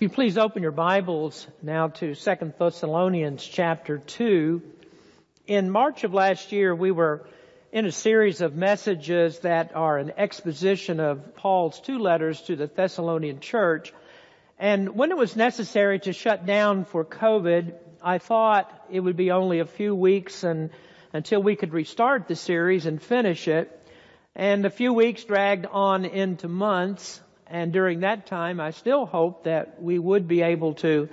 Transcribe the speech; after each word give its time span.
If 0.00 0.04
you 0.04 0.08
please 0.14 0.38
open 0.38 0.62
your 0.62 0.72
Bibles 0.72 1.46
now 1.60 1.88
to 1.88 2.14
2 2.14 2.54
Thessalonians 2.58 3.44
chapter 3.44 3.98
2. 3.98 4.62
In 5.46 5.70
March 5.70 6.04
of 6.04 6.14
last 6.14 6.52
year, 6.52 6.74
we 6.74 6.90
were 6.90 7.28
in 7.70 7.84
a 7.84 7.92
series 7.92 8.40
of 8.40 8.56
messages 8.56 9.40
that 9.40 9.76
are 9.76 9.98
an 9.98 10.14
exposition 10.16 11.00
of 11.00 11.34
Paul's 11.34 11.82
two 11.82 11.98
letters 11.98 12.40
to 12.44 12.56
the 12.56 12.66
Thessalonian 12.66 13.40
church. 13.40 13.92
And 14.58 14.96
when 14.96 15.10
it 15.10 15.18
was 15.18 15.36
necessary 15.36 15.98
to 15.98 16.14
shut 16.14 16.46
down 16.46 16.86
for 16.86 17.04
COVID, 17.04 17.74
I 18.02 18.16
thought 18.16 18.72
it 18.90 19.00
would 19.00 19.18
be 19.18 19.32
only 19.32 19.58
a 19.58 19.66
few 19.66 19.94
weeks 19.94 20.44
and 20.44 20.70
until 21.12 21.42
we 21.42 21.56
could 21.56 21.74
restart 21.74 22.26
the 22.26 22.36
series 22.36 22.86
and 22.86 23.02
finish 23.02 23.48
it. 23.48 23.70
And 24.34 24.64
a 24.64 24.70
few 24.70 24.94
weeks 24.94 25.24
dragged 25.24 25.66
on 25.66 26.06
into 26.06 26.48
months 26.48 27.20
and 27.50 27.72
during 27.72 28.00
that 28.00 28.26
time, 28.26 28.60
I 28.60 28.70
still 28.70 29.06
hoped 29.06 29.44
that 29.44 29.82
we 29.82 29.98
would 29.98 30.28
be 30.28 30.42
able 30.42 30.74
to 30.74 31.08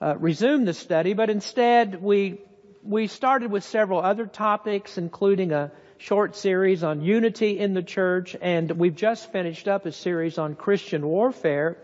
uh, 0.00 0.16
resume 0.18 0.64
the 0.64 0.74
study, 0.74 1.14
but 1.14 1.30
instead 1.30 2.00
we 2.00 2.40
we 2.82 3.08
started 3.08 3.50
with 3.50 3.64
several 3.64 4.00
other 4.00 4.26
topics, 4.26 4.96
including 4.96 5.52
a 5.52 5.70
short 5.98 6.34
series 6.34 6.82
on 6.82 7.02
unity 7.02 7.58
in 7.58 7.74
the 7.74 7.82
church, 7.82 8.34
and 8.40 8.70
we've 8.70 8.96
just 8.96 9.30
finished 9.32 9.68
up 9.68 9.84
a 9.84 9.92
series 9.92 10.38
on 10.38 10.54
Christian 10.54 11.06
warfare. 11.06 11.76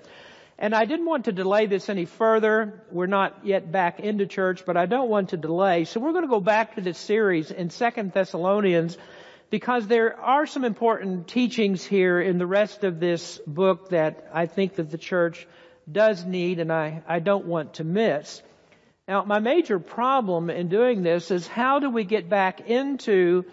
And 0.58 0.74
I 0.74 0.86
didn't 0.86 1.04
want 1.04 1.26
to 1.26 1.32
delay 1.32 1.66
this 1.66 1.90
any 1.90 2.06
further. 2.06 2.82
We're 2.90 3.06
not 3.06 3.44
yet 3.44 3.70
back 3.70 4.00
into 4.00 4.24
church, 4.24 4.64
but 4.64 4.78
I 4.78 4.86
don't 4.86 5.10
want 5.10 5.30
to 5.30 5.36
delay. 5.36 5.84
So 5.84 6.00
we're 6.00 6.12
going 6.12 6.24
to 6.24 6.30
go 6.30 6.40
back 6.40 6.76
to 6.76 6.80
this 6.80 6.96
series 6.96 7.50
in 7.50 7.68
Second 7.68 8.12
Thessalonians 8.12 8.96
because 9.50 9.86
there 9.86 10.18
are 10.18 10.46
some 10.46 10.64
important 10.64 11.28
teachings 11.28 11.84
here 11.84 12.20
in 12.20 12.38
the 12.38 12.46
rest 12.46 12.84
of 12.84 12.98
this 12.98 13.40
book 13.46 13.90
that 13.90 14.28
I 14.32 14.46
think 14.46 14.76
that 14.76 14.90
the 14.90 14.98
church 14.98 15.46
does 15.90 16.24
need 16.24 16.58
and 16.58 16.72
I, 16.72 17.02
I 17.06 17.20
don't 17.20 17.46
want 17.46 17.74
to 17.74 17.84
miss. 17.84 18.42
Now, 19.06 19.24
my 19.24 19.38
major 19.38 19.78
problem 19.78 20.50
in 20.50 20.68
doing 20.68 21.02
this 21.02 21.30
is 21.30 21.46
how 21.46 21.78
do 21.78 21.90
we 21.90 22.02
get 22.02 22.28
back 22.28 22.68
into 22.68 23.44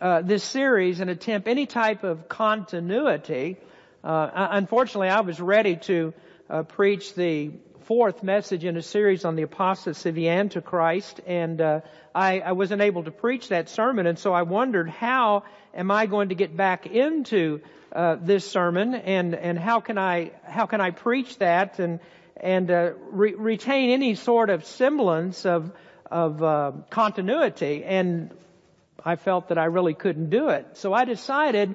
uh, 0.00 0.22
this 0.22 0.42
series 0.42 0.98
and 0.98 1.08
attempt 1.08 1.46
any 1.46 1.66
type 1.66 2.02
of 2.02 2.28
continuity? 2.28 3.58
Uh, 4.02 4.28
unfortunately, 4.32 5.08
I 5.08 5.20
was 5.20 5.40
ready 5.40 5.76
to 5.76 6.14
uh, 6.50 6.62
preach 6.64 7.14
the 7.14 7.52
fourth 7.88 8.22
message 8.22 8.66
in 8.66 8.76
a 8.76 8.82
series 8.82 9.24
on 9.24 9.34
the 9.34 9.44
apostasy 9.44 10.10
of 10.10 10.14
the 10.14 10.28
Antichrist, 10.28 11.22
and 11.26 11.58
uh, 11.58 11.80
I, 12.14 12.40
I 12.40 12.52
wasn't 12.52 12.82
able 12.82 13.04
to 13.04 13.10
preach 13.10 13.48
that 13.48 13.70
sermon, 13.70 14.06
and 14.06 14.18
so 14.18 14.34
I 14.34 14.42
wondered 14.42 14.90
how 14.90 15.44
am 15.72 15.90
I 15.90 16.04
going 16.04 16.28
to 16.28 16.34
get 16.34 16.54
back 16.54 16.86
into 16.86 17.62
uh, 17.90 18.16
this 18.20 18.46
sermon, 18.46 18.94
and 18.94 19.34
and 19.34 19.58
how 19.58 19.80
can 19.80 19.96
I 19.96 20.32
how 20.44 20.66
can 20.66 20.82
I 20.82 20.90
preach 20.90 21.38
that 21.38 21.78
and 21.78 22.00
and 22.36 22.70
uh, 22.70 22.90
re- 23.10 23.32
retain 23.32 23.88
any 23.88 24.16
sort 24.16 24.50
of 24.50 24.66
semblance 24.66 25.46
of 25.46 25.72
of 26.10 26.42
uh, 26.42 26.72
continuity? 26.90 27.84
And 27.84 28.36
I 29.02 29.16
felt 29.16 29.48
that 29.48 29.56
I 29.56 29.64
really 29.64 29.94
couldn't 29.94 30.28
do 30.28 30.50
it, 30.50 30.66
so 30.74 30.92
I 30.92 31.06
decided 31.06 31.74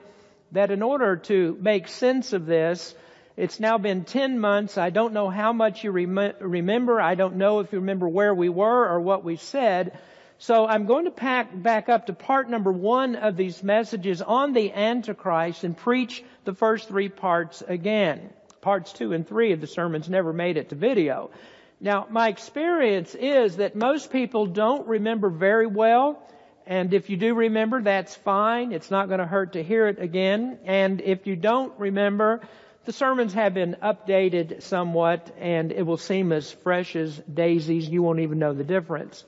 that 0.51 0.69
in 0.69 0.83
order 0.83 1.15
to 1.15 1.57
make 1.59 1.87
sense 1.87 2.33
of 2.33 2.45
this, 2.45 2.93
it's 3.35 3.59
now 3.59 3.77
been 3.77 4.03
10 4.03 4.39
months. 4.39 4.77
I 4.77 4.91
don't 4.91 5.13
know 5.13 5.29
how 5.29 5.53
much 5.53 5.83
you 5.83 5.91
rem- 5.91 6.33
remember. 6.39 7.01
I 7.01 7.15
don't 7.15 7.37
know 7.37 7.59
if 7.59 7.73
you 7.73 7.79
remember 7.79 8.07
where 8.07 8.33
we 8.33 8.49
were 8.49 8.87
or 8.87 9.01
what 9.01 9.23
we 9.23 9.37
said. 9.37 9.97
So 10.37 10.67
I'm 10.67 10.85
going 10.85 11.05
to 11.05 11.11
pack 11.11 11.49
back 11.53 11.89
up 11.89 12.07
to 12.07 12.13
part 12.13 12.49
number 12.49 12.71
one 12.71 13.15
of 13.15 13.35
these 13.35 13.63
messages 13.63 14.21
on 14.21 14.53
the 14.53 14.71
Antichrist 14.71 15.63
and 15.63 15.75
preach 15.75 16.23
the 16.43 16.53
first 16.53 16.87
three 16.87 17.09
parts 17.09 17.63
again. 17.65 18.29
Parts 18.61 18.93
two 18.93 19.13
and 19.13 19.27
three 19.27 19.53
of 19.53 19.61
the 19.61 19.67
sermons 19.67 20.09
never 20.09 20.31
made 20.31 20.57
it 20.57 20.69
to 20.69 20.75
video. 20.75 21.31
Now, 21.79 22.07
my 22.09 22.27
experience 22.27 23.15
is 23.15 23.57
that 23.57 23.75
most 23.75 24.11
people 24.11 24.45
don't 24.45 24.87
remember 24.87 25.29
very 25.29 25.67
well. 25.67 26.21
And 26.65 26.93
if 26.93 27.09
you 27.09 27.17
do 27.17 27.33
remember, 27.33 27.81
that's 27.81 28.15
fine. 28.15 28.71
It's 28.71 28.89
not 28.91 29.07
going 29.07 29.19
to 29.19 29.25
hurt 29.25 29.53
to 29.53 29.63
hear 29.63 29.87
it 29.87 29.99
again. 29.99 30.59
And 30.65 31.01
if 31.01 31.27
you 31.27 31.35
don't 31.35 31.77
remember, 31.77 32.41
the 32.85 32.91
sermons 32.91 33.33
have 33.33 33.53
been 33.53 33.77
updated 33.81 34.61
somewhat 34.61 35.33
and 35.39 35.71
it 35.71 35.83
will 35.83 35.97
seem 35.97 36.31
as 36.31 36.51
fresh 36.51 36.95
as 36.95 37.17
daisies. 37.33 37.87
You 37.87 38.03
won't 38.03 38.19
even 38.19 38.39
know 38.39 38.53
the 38.53 38.63
difference. 38.63 39.23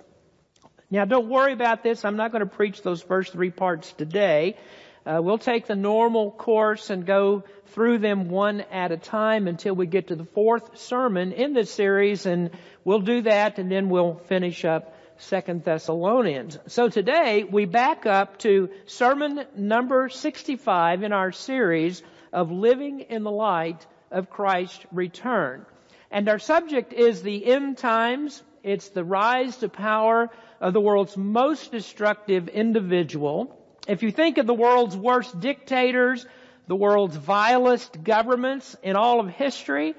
Now 0.91 1.05
don't 1.05 1.29
worry 1.29 1.53
about 1.53 1.81
this. 1.81 2.03
I'm 2.03 2.17
not 2.17 2.31
going 2.31 2.41
to 2.41 2.53
preach 2.53 2.81
those 2.81 3.01
first 3.01 3.31
three 3.31 3.51
parts 3.51 3.91
today. 3.93 4.57
Uh, 5.05 5.21
we'll 5.21 5.37
take 5.37 5.67
the 5.67 5.75
normal 5.75 6.31
course 6.31 6.89
and 6.89 7.05
go 7.05 7.43
through 7.67 7.99
them 7.99 8.29
one 8.29 8.61
at 8.71 8.91
a 8.91 8.97
time 8.97 9.47
until 9.47 9.75
we 9.75 9.85
get 9.85 10.07
to 10.07 10.15
the 10.15 10.25
fourth 10.25 10.77
sermon 10.77 11.31
in 11.31 11.53
this 11.53 11.71
series 11.71 12.25
and 12.25 12.49
we'll 12.83 12.99
do 12.99 13.21
that 13.21 13.57
and 13.59 13.71
then 13.71 13.89
we'll 13.89 14.15
finish 14.15 14.65
up 14.65 14.95
Second 15.17 15.63
Thessalonians. 15.63 16.57
So 16.67 16.89
today 16.89 17.45
we 17.45 17.65
back 17.65 18.05
up 18.05 18.39
to 18.39 18.69
sermon 18.85 19.45
number 19.55 20.09
65 20.09 21.03
in 21.03 21.13
our 21.13 21.31
series 21.31 22.03
of 22.35 22.51
living 22.51 22.99
in 22.99 23.23
the 23.23 23.31
light 23.31 23.87
of 24.11 24.29
Christ's 24.29 24.85
return. 24.91 25.65
And 26.11 26.27
our 26.27 26.37
subject 26.37 26.91
is 26.91 27.23
the 27.23 27.45
end 27.45 27.77
times. 27.77 28.43
It's 28.61 28.89
the 28.89 29.05
rise 29.05 29.57
to 29.57 29.69
power 29.69 30.29
of 30.59 30.73
the 30.73 30.81
world's 30.81 31.15
most 31.15 31.71
destructive 31.71 32.49
individual. 32.49 33.57
If 33.87 34.03
you 34.03 34.11
think 34.11 34.37
of 34.37 34.47
the 34.47 34.53
world's 34.53 34.97
worst 34.97 35.39
dictators, 35.39 36.27
the 36.67 36.75
world's 36.75 37.15
vilest 37.15 38.03
governments 38.03 38.75
in 38.83 38.97
all 38.97 39.21
of 39.21 39.29
history, 39.29 39.95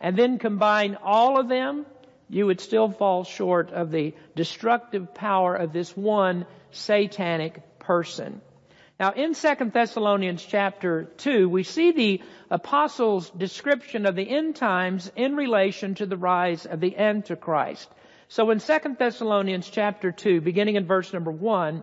and 0.00 0.16
then 0.16 0.38
combine 0.38 0.96
all 1.02 1.40
of 1.40 1.48
them, 1.48 1.86
you 2.28 2.46
would 2.46 2.60
still 2.60 2.88
fall 2.90 3.24
short 3.24 3.72
of 3.72 3.90
the 3.90 4.14
destructive 4.36 5.12
power 5.12 5.56
of 5.56 5.72
this 5.72 5.96
one 5.96 6.46
satanic 6.70 7.80
person. 7.80 8.40
Now 9.00 9.12
in 9.12 9.32
2 9.32 9.54
Thessalonians 9.72 10.44
chapter 10.44 11.04
2, 11.16 11.48
we 11.48 11.62
see 11.62 11.92
the 11.92 12.22
apostles' 12.50 13.30
description 13.30 14.04
of 14.04 14.14
the 14.14 14.28
end 14.28 14.56
times 14.56 15.10
in 15.16 15.36
relation 15.36 15.94
to 15.94 16.04
the 16.04 16.18
rise 16.18 16.66
of 16.66 16.80
the 16.80 16.98
Antichrist. 16.98 17.88
So 18.28 18.50
in 18.50 18.60
2 18.60 18.96
Thessalonians 18.98 19.70
chapter 19.70 20.12
2, 20.12 20.42
beginning 20.42 20.76
in 20.76 20.84
verse 20.84 21.14
number 21.14 21.30
1, 21.30 21.82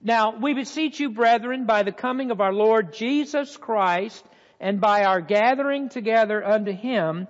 Now 0.00 0.38
we 0.38 0.54
beseech 0.54 1.00
you, 1.00 1.10
brethren, 1.10 1.66
by 1.66 1.82
the 1.82 1.90
coming 1.90 2.30
of 2.30 2.40
our 2.40 2.52
Lord 2.52 2.94
Jesus 2.94 3.56
Christ, 3.56 4.24
and 4.60 4.80
by 4.80 5.06
our 5.06 5.20
gathering 5.20 5.88
together 5.88 6.44
unto 6.46 6.70
Him, 6.70 7.26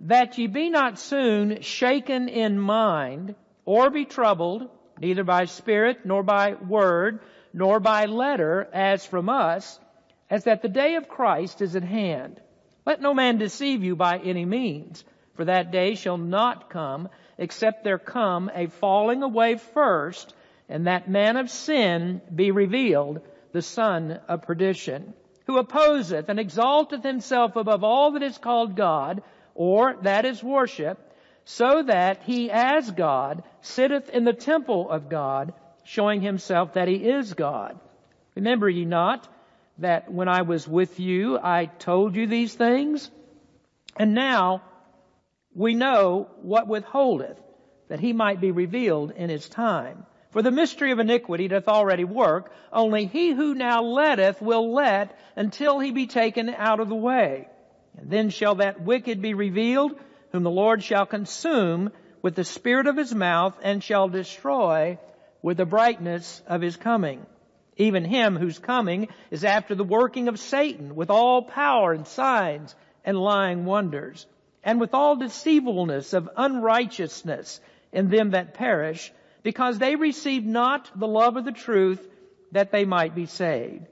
that 0.00 0.36
ye 0.36 0.46
be 0.46 0.68
not 0.68 0.98
soon 0.98 1.62
shaken 1.62 2.28
in 2.28 2.58
mind, 2.58 3.34
or 3.64 3.88
be 3.88 4.04
troubled, 4.04 4.68
neither 5.00 5.24
by 5.24 5.46
spirit, 5.46 6.04
nor 6.04 6.22
by 6.22 6.52
word, 6.52 7.20
nor 7.52 7.80
by 7.80 8.06
letter 8.06 8.68
as 8.72 9.04
from 9.04 9.28
us, 9.28 9.78
as 10.30 10.44
that 10.44 10.62
the 10.62 10.68
day 10.68 10.94
of 10.94 11.08
Christ 11.08 11.60
is 11.60 11.76
at 11.76 11.82
hand. 11.82 12.40
Let 12.86 13.00
no 13.00 13.14
man 13.14 13.38
deceive 13.38 13.84
you 13.84 13.94
by 13.94 14.18
any 14.18 14.44
means, 14.44 15.04
for 15.34 15.44
that 15.44 15.70
day 15.70 15.94
shall 15.94 16.18
not 16.18 16.70
come, 16.70 17.08
except 17.38 17.84
there 17.84 17.98
come 17.98 18.50
a 18.54 18.66
falling 18.66 19.22
away 19.22 19.56
first, 19.56 20.34
and 20.68 20.86
that 20.86 21.10
man 21.10 21.36
of 21.36 21.50
sin 21.50 22.20
be 22.34 22.50
revealed, 22.50 23.20
the 23.52 23.62
son 23.62 24.20
of 24.28 24.42
perdition, 24.42 25.12
who 25.46 25.58
opposeth 25.58 26.28
and 26.28 26.40
exalteth 26.40 27.02
himself 27.02 27.56
above 27.56 27.84
all 27.84 28.12
that 28.12 28.22
is 28.22 28.38
called 28.38 28.76
God, 28.76 29.22
or 29.54 29.96
that 30.02 30.24
is 30.24 30.42
worship, 30.42 30.98
so 31.44 31.82
that 31.82 32.22
he 32.22 32.50
as 32.50 32.90
God 32.90 33.42
sitteth 33.60 34.08
in 34.08 34.24
the 34.24 34.32
temple 34.32 34.90
of 34.90 35.08
God, 35.08 35.52
showing 35.84 36.20
himself 36.20 36.74
that 36.74 36.88
he 36.88 36.96
is 36.96 37.34
God. 37.34 37.78
Remember 38.34 38.68
ye 38.68 38.84
not 38.84 39.28
that 39.78 40.10
when 40.10 40.28
I 40.28 40.42
was 40.42 40.66
with 40.66 41.00
you, 41.00 41.38
I 41.38 41.66
told 41.66 42.16
you 42.16 42.26
these 42.26 42.54
things? 42.54 43.10
And 43.96 44.14
now 44.14 44.62
we 45.54 45.74
know 45.74 46.28
what 46.40 46.68
withholdeth, 46.68 47.38
that 47.88 48.00
he 48.00 48.12
might 48.12 48.40
be 48.40 48.50
revealed 48.50 49.12
in 49.12 49.28
his 49.28 49.48
time. 49.48 50.06
For 50.30 50.40
the 50.40 50.50
mystery 50.50 50.92
of 50.92 50.98
iniquity 50.98 51.48
doth 51.48 51.68
already 51.68 52.04
work, 52.04 52.52
only 52.72 53.04
he 53.04 53.32
who 53.32 53.54
now 53.54 53.82
letteth 53.82 54.40
will 54.40 54.72
let 54.72 55.18
until 55.36 55.78
he 55.78 55.90
be 55.90 56.06
taken 56.06 56.48
out 56.48 56.80
of 56.80 56.88
the 56.88 56.94
way. 56.94 57.48
And 57.98 58.08
then 58.08 58.30
shall 58.30 58.54
that 58.56 58.80
wicked 58.80 59.20
be 59.20 59.34
revealed, 59.34 59.92
whom 60.32 60.42
the 60.42 60.50
Lord 60.50 60.82
shall 60.82 61.04
consume 61.04 61.92
with 62.22 62.34
the 62.34 62.44
spirit 62.44 62.86
of 62.86 62.96
his 62.96 63.14
mouth, 63.14 63.58
and 63.62 63.84
shall 63.84 64.08
destroy 64.08 64.98
with 65.42 65.56
the 65.56 65.66
brightness 65.66 66.42
of 66.46 66.62
his 66.62 66.76
coming. 66.76 67.26
Even 67.76 68.04
him 68.04 68.36
whose 68.36 68.58
coming 68.58 69.08
is 69.30 69.44
after 69.44 69.74
the 69.74 69.84
working 69.84 70.28
of 70.28 70.38
Satan 70.38 70.94
with 70.94 71.10
all 71.10 71.42
power 71.42 71.92
and 71.92 72.06
signs 72.06 72.74
and 73.04 73.18
lying 73.18 73.64
wonders, 73.64 74.26
and 74.62 74.80
with 74.80 74.94
all 74.94 75.16
deceivableness 75.16 76.12
of 76.12 76.30
unrighteousness 76.36 77.60
in 77.92 78.08
them 78.08 78.30
that 78.30 78.54
perish, 78.54 79.12
because 79.42 79.78
they 79.78 79.96
received 79.96 80.46
not 80.46 80.90
the 80.94 81.08
love 81.08 81.36
of 81.36 81.44
the 81.44 81.52
truth 81.52 82.06
that 82.52 82.70
they 82.70 82.84
might 82.84 83.14
be 83.14 83.26
saved. 83.26 83.86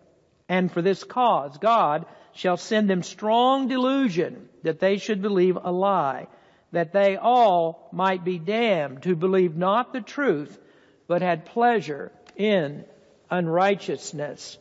And 0.48 0.70
for 0.70 0.82
this 0.82 1.02
cause 1.02 1.58
God 1.58 2.06
shall 2.32 2.56
send 2.56 2.88
them 2.88 3.02
strong 3.02 3.66
delusion 3.66 4.48
that 4.62 4.78
they 4.78 4.98
should 4.98 5.22
believe 5.22 5.58
a 5.60 5.72
lie, 5.72 6.28
that 6.72 6.92
they 6.92 7.16
all 7.16 7.88
might 7.92 8.24
be 8.24 8.38
damned 8.38 9.04
who 9.04 9.16
believe 9.16 9.56
not 9.56 9.92
the 9.92 10.00
truth, 10.00 10.56
but 11.10 11.22
had 11.22 11.44
pleasure 11.44 12.12
in 12.36 12.84
unrighteousness. 13.32 14.56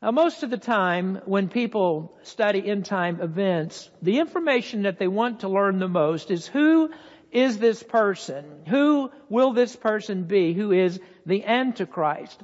Now, 0.00 0.12
most 0.12 0.44
of 0.44 0.50
the 0.50 0.56
time, 0.56 1.20
when 1.24 1.48
people 1.48 2.16
study 2.22 2.64
end 2.70 2.84
time 2.84 3.20
events, 3.20 3.90
the 4.00 4.20
information 4.20 4.82
that 4.82 5.00
they 5.00 5.08
want 5.08 5.40
to 5.40 5.48
learn 5.48 5.80
the 5.80 5.88
most 5.88 6.30
is 6.30 6.46
who 6.46 6.90
is 7.32 7.58
this 7.58 7.82
person? 7.82 8.44
Who 8.68 9.10
will 9.28 9.52
this 9.52 9.74
person 9.74 10.22
be? 10.22 10.54
Who 10.54 10.70
is 10.70 11.00
the 11.26 11.44
Antichrist? 11.44 12.40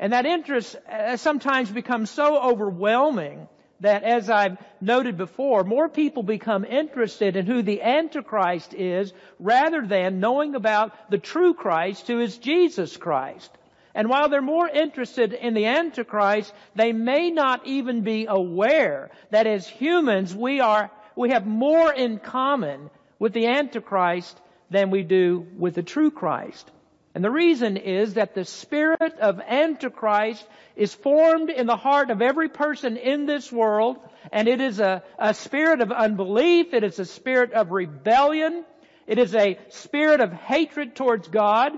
And 0.00 0.12
that 0.12 0.26
interest 0.26 0.74
uh, 0.90 1.16
sometimes 1.18 1.70
becomes 1.70 2.10
so 2.10 2.36
overwhelming 2.50 3.46
that 3.80 4.02
as 4.02 4.30
I've 4.30 4.56
noted 4.80 5.16
before, 5.16 5.64
more 5.64 5.88
people 5.88 6.22
become 6.22 6.64
interested 6.64 7.36
in 7.36 7.46
who 7.46 7.62
the 7.62 7.82
Antichrist 7.82 8.74
is 8.74 9.12
rather 9.38 9.86
than 9.86 10.20
knowing 10.20 10.54
about 10.54 11.10
the 11.10 11.18
true 11.18 11.54
Christ 11.54 12.06
who 12.06 12.20
is 12.20 12.38
Jesus 12.38 12.96
Christ. 12.96 13.50
And 13.94 14.08
while 14.08 14.28
they're 14.28 14.42
more 14.42 14.68
interested 14.68 15.32
in 15.32 15.54
the 15.54 15.66
Antichrist, 15.66 16.52
they 16.74 16.92
may 16.92 17.30
not 17.30 17.66
even 17.66 18.02
be 18.02 18.26
aware 18.28 19.10
that 19.30 19.46
as 19.46 19.66
humans 19.66 20.34
we 20.34 20.60
are, 20.60 20.90
we 21.14 21.30
have 21.30 21.46
more 21.46 21.92
in 21.92 22.18
common 22.18 22.90
with 23.18 23.32
the 23.32 23.46
Antichrist 23.46 24.38
than 24.70 24.90
we 24.90 25.02
do 25.02 25.46
with 25.56 25.74
the 25.74 25.82
true 25.82 26.10
Christ. 26.10 26.70
And 27.16 27.24
the 27.24 27.30
reason 27.30 27.78
is 27.78 28.12
that 28.14 28.34
the 28.34 28.44
spirit 28.44 29.18
of 29.22 29.40
Antichrist 29.40 30.46
is 30.76 30.92
formed 30.92 31.48
in 31.48 31.66
the 31.66 31.74
heart 31.74 32.10
of 32.10 32.20
every 32.20 32.50
person 32.50 32.98
in 32.98 33.24
this 33.24 33.50
world, 33.50 33.96
and 34.30 34.46
it 34.46 34.60
is 34.60 34.80
a, 34.80 35.02
a 35.18 35.32
spirit 35.32 35.80
of 35.80 35.90
unbelief, 35.90 36.74
it 36.74 36.84
is 36.84 36.98
a 36.98 37.06
spirit 37.06 37.54
of 37.54 37.70
rebellion, 37.70 38.66
it 39.06 39.18
is 39.18 39.34
a 39.34 39.58
spirit 39.70 40.20
of 40.20 40.30
hatred 40.30 40.94
towards 40.94 41.26
God, 41.28 41.72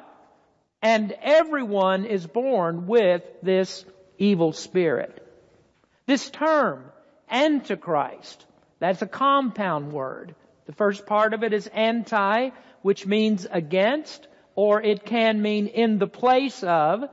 and 0.82 1.14
everyone 1.22 2.04
is 2.04 2.26
born 2.26 2.88
with 2.88 3.22
this 3.40 3.84
evil 4.18 4.52
spirit. 4.52 5.24
This 6.06 6.28
term, 6.30 6.82
Antichrist, 7.30 8.44
that's 8.80 9.02
a 9.02 9.06
compound 9.06 9.92
word. 9.92 10.34
The 10.66 10.72
first 10.72 11.06
part 11.06 11.32
of 11.32 11.44
it 11.44 11.52
is 11.52 11.68
anti, 11.68 12.50
which 12.82 13.06
means 13.06 13.46
against, 13.48 14.26
or 14.58 14.82
it 14.82 15.04
can 15.04 15.40
mean 15.40 15.68
in 15.68 15.98
the 15.98 16.08
place 16.08 16.64
of. 16.64 17.04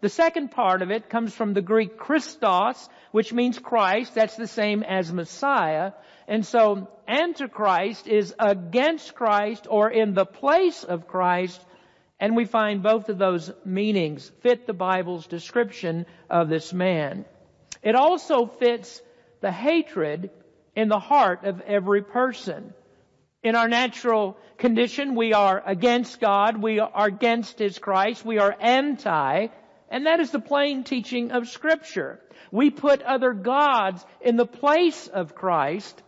The 0.00 0.08
second 0.08 0.52
part 0.52 0.80
of 0.80 0.90
it 0.90 1.10
comes 1.10 1.34
from 1.34 1.52
the 1.52 1.60
Greek 1.60 1.98
Christos, 1.98 2.88
which 3.12 3.30
means 3.30 3.58
Christ. 3.58 4.14
That's 4.14 4.36
the 4.36 4.46
same 4.46 4.82
as 4.82 5.12
Messiah. 5.12 5.92
And 6.26 6.46
so 6.46 6.88
Antichrist 7.06 8.06
is 8.06 8.34
against 8.38 9.14
Christ 9.14 9.66
or 9.68 9.90
in 9.90 10.14
the 10.14 10.24
place 10.24 10.82
of 10.82 11.06
Christ 11.06 11.62
and 12.18 12.34
we 12.34 12.46
find 12.46 12.82
both 12.82 13.10
of 13.10 13.18
those 13.18 13.52
meanings 13.66 14.32
fit 14.40 14.66
the 14.66 14.72
Bible's 14.72 15.26
description 15.26 16.06
of 16.30 16.48
this 16.48 16.72
man. 16.72 17.26
It 17.82 17.96
also 17.96 18.46
fits 18.46 19.02
the 19.42 19.52
hatred 19.52 20.30
in 20.74 20.88
the 20.88 20.98
heart 20.98 21.44
of 21.44 21.60
every 21.60 22.00
person. 22.00 22.72
In 23.44 23.56
our 23.56 23.68
natural 23.68 24.38
condition, 24.56 25.14
we 25.14 25.34
are 25.34 25.62
against 25.66 26.18
God, 26.18 26.62
we 26.62 26.78
are 26.78 27.06
against 27.06 27.58
His 27.58 27.78
Christ, 27.78 28.24
we 28.24 28.38
are 28.38 28.56
anti, 28.58 29.48
and 29.90 30.06
that 30.06 30.20
is 30.20 30.30
the 30.30 30.40
plain 30.40 30.82
teaching 30.82 31.30
of 31.30 31.46
Scripture. 31.46 32.20
We 32.50 32.70
put 32.70 33.02
other 33.02 33.34
gods 33.34 34.02
in 34.22 34.36
the 34.36 34.46
place 34.46 35.08
of 35.08 35.34
Christ, 35.34 36.02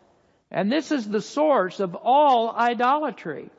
and 0.50 0.72
this 0.72 0.90
is 0.90 1.06
the 1.06 1.20
source 1.20 1.78
of 1.78 1.94
all 1.94 2.56
idolatry. 2.56 3.50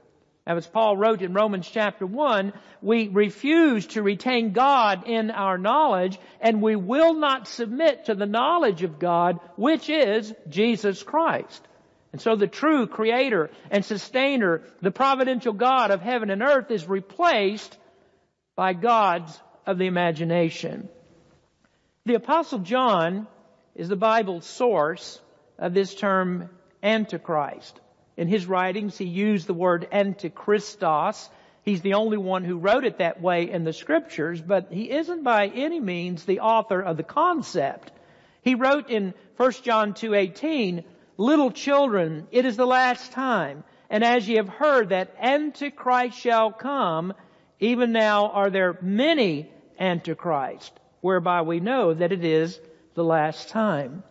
Now, 0.48 0.56
as 0.58 0.66
Paul 0.66 0.98
wrote 0.98 1.22
in 1.22 1.34
Romans 1.34 1.70
chapter 1.72 2.08
1, 2.08 2.54
we 2.82 3.10
refuse 3.10 3.86
to 3.88 4.02
retain 4.02 4.54
God 4.54 5.06
in 5.06 5.30
our 5.30 5.60
knowledge, 5.60 6.18
and 6.42 6.64
we 6.64 6.76
will 6.76 7.14
not 7.14 7.48
submit 7.48 8.06
to 8.06 8.16
the 8.16 8.26
knowledge 8.26 8.82
of 8.82 8.98
God, 8.98 9.40
which 9.56 9.88
is 9.88 10.34
Jesus 10.50 11.04
Christ. 11.04 11.67
And 12.12 12.22
so 12.22 12.36
the 12.36 12.48
true 12.48 12.88
creator 12.88 13.50
and 13.70 13.84
sustainer, 13.84 14.62
the 14.82 14.92
providential 14.92 15.54
God 15.54 15.92
of 15.92 16.02
heaven 16.02 16.30
and 16.30 16.42
earth 16.42 16.72
is 16.72 16.88
replaced 16.88 17.78
by 18.56 18.74
gods 18.74 19.40
of 19.66 19.78
the 19.78 19.88
imagination. 19.88 20.90
The 22.06 22.16
apostle 22.16 22.60
John 22.60 23.28
is 23.76 23.90
the 23.90 23.96
Bible's 23.96 24.46
source 24.46 25.22
of 25.58 25.74
this 25.74 25.94
term 25.94 26.50
Antichrist. 26.82 27.80
In 28.16 28.28
his 28.28 28.46
writings, 28.48 28.98
he 28.98 29.06
used 29.06 29.46
the 29.46 29.54
word 29.54 29.88
antichristos. 29.92 31.30
He's 31.64 31.82
the 31.82 31.96
only 31.96 32.18
one 32.18 32.44
who 32.44 32.58
wrote 32.58 32.86
it 32.86 33.00
that 33.00 33.22
way 33.22 33.52
in 33.52 33.64
the 33.64 33.74
scriptures, 33.74 34.42
but 34.42 34.72
he 34.72 34.90
isn't 34.90 35.24
by 35.24 35.48
any 35.48 35.80
means 35.80 36.24
the 36.24 36.40
author 36.40 36.82
of 36.82 36.98
the 36.98 37.04
concept. 37.04 37.92
He 38.42 38.56
wrote 38.56 38.90
in 38.90 39.14
1 39.36 39.52
John 39.64 39.94
2:18, 39.94 40.84
"Little 41.18 41.50
children, 41.50 42.28
it 42.32 42.46
is 42.46 42.58
the 42.58 42.68
last 42.68 43.12
time, 43.12 43.64
and 43.90 44.04
as 44.04 44.30
ye 44.30 44.36
have 44.36 44.50
heard 44.50 44.90
that 44.90 45.16
antichrist 45.20 46.18
shall 46.20 46.52
come, 46.52 47.14
even 47.60 47.92
now 47.92 48.28
are 48.30 48.52
there 48.52 48.78
many 48.82 49.50
antichrists, 49.80 50.72
whereby 51.02 51.42
we 51.42 51.60
know 51.60 51.94
that 51.96 52.12
it 52.12 52.24
is 52.24 52.60
the 52.94 53.04
last 53.04 53.50
time." 53.50 54.04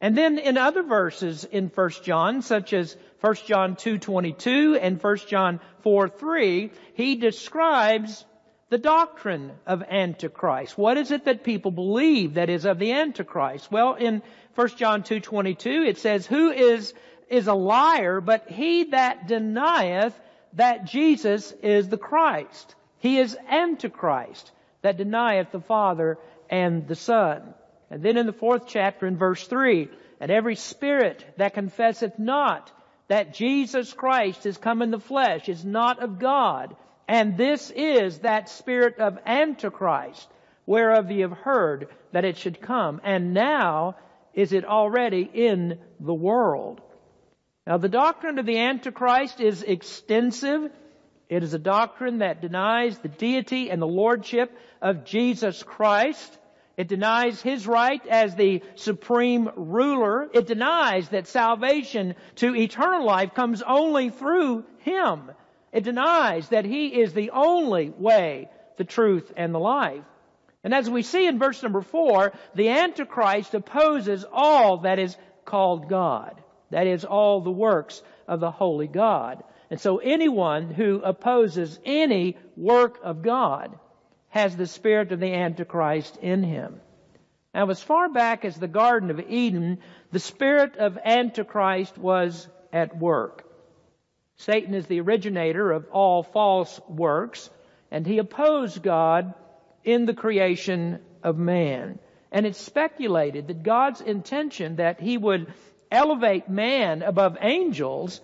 And 0.00 0.18
then 0.18 0.36
in 0.38 0.58
other 0.58 0.82
verses 0.82 1.44
in 1.44 1.68
1 1.68 1.90
John, 2.02 2.42
such 2.42 2.72
as 2.72 2.96
1 3.20 3.34
John 3.46 3.76
2.22 3.76 4.78
and 4.80 5.00
1 5.00 5.16
John 5.28 5.60
4.3, 5.84 6.70
he 6.94 7.14
describes 7.14 8.24
the 8.68 8.78
doctrine 8.78 9.52
of 9.66 9.82
Antichrist. 9.84 10.76
What 10.76 10.96
is 10.98 11.10
it 11.10 11.24
that 11.24 11.42
people 11.42 11.70
believe 11.70 12.34
that 12.34 12.50
is 12.50 12.64
of 12.66 12.78
the 12.78 12.92
Antichrist? 12.92 13.70
Well, 13.72 13.94
in 13.94 14.22
1 14.58 14.70
John 14.70 15.04
2.22 15.04 15.86
it 15.86 15.98
says, 15.98 16.26
Who 16.26 16.50
is, 16.50 16.92
is 17.28 17.46
a 17.46 17.54
liar 17.54 18.20
but 18.20 18.50
he 18.50 18.90
that 18.90 19.28
denieth 19.28 20.18
that 20.54 20.84
Jesus 20.84 21.52
is 21.62 21.88
the 21.88 21.96
Christ? 21.96 22.74
He 22.98 23.20
is 23.20 23.38
Antichrist 23.48 24.50
that 24.82 24.96
denieth 24.96 25.52
the 25.52 25.60
Father 25.60 26.18
and 26.50 26.88
the 26.88 26.96
Son. 26.96 27.54
And 27.88 28.02
then 28.02 28.16
in 28.16 28.26
the 28.26 28.32
fourth 28.32 28.66
chapter 28.66 29.06
in 29.06 29.16
verse 29.16 29.46
3, 29.46 29.90
and 30.18 30.28
every 30.28 30.56
spirit 30.56 31.24
that 31.36 31.54
confesseth 31.54 32.18
not 32.18 32.72
that 33.06 33.34
Jesus 33.34 33.92
Christ 33.92 34.44
is 34.44 34.58
come 34.58 34.82
in 34.82 34.90
the 34.90 34.98
flesh 34.98 35.48
is 35.48 35.64
not 35.64 36.02
of 36.02 36.18
God. 36.18 36.74
And 37.06 37.36
this 37.36 37.70
is 37.70 38.18
that 38.18 38.48
spirit 38.48 38.98
of 38.98 39.20
Antichrist, 39.24 40.28
whereof 40.66 41.12
ye 41.12 41.20
have 41.20 41.30
heard 41.30 41.86
that 42.10 42.24
it 42.24 42.38
should 42.38 42.60
come. 42.60 43.00
And 43.04 43.32
now 43.32 43.94
is 44.34 44.52
it 44.52 44.64
already 44.64 45.28
in 45.32 45.78
the 46.00 46.14
world. 46.14 46.80
Now 47.66 47.76
the 47.76 47.88
doctrine 47.88 48.38
of 48.38 48.46
the 48.46 48.58
Antichrist 48.58 49.40
is 49.40 49.62
extensive. 49.62 50.70
It 51.28 51.42
is 51.42 51.52
a 51.52 51.58
doctrine 51.58 52.18
that 52.18 52.40
denies 52.40 52.98
the 52.98 53.08
deity 53.08 53.70
and 53.70 53.82
the 53.82 53.86
lordship 53.86 54.56
of 54.80 55.04
Jesus 55.04 55.62
Christ. 55.62 56.38
It 56.78 56.88
denies 56.88 57.42
his 57.42 57.66
right 57.66 58.06
as 58.06 58.36
the 58.36 58.62
supreme 58.76 59.50
ruler. 59.56 60.30
It 60.32 60.46
denies 60.46 61.08
that 61.08 61.26
salvation 61.26 62.14
to 62.36 62.54
eternal 62.54 63.04
life 63.04 63.34
comes 63.34 63.62
only 63.62 64.10
through 64.10 64.64
him. 64.78 65.30
It 65.72 65.84
denies 65.84 66.48
that 66.48 66.64
he 66.64 66.86
is 67.00 67.12
the 67.12 67.30
only 67.30 67.90
way, 67.90 68.48
the 68.76 68.84
truth, 68.84 69.32
and 69.36 69.52
the 69.52 69.58
life. 69.58 70.04
And 70.68 70.74
as 70.74 70.90
we 70.90 71.00
see 71.00 71.26
in 71.26 71.38
verse 71.38 71.62
number 71.62 71.80
four, 71.80 72.34
the 72.54 72.68
Antichrist 72.68 73.54
opposes 73.54 74.26
all 74.30 74.82
that 74.82 74.98
is 74.98 75.16
called 75.46 75.88
God. 75.88 76.42
That 76.68 76.86
is 76.86 77.06
all 77.06 77.40
the 77.40 77.50
works 77.50 78.02
of 78.26 78.40
the 78.40 78.50
Holy 78.50 78.86
God. 78.86 79.42
And 79.70 79.80
so 79.80 79.96
anyone 79.96 80.68
who 80.68 81.00
opposes 81.00 81.80
any 81.86 82.36
work 82.54 83.00
of 83.02 83.22
God 83.22 83.78
has 84.28 84.58
the 84.58 84.66
spirit 84.66 85.10
of 85.10 85.20
the 85.20 85.32
Antichrist 85.32 86.18
in 86.18 86.42
him. 86.42 86.82
Now, 87.54 87.70
as 87.70 87.82
far 87.82 88.10
back 88.10 88.44
as 88.44 88.58
the 88.58 88.68
Garden 88.68 89.10
of 89.10 89.20
Eden, 89.20 89.78
the 90.12 90.18
spirit 90.18 90.76
of 90.76 90.98
Antichrist 91.02 91.96
was 91.96 92.46
at 92.74 92.94
work. 92.94 93.50
Satan 94.36 94.74
is 94.74 94.86
the 94.86 95.00
originator 95.00 95.72
of 95.72 95.88
all 95.92 96.22
false 96.22 96.78
works. 96.90 97.48
and 97.90 98.06
he 98.06 98.18
opposed 98.18 98.82
God 98.82 99.32
in 99.88 100.04
the 100.04 100.12
creation 100.12 101.00
of 101.22 101.38
man. 101.38 101.98
And 102.30 102.44
it's 102.44 102.60
speculated 102.60 103.48
that 103.48 103.62
God's 103.62 104.02
intention 104.02 104.76
that 104.76 105.00
he 105.00 105.16
would 105.16 105.50
elevate 105.90 106.50
man 106.50 107.00
above 107.00 107.38
angels, 107.40 108.20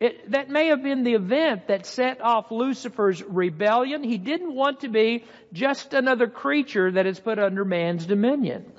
it, 0.00 0.32
that 0.32 0.50
may 0.50 0.66
have 0.66 0.82
been 0.82 1.04
the 1.04 1.14
event 1.14 1.68
that 1.68 1.86
set 1.86 2.20
off 2.20 2.50
Lucifer's 2.50 3.22
rebellion. 3.22 4.02
He 4.02 4.18
didn't 4.18 4.52
want 4.52 4.80
to 4.80 4.88
be 4.88 5.22
just 5.52 5.94
another 5.94 6.26
creature 6.26 6.90
that 6.90 7.06
is 7.06 7.20
put 7.20 7.38
under 7.38 7.64
man's 7.64 8.04
dominion. 8.04 8.72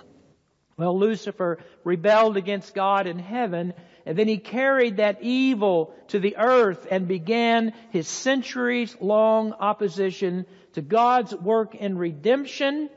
Well, 0.75 0.99
Lucifer 0.99 1.59
rebelled 1.85 2.35
against 2.35 2.75
God 2.75 3.07
in 3.07 3.19
heaven, 3.19 3.73
and 4.07 4.17
then 4.17 4.29
he 4.29 4.37
carried 4.37 4.97
that 4.97 5.21
evil 5.21 5.93
to 6.07 6.19
the 6.19 6.37
earth 6.37 6.87
and 6.89 7.09
began 7.09 7.73
his 7.89 8.07
centuries 8.07 8.95
long 9.01 9.51
opposition 9.51 10.45
to 10.73 10.81
God's 10.81 11.35
work 11.35 11.75
in 11.75 11.97
redemption, 11.97 12.89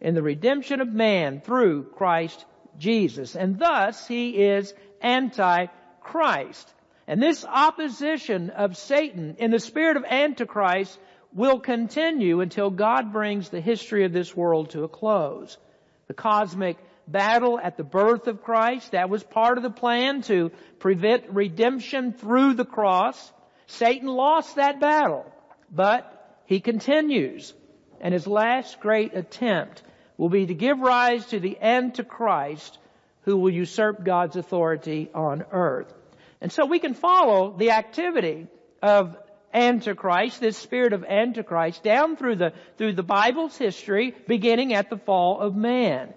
in 0.00 0.14
the 0.14 0.22
redemption 0.22 0.80
of 0.80 0.86
man 0.86 1.40
through 1.40 1.86
Christ 1.96 2.44
Jesus. 2.78 3.34
And 3.34 3.58
thus 3.58 4.06
he 4.06 4.40
is 4.40 4.72
anti-Christ. 5.00 6.72
And 7.08 7.20
this 7.20 7.44
opposition 7.44 8.50
of 8.50 8.76
Satan 8.76 9.34
in 9.40 9.50
the 9.50 9.58
spirit 9.58 9.96
of 9.96 10.04
Antichrist 10.04 10.96
will 11.34 11.58
continue 11.58 12.40
until 12.40 12.70
God 12.70 13.12
brings 13.12 13.48
the 13.48 13.60
history 13.60 14.04
of 14.04 14.12
this 14.12 14.36
world 14.36 14.70
to 14.70 14.84
a 14.84 14.88
close. 14.88 15.58
The 16.06 16.14
cosmic 16.14 16.76
battle 17.12 17.60
at 17.60 17.76
the 17.76 17.84
birth 17.84 18.26
of 18.26 18.42
Christ, 18.42 18.92
that 18.92 19.10
was 19.10 19.22
part 19.22 19.58
of 19.58 19.62
the 19.62 19.70
plan 19.70 20.22
to 20.22 20.50
prevent 20.78 21.30
redemption 21.30 22.12
through 22.12 22.54
the 22.54 22.64
cross. 22.64 23.32
Satan 23.66 24.08
lost 24.08 24.56
that 24.56 24.80
battle, 24.80 25.30
but 25.70 26.40
he 26.46 26.60
continues. 26.60 27.54
And 28.00 28.12
his 28.12 28.26
last 28.26 28.80
great 28.80 29.14
attempt 29.14 29.82
will 30.16 30.28
be 30.28 30.46
to 30.46 30.54
give 30.54 30.80
rise 30.80 31.26
to 31.26 31.38
the 31.38 31.56
Antichrist 31.60 32.78
who 33.22 33.36
will 33.36 33.52
usurp 33.52 34.04
God's 34.04 34.36
authority 34.36 35.08
on 35.14 35.44
earth. 35.52 35.92
And 36.40 36.50
so 36.50 36.66
we 36.66 36.80
can 36.80 36.94
follow 36.94 37.56
the 37.56 37.70
activity 37.70 38.48
of 38.82 39.16
Antichrist, 39.54 40.40
this 40.40 40.56
spirit 40.56 40.92
of 40.92 41.04
Antichrist, 41.04 41.82
down 41.82 42.16
through 42.16 42.36
the, 42.36 42.52
through 42.78 42.94
the 42.94 43.02
Bible's 43.02 43.56
history, 43.56 44.14
beginning 44.26 44.74
at 44.74 44.90
the 44.90 44.96
fall 44.96 45.40
of 45.40 45.54
man. 45.54 46.14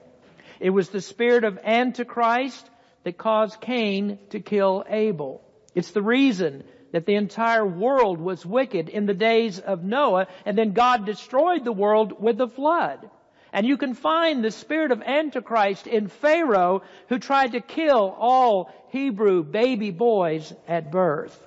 It 0.66 0.74
was 0.74 0.90
the 0.90 1.00
spirit 1.00 1.44
of 1.44 1.60
Antichrist 1.64 2.68
that 3.04 3.20
caused 3.20 3.62
Cain 3.62 4.18
to 4.32 4.40
kill 4.40 4.84
Abel. 4.90 5.44
It's 5.76 5.92
the 5.92 6.02
reason 6.02 6.64
that 6.92 7.06
the 7.06 7.14
entire 7.14 7.68
world 7.68 8.20
was 8.20 8.44
wicked 8.44 8.90
in 8.90 9.06
the 9.06 9.14
days 9.14 9.60
of 9.60 9.84
Noah, 9.84 10.26
and 10.44 10.58
then 10.58 10.72
God 10.72 11.06
destroyed 11.06 11.64
the 11.64 11.72
world 11.72 12.20
with 12.20 12.40
the 12.40 12.48
flood. 12.48 13.12
And 13.54 13.68
you 13.68 13.78
can 13.78 13.94
find 13.94 14.44
the 14.44 14.50
spirit 14.50 14.92
of 14.92 15.04
Antichrist 15.04 15.86
in 15.86 16.08
Pharaoh 16.08 16.82
who 17.10 17.20
tried 17.20 17.52
to 17.52 17.62
kill 17.62 18.16
all 18.18 18.72
Hebrew 18.90 19.44
baby 19.44 19.92
boys 19.92 20.52
at 20.68 20.92
birth. 20.92 21.40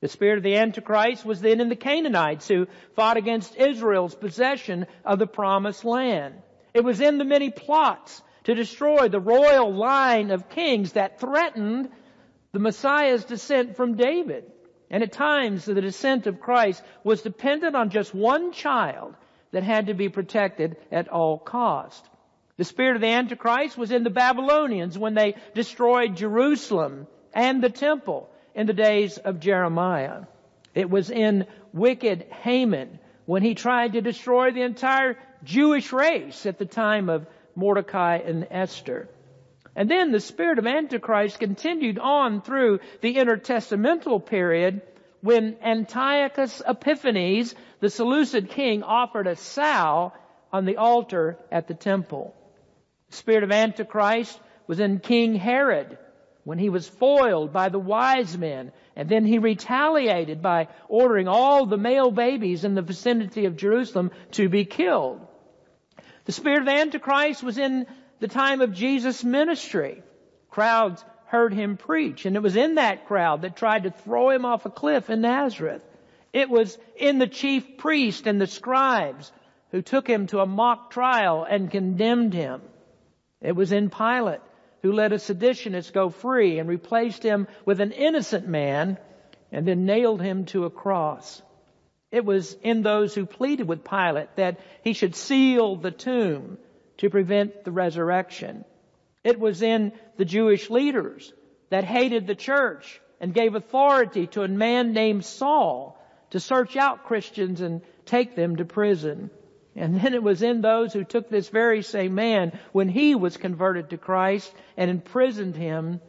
The 0.00 0.08
spirit 0.08 0.38
of 0.38 0.42
the 0.42 0.56
Antichrist 0.56 1.24
was 1.24 1.40
then 1.40 1.60
in 1.60 1.68
the 1.68 1.76
Canaanites 1.76 2.48
who 2.48 2.66
fought 2.96 3.18
against 3.18 3.54
Israel's 3.54 4.16
possession 4.16 4.88
of 5.04 5.20
the 5.20 5.28
promised 5.28 5.84
land. 5.84 6.34
It 6.74 6.82
was 6.82 7.00
in 7.00 7.18
the 7.18 7.24
many 7.24 7.50
plots 7.50 8.20
to 8.48 8.54
destroy 8.54 9.08
the 9.08 9.20
royal 9.20 9.74
line 9.74 10.30
of 10.30 10.48
kings 10.48 10.94
that 10.94 11.20
threatened 11.20 11.90
the 12.52 12.58
Messiah's 12.58 13.26
descent 13.26 13.76
from 13.76 13.94
David. 13.94 14.50
And 14.90 15.02
at 15.02 15.12
times 15.12 15.66
the 15.66 15.82
descent 15.82 16.26
of 16.26 16.40
Christ 16.40 16.82
was 17.04 17.20
dependent 17.20 17.76
on 17.76 17.90
just 17.90 18.14
one 18.14 18.52
child 18.52 19.14
that 19.50 19.64
had 19.64 19.88
to 19.88 19.94
be 19.94 20.08
protected 20.08 20.78
at 20.90 21.08
all 21.08 21.38
cost. 21.38 22.08
The 22.56 22.64
spirit 22.64 22.94
of 22.94 23.02
the 23.02 23.08
Antichrist 23.08 23.76
was 23.76 23.90
in 23.90 24.02
the 24.02 24.08
Babylonians 24.08 24.96
when 24.96 25.12
they 25.12 25.34
destroyed 25.54 26.16
Jerusalem 26.16 27.06
and 27.34 27.62
the 27.62 27.68
temple 27.68 28.30
in 28.54 28.66
the 28.66 28.72
days 28.72 29.18
of 29.18 29.40
Jeremiah. 29.40 30.22
It 30.74 30.88
was 30.88 31.10
in 31.10 31.46
wicked 31.74 32.24
Haman 32.30 32.98
when 33.26 33.42
he 33.42 33.54
tried 33.54 33.92
to 33.92 34.00
destroy 34.00 34.52
the 34.52 34.62
entire 34.62 35.18
Jewish 35.44 35.92
race 35.92 36.46
at 36.46 36.58
the 36.58 36.64
time 36.64 37.10
of 37.10 37.26
Mordecai 37.58 38.18
and 38.18 38.46
Esther. 38.50 39.08
And 39.74 39.90
then 39.90 40.12
the 40.12 40.20
spirit 40.20 40.58
of 40.58 40.66
Antichrist 40.66 41.38
continued 41.40 41.98
on 41.98 42.40
through 42.40 42.80
the 43.00 43.16
intertestamental 43.16 44.24
period 44.24 44.82
when 45.20 45.56
Antiochus 45.62 46.62
Epiphanes, 46.66 47.54
the 47.80 47.90
Seleucid 47.90 48.48
king, 48.50 48.82
offered 48.82 49.26
a 49.26 49.36
sow 49.36 50.12
on 50.52 50.64
the 50.64 50.76
altar 50.76 51.36
at 51.50 51.66
the 51.66 51.74
temple. 51.74 52.34
The 53.10 53.16
spirit 53.16 53.42
of 53.42 53.52
Antichrist 53.52 54.38
was 54.66 54.80
in 54.80 55.00
King 55.00 55.34
Herod 55.34 55.98
when 56.44 56.58
he 56.58 56.70
was 56.70 56.88
foiled 56.88 57.52
by 57.52 57.68
the 57.68 57.78
wise 57.78 58.38
men, 58.38 58.72
and 58.96 59.08
then 59.08 59.24
he 59.24 59.38
retaliated 59.38 60.40
by 60.40 60.68
ordering 60.88 61.28
all 61.28 61.66
the 61.66 61.76
male 61.76 62.10
babies 62.10 62.64
in 62.64 62.74
the 62.74 62.82
vicinity 62.82 63.44
of 63.44 63.56
Jerusalem 63.56 64.10
to 64.32 64.48
be 64.48 64.64
killed. 64.64 65.27
The 66.28 66.32
spirit 66.32 66.60
of 66.60 66.68
Antichrist 66.68 67.42
was 67.42 67.56
in 67.56 67.86
the 68.20 68.28
time 68.28 68.60
of 68.60 68.74
Jesus' 68.74 69.24
ministry. 69.24 70.02
Crowds 70.50 71.02
heard 71.24 71.54
him 71.54 71.78
preach. 71.78 72.26
And 72.26 72.36
it 72.36 72.42
was 72.42 72.54
in 72.54 72.74
that 72.74 73.06
crowd 73.06 73.40
that 73.40 73.56
tried 73.56 73.84
to 73.84 73.90
throw 73.90 74.28
him 74.28 74.44
off 74.44 74.66
a 74.66 74.70
cliff 74.70 75.08
in 75.08 75.22
Nazareth. 75.22 75.82
It 76.34 76.50
was 76.50 76.76
in 76.96 77.18
the 77.18 77.28
chief 77.28 77.78
priest 77.78 78.26
and 78.26 78.38
the 78.38 78.46
scribes 78.46 79.32
who 79.70 79.80
took 79.80 80.06
him 80.06 80.26
to 80.26 80.40
a 80.40 80.46
mock 80.46 80.90
trial 80.90 81.46
and 81.48 81.70
condemned 81.70 82.34
him. 82.34 82.60
It 83.40 83.56
was 83.56 83.72
in 83.72 83.88
Pilate 83.88 84.42
who 84.82 84.92
let 84.92 85.14
a 85.14 85.18
seditionist 85.18 85.94
go 85.94 86.10
free 86.10 86.58
and 86.58 86.68
replaced 86.68 87.22
him 87.22 87.48
with 87.64 87.80
an 87.80 87.92
innocent 87.92 88.46
man 88.46 88.98
and 89.50 89.66
then 89.66 89.86
nailed 89.86 90.20
him 90.20 90.44
to 90.44 90.66
a 90.66 90.70
cross. 90.70 91.40
It 92.10 92.24
was 92.24 92.56
in 92.62 92.82
those 92.82 93.14
who 93.14 93.26
pleaded 93.26 93.68
with 93.68 93.84
Pilate 93.84 94.34
that 94.36 94.60
he 94.82 94.92
should 94.92 95.14
seal 95.14 95.76
the 95.76 95.90
tomb 95.90 96.58
to 96.98 97.10
prevent 97.10 97.64
the 97.64 97.70
resurrection. 97.70 98.64
It 99.24 99.38
was 99.38 99.62
in 99.62 99.92
the 100.16 100.24
Jewish 100.24 100.70
leaders 100.70 101.32
that 101.70 101.84
hated 101.84 102.26
the 102.26 102.34
church 102.34 103.00
and 103.20 103.34
gave 103.34 103.54
authority 103.54 104.26
to 104.28 104.42
a 104.42 104.48
man 104.48 104.92
named 104.92 105.24
Saul 105.24 106.00
to 106.30 106.40
search 106.40 106.76
out 106.76 107.04
Christians 107.04 107.60
and 107.60 107.82
take 108.06 108.34
them 108.34 108.56
to 108.56 108.64
prison. 108.64 109.30
And 109.76 110.00
then 110.00 110.14
it 110.14 110.22
was 110.22 110.42
in 110.42 110.60
those 110.60 110.92
who 110.92 111.04
took 111.04 111.28
this 111.28 111.48
very 111.48 111.82
same 111.82 112.14
man 112.14 112.58
when 112.72 112.88
he 112.88 113.14
was 113.14 113.36
converted 113.36 113.90
to 113.90 113.98
Christ 113.98 114.52
and 114.76 114.90
imprisoned 114.90 115.56
him 115.56 116.00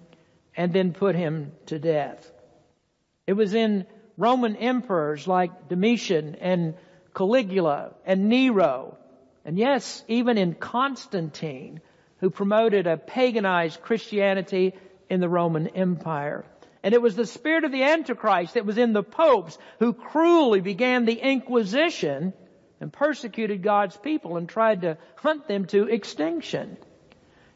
and 0.55 0.73
then 0.73 0.93
put 0.93 1.15
him 1.15 1.51
to 1.67 1.77
death. 1.77 2.31
It 3.27 3.33
was 3.33 3.53
in 3.53 3.85
Roman 4.19 4.57
emperors 4.57 5.27
like 5.27 5.69
Domitian 5.69 6.35
and 6.35 6.75
Caligula 7.15 7.93
and 8.05 8.27
Nero. 8.27 8.97
And 9.45 9.57
yes, 9.57 10.03
even 10.09 10.37
in 10.37 10.55
Constantine 10.55 11.79
who 12.19 12.29
promoted 12.29 12.85
a 12.85 12.97
paganized 12.97 13.81
Christianity 13.81 14.75
in 15.09 15.21
the 15.21 15.29
Roman 15.29 15.69
Empire. 15.69 16.43
And 16.83 16.93
it 16.93 17.01
was 17.01 17.15
the 17.15 17.25
spirit 17.25 17.63
of 17.63 17.71
the 17.71 17.83
Antichrist 17.83 18.55
that 18.55 18.65
was 18.65 18.77
in 18.77 18.91
the 18.91 19.03
popes 19.03 19.57
who 19.79 19.93
cruelly 19.93 20.59
began 20.59 21.05
the 21.05 21.13
Inquisition 21.13 22.33
and 22.81 22.91
persecuted 22.91 23.63
God's 23.63 23.95
people 23.95 24.35
and 24.35 24.49
tried 24.49 24.81
to 24.81 24.97
hunt 25.15 25.47
them 25.47 25.65
to 25.67 25.87
extinction. 25.87 26.75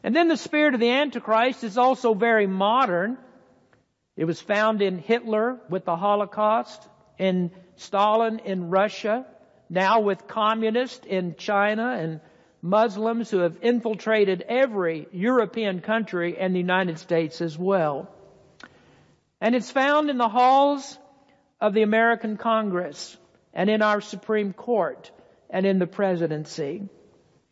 And 0.02 0.16
then 0.16 0.28
the 0.28 0.36
spirit 0.38 0.72
of 0.72 0.80
the 0.80 0.90
Antichrist 0.90 1.62
is 1.62 1.76
also 1.76 2.14
very 2.14 2.46
modern. 2.46 3.18
It 4.16 4.24
was 4.26 4.40
found 4.40 4.80
in 4.80 4.98
Hitler 4.98 5.58
with 5.68 5.84
the 5.84 5.96
Holocaust, 5.96 6.86
in 7.18 7.50
Stalin 7.76 8.40
in 8.44 8.70
Russia, 8.70 9.26
now 9.68 10.00
with 10.00 10.28
communists 10.28 11.04
in 11.04 11.34
China 11.36 11.96
and 11.98 12.20
Muslims 12.62 13.30
who 13.30 13.38
have 13.38 13.58
infiltrated 13.60 14.44
every 14.48 15.08
European 15.12 15.80
country 15.80 16.38
and 16.38 16.54
the 16.54 16.60
United 16.60 16.98
States 16.98 17.40
as 17.40 17.58
well. 17.58 18.08
And 19.40 19.54
it's 19.54 19.70
found 19.70 20.10
in 20.10 20.16
the 20.16 20.28
halls 20.28 20.96
of 21.60 21.74
the 21.74 21.82
American 21.82 22.36
Congress 22.36 23.16
and 23.52 23.68
in 23.68 23.82
our 23.82 24.00
Supreme 24.00 24.52
Court 24.52 25.10
and 25.50 25.66
in 25.66 25.78
the 25.78 25.86
presidency. 25.86 26.88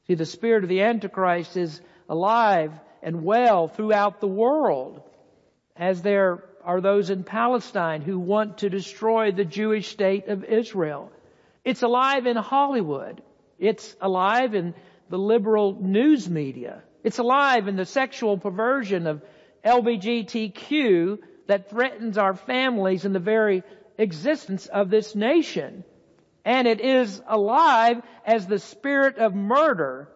See, 0.06 0.14
the 0.14 0.26
spirit 0.26 0.62
of 0.62 0.70
the 0.70 0.82
Antichrist 0.82 1.56
is 1.56 1.80
alive 2.08 2.72
and 3.02 3.24
well 3.24 3.68
throughout 3.68 4.20
the 4.20 4.28
world 4.28 5.02
as 5.76 6.02
there 6.02 6.44
are 6.64 6.80
those 6.80 7.10
in 7.10 7.24
Palestine 7.24 8.02
who 8.02 8.18
want 8.18 8.58
to 8.58 8.70
destroy 8.70 9.32
the 9.32 9.44
Jewish 9.44 9.88
state 9.88 10.28
of 10.28 10.44
Israel. 10.44 11.10
It's 11.64 11.82
alive 11.82 12.26
in 12.26 12.36
Hollywood. 12.36 13.22
It's 13.58 13.94
alive 14.00 14.54
in 14.54 14.74
the 15.08 15.18
liberal 15.18 15.76
news 15.80 16.28
media. 16.28 16.82
It's 17.04 17.18
alive 17.18 17.68
in 17.68 17.76
the 17.76 17.84
sexual 17.84 18.38
perversion 18.38 19.06
of 19.06 19.22
LBGTQ 19.64 21.18
that 21.46 21.70
threatens 21.70 22.18
our 22.18 22.34
families 22.34 23.04
and 23.04 23.14
the 23.14 23.20
very 23.20 23.62
existence 23.98 24.66
of 24.66 24.90
this 24.90 25.14
nation. 25.14 25.84
And 26.44 26.66
it 26.66 26.80
is 26.80 27.22
alive 27.26 28.02
as 28.24 28.46
the 28.46 28.58
spirit 28.58 29.18
of 29.18 29.34
murder 29.34 30.08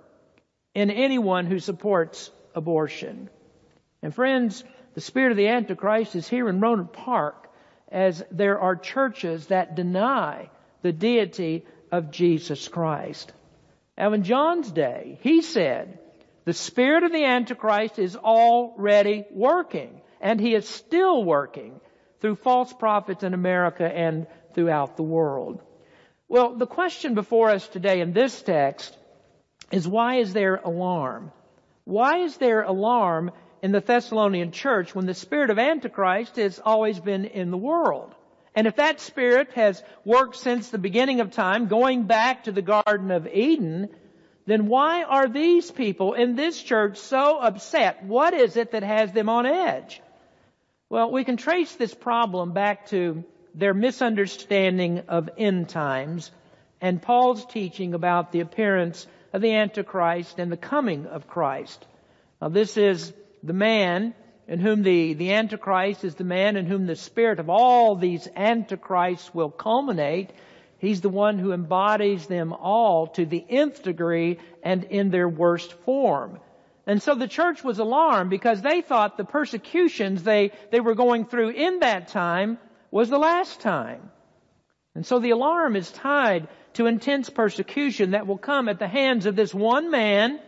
in 0.74 0.90
anyone 0.90 1.46
who 1.46 1.58
supports 1.58 2.30
abortion. 2.54 3.30
And 4.02 4.14
friends, 4.14 4.64
the 4.96 5.02
spirit 5.02 5.30
of 5.30 5.36
the 5.36 5.48
Antichrist 5.48 6.16
is 6.16 6.26
here 6.26 6.48
in 6.48 6.58
Rohnert 6.58 6.94
Park 6.94 7.50
as 7.92 8.24
there 8.30 8.58
are 8.58 8.74
churches 8.74 9.48
that 9.48 9.76
deny 9.76 10.48
the 10.80 10.90
deity 10.90 11.66
of 11.92 12.10
Jesus 12.10 12.66
Christ. 12.66 13.30
Now 13.98 14.14
in 14.14 14.22
John's 14.22 14.70
day, 14.70 15.18
he 15.20 15.42
said, 15.42 15.98
the 16.46 16.54
spirit 16.54 17.04
of 17.04 17.12
the 17.12 17.26
Antichrist 17.26 17.98
is 17.98 18.16
already 18.16 19.26
working, 19.30 20.00
and 20.18 20.40
he 20.40 20.54
is 20.54 20.66
still 20.66 21.22
working 21.22 21.78
through 22.22 22.36
false 22.36 22.72
prophets 22.72 23.22
in 23.22 23.34
America 23.34 23.84
and 23.84 24.26
throughout 24.54 24.96
the 24.96 25.02
world. 25.02 25.60
Well, 26.26 26.56
the 26.56 26.66
question 26.66 27.12
before 27.14 27.50
us 27.50 27.68
today 27.68 28.00
in 28.00 28.14
this 28.14 28.40
text 28.40 28.96
is 29.70 29.86
why 29.86 30.20
is 30.20 30.32
there 30.32 30.56
alarm? 30.56 31.32
Why 31.84 32.20
is 32.20 32.38
there 32.38 32.62
alarm 32.62 33.32
in 33.62 33.72
the 33.72 33.80
Thessalonian 33.80 34.52
church 34.52 34.94
when 34.94 35.06
the 35.06 35.14
spirit 35.14 35.50
of 35.50 35.58
Antichrist 35.58 36.36
has 36.36 36.60
always 36.64 36.98
been 37.00 37.24
in 37.24 37.50
the 37.50 37.56
world? 37.56 38.14
And 38.54 38.66
if 38.66 38.76
that 38.76 39.00
spirit 39.00 39.52
has 39.54 39.82
worked 40.04 40.36
since 40.36 40.70
the 40.70 40.78
beginning 40.78 41.20
of 41.20 41.30
time, 41.30 41.66
going 41.66 42.04
back 42.04 42.44
to 42.44 42.52
the 42.52 42.62
Garden 42.62 43.10
of 43.10 43.26
Eden, 43.26 43.88
then 44.46 44.66
why 44.66 45.02
are 45.02 45.28
these 45.28 45.70
people 45.70 46.14
in 46.14 46.36
this 46.36 46.62
church 46.62 46.98
so 46.98 47.38
upset? 47.38 48.04
What 48.04 48.32
is 48.32 48.56
it 48.56 48.72
that 48.72 48.82
has 48.82 49.12
them 49.12 49.28
on 49.28 49.44
edge? 49.44 50.00
Well, 50.88 51.10
we 51.10 51.24
can 51.24 51.36
trace 51.36 51.74
this 51.74 51.92
problem 51.92 52.52
back 52.52 52.86
to 52.88 53.24
their 53.54 53.74
misunderstanding 53.74 55.00
of 55.08 55.28
end 55.36 55.68
times 55.68 56.30
and 56.80 57.00
Paul's 57.00 57.44
teaching 57.46 57.94
about 57.94 58.32
the 58.32 58.40
appearance 58.40 59.06
of 59.32 59.40
the 59.42 59.54
Antichrist 59.54 60.38
and 60.38 60.52
the 60.52 60.56
coming 60.56 61.06
of 61.06 61.26
Christ. 61.26 61.86
Now 62.40 62.48
this 62.48 62.76
is 62.76 63.12
the 63.46 63.52
man 63.52 64.14
in 64.46 64.60
whom 64.60 64.82
the, 64.82 65.14
the 65.14 65.32
Antichrist 65.32 66.04
is 66.04 66.14
the 66.14 66.24
man 66.24 66.56
in 66.56 66.66
whom 66.66 66.86
the 66.86 66.96
spirit 66.96 67.40
of 67.40 67.48
all 67.48 67.96
these 67.96 68.28
Antichrists 68.36 69.34
will 69.34 69.50
culminate 69.50 70.30
He's 70.78 71.00
the 71.00 71.08
one 71.08 71.38
who 71.38 71.52
embodies 71.52 72.26
them 72.26 72.52
all 72.52 73.06
to 73.08 73.24
the 73.24 73.44
nth 73.48 73.82
degree 73.82 74.38
and 74.62 74.84
in 74.84 75.10
their 75.10 75.28
worst 75.28 75.72
form. 75.84 76.38
And 76.86 77.02
so 77.02 77.14
the 77.14 77.28
church 77.28 77.64
was 77.64 77.78
alarmed 77.78 78.30
because 78.30 78.60
they 78.60 78.82
thought 78.82 79.16
the 79.16 79.24
persecutions 79.24 80.22
they, 80.22 80.52
they 80.70 80.80
were 80.80 80.94
going 80.94 81.24
through 81.24 81.50
in 81.50 81.80
that 81.80 82.08
time 82.08 82.58
was 82.90 83.08
the 83.08 83.18
last 83.18 83.60
time. 83.60 84.10
And 84.94 85.04
so 85.04 85.18
the 85.18 85.30
alarm 85.30 85.76
is 85.76 85.90
tied 85.90 86.46
to 86.74 86.86
intense 86.86 87.30
persecution 87.30 88.12
that 88.12 88.26
will 88.26 88.38
come 88.38 88.68
at 88.68 88.78
the 88.78 88.86
hands 88.86 89.26
of 89.26 89.34
this 89.34 89.52
one 89.52 89.90
man. 89.90 90.38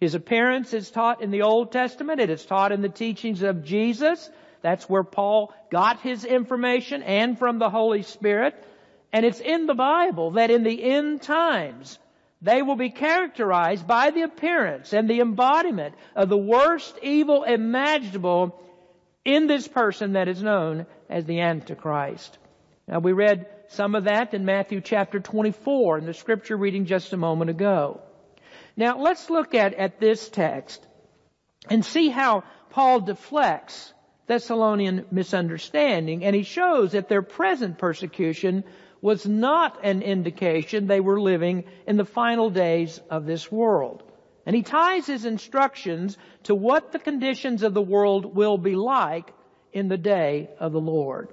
His 0.00 0.14
appearance 0.14 0.74
is 0.74 0.90
taught 0.90 1.22
in 1.22 1.30
the 1.30 1.42
Old 1.42 1.72
Testament. 1.72 2.20
It 2.20 2.30
is 2.30 2.44
taught 2.44 2.72
in 2.72 2.82
the 2.82 2.88
teachings 2.88 3.42
of 3.42 3.64
Jesus. 3.64 4.28
That's 4.60 4.88
where 4.88 5.04
Paul 5.04 5.54
got 5.70 6.00
his 6.00 6.24
information 6.24 7.02
and 7.02 7.38
from 7.38 7.58
the 7.58 7.70
Holy 7.70 8.02
Spirit. 8.02 8.54
And 9.12 9.24
it's 9.24 9.40
in 9.40 9.66
the 9.66 9.74
Bible 9.74 10.32
that 10.32 10.50
in 10.50 10.64
the 10.64 10.82
end 10.82 11.22
times, 11.22 11.98
they 12.42 12.62
will 12.62 12.76
be 12.76 12.90
characterized 12.90 13.86
by 13.86 14.10
the 14.10 14.22
appearance 14.22 14.92
and 14.92 15.08
the 15.08 15.20
embodiment 15.20 15.94
of 16.14 16.28
the 16.28 16.36
worst 16.36 16.98
evil 17.02 17.44
imaginable 17.44 18.60
in 19.24 19.46
this 19.46 19.66
person 19.66 20.14
that 20.14 20.28
is 20.28 20.42
known 20.42 20.86
as 21.08 21.24
the 21.24 21.40
Antichrist. 21.40 22.36
Now 22.86 22.98
we 22.98 23.12
read 23.12 23.46
some 23.68 23.94
of 23.94 24.04
that 24.04 24.34
in 24.34 24.44
Matthew 24.44 24.80
chapter 24.80 25.20
24 25.20 25.98
in 25.98 26.06
the 26.06 26.12
scripture 26.12 26.56
reading 26.56 26.84
just 26.84 27.12
a 27.12 27.16
moment 27.16 27.50
ago. 27.50 28.02
Now 28.76 28.98
let's 28.98 29.30
look 29.30 29.54
at, 29.54 29.74
at 29.74 30.00
this 30.00 30.28
text 30.28 30.86
and 31.68 31.84
see 31.84 32.08
how 32.08 32.44
Paul 32.70 33.00
deflects 33.00 33.92
Thessalonian 34.26 35.06
misunderstanding 35.10 36.24
and 36.24 36.34
he 36.34 36.42
shows 36.42 36.92
that 36.92 37.08
their 37.08 37.22
present 37.22 37.78
persecution 37.78 38.64
was 39.00 39.26
not 39.26 39.84
an 39.84 40.02
indication 40.02 40.86
they 40.86 41.00
were 41.00 41.20
living 41.20 41.64
in 41.86 41.96
the 41.96 42.06
final 42.06 42.48
days 42.48 43.00
of 43.10 43.26
this 43.26 43.52
world. 43.52 44.02
And 44.46 44.56
he 44.56 44.62
ties 44.62 45.06
his 45.06 45.24
instructions 45.24 46.16
to 46.44 46.54
what 46.54 46.90
the 46.90 46.98
conditions 46.98 47.62
of 47.62 47.74
the 47.74 47.82
world 47.82 48.34
will 48.34 48.58
be 48.58 48.74
like 48.74 49.32
in 49.72 49.88
the 49.88 49.98
day 49.98 50.48
of 50.58 50.72
the 50.72 50.80
Lord. 50.80 51.28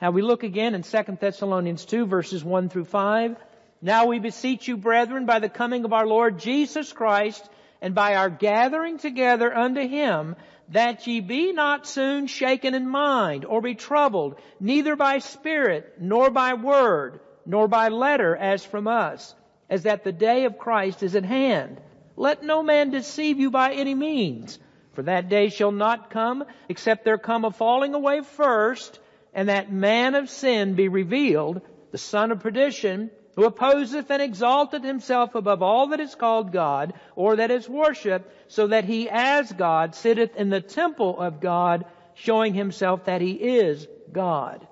Now 0.00 0.12
we 0.12 0.22
look 0.22 0.44
again 0.44 0.74
in 0.74 0.82
2 0.82 1.18
Thessalonians 1.20 1.84
2 1.84 2.06
verses 2.06 2.44
1 2.44 2.68
through 2.68 2.84
5. 2.84 3.36
Now 3.82 4.06
we 4.06 4.18
beseech 4.18 4.68
you, 4.68 4.76
brethren, 4.76 5.24
by 5.24 5.38
the 5.38 5.48
coming 5.48 5.84
of 5.84 5.92
our 5.92 6.06
Lord 6.06 6.38
Jesus 6.38 6.92
Christ 6.92 7.48
and 7.80 7.94
by 7.94 8.16
our 8.16 8.28
gathering 8.28 8.98
together 8.98 9.56
unto 9.56 9.86
Him, 9.86 10.36
that 10.68 11.06
ye 11.06 11.20
be 11.20 11.52
not 11.52 11.86
soon 11.86 12.26
shaken 12.26 12.74
in 12.74 12.86
mind, 12.86 13.44
or 13.44 13.62
be 13.62 13.74
troubled, 13.74 14.36
neither 14.60 14.96
by 14.96 15.18
spirit, 15.18 15.94
nor 15.98 16.30
by 16.30 16.54
word, 16.54 17.20
nor 17.46 17.68
by 17.68 17.88
letter 17.88 18.36
as 18.36 18.64
from 18.64 18.86
us, 18.86 19.34
as 19.70 19.84
that 19.84 20.04
the 20.04 20.12
day 20.12 20.44
of 20.44 20.58
Christ 20.58 21.02
is 21.02 21.16
at 21.16 21.24
hand. 21.24 21.80
Let 22.16 22.42
no 22.42 22.62
man 22.62 22.90
deceive 22.90 23.40
you 23.40 23.50
by 23.50 23.72
any 23.72 23.94
means, 23.94 24.58
for 24.92 25.02
that 25.04 25.30
day 25.30 25.48
shall 25.48 25.72
not 25.72 26.10
come, 26.10 26.44
except 26.68 27.04
there 27.04 27.18
come 27.18 27.46
a 27.46 27.50
falling 27.50 27.94
away 27.94 28.20
first, 28.20 29.00
and 29.32 29.48
that 29.48 29.72
man 29.72 30.14
of 30.14 30.28
sin 30.28 30.74
be 30.74 30.88
revealed, 30.88 31.62
the 31.92 31.98
son 31.98 32.30
of 32.30 32.40
perdition, 32.40 33.10
who 33.36 33.44
opposeth 33.44 34.10
and 34.10 34.22
exalteth 34.22 34.82
himself 34.82 35.34
above 35.34 35.62
all 35.62 35.88
that 35.88 36.00
is 36.00 36.14
called 36.14 36.52
God, 36.52 36.94
or 37.16 37.36
that 37.36 37.50
is 37.50 37.68
worshipped, 37.68 38.30
so 38.50 38.66
that 38.66 38.84
he 38.84 39.08
as 39.08 39.52
God 39.52 39.94
sitteth 39.94 40.36
in 40.36 40.50
the 40.50 40.60
temple 40.60 41.18
of 41.18 41.40
God, 41.40 41.84
showing 42.14 42.54
himself 42.54 43.04
that 43.04 43.20
he 43.20 43.32
is 43.32 43.86
God. 44.12 44.66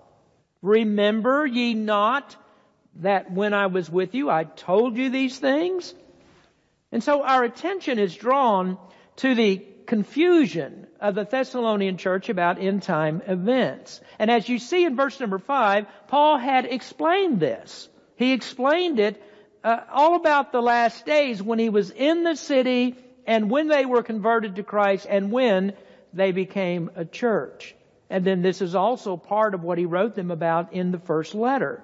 Remember 0.62 1.46
ye 1.46 1.74
not 1.74 2.36
that 2.96 3.30
when 3.30 3.54
I 3.54 3.66
was 3.66 3.88
with 3.88 4.14
you, 4.14 4.28
I 4.28 4.44
told 4.44 4.96
you 4.96 5.10
these 5.10 5.38
things? 5.38 5.94
And 6.90 7.02
so 7.02 7.22
our 7.22 7.44
attention 7.44 7.98
is 7.98 8.14
drawn 8.14 8.78
to 9.16 9.34
the 9.34 9.64
confusion 9.86 10.86
of 11.00 11.14
the 11.14 11.24
Thessalonian 11.24 11.96
church 11.96 12.28
about 12.28 12.60
end 12.60 12.82
time 12.82 13.22
events. 13.26 14.00
And 14.18 14.30
as 14.30 14.48
you 14.48 14.58
see 14.58 14.84
in 14.84 14.96
verse 14.96 15.18
number 15.20 15.38
five, 15.38 15.86
Paul 16.08 16.38
had 16.38 16.66
explained 16.66 17.40
this. 17.40 17.88
He 18.18 18.32
explained 18.32 18.98
it 18.98 19.22
uh, 19.62 19.78
all 19.92 20.16
about 20.16 20.50
the 20.50 20.60
last 20.60 21.06
days 21.06 21.40
when 21.40 21.60
he 21.60 21.68
was 21.68 21.90
in 21.90 22.24
the 22.24 22.34
city 22.34 22.96
and 23.26 23.48
when 23.48 23.68
they 23.68 23.86
were 23.86 24.02
converted 24.02 24.56
to 24.56 24.64
Christ 24.64 25.06
and 25.08 25.30
when 25.30 25.72
they 26.12 26.32
became 26.32 26.90
a 26.96 27.04
church. 27.04 27.76
And 28.10 28.24
then 28.24 28.42
this 28.42 28.60
is 28.60 28.74
also 28.74 29.16
part 29.16 29.54
of 29.54 29.62
what 29.62 29.78
he 29.78 29.84
wrote 29.84 30.16
them 30.16 30.32
about 30.32 30.72
in 30.72 30.90
the 30.90 30.98
first 30.98 31.36
letter. 31.36 31.80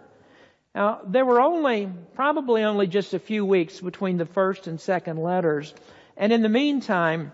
Now, 0.75 1.03
there 1.07 1.25
were 1.25 1.41
only, 1.41 1.89
probably 2.15 2.65
only 2.65 2.89
just 2.89 3.15
a 3.15 3.21
few 3.21 3.45
weeks 3.45 3.81
between 3.81 4.17
the 4.17 4.27
first 4.27 4.67
and 4.67 4.81
second 4.81 5.19
letters. 5.19 5.73
And 6.17 6.33
in 6.33 6.43
the 6.43 6.49
meantime, 6.49 7.31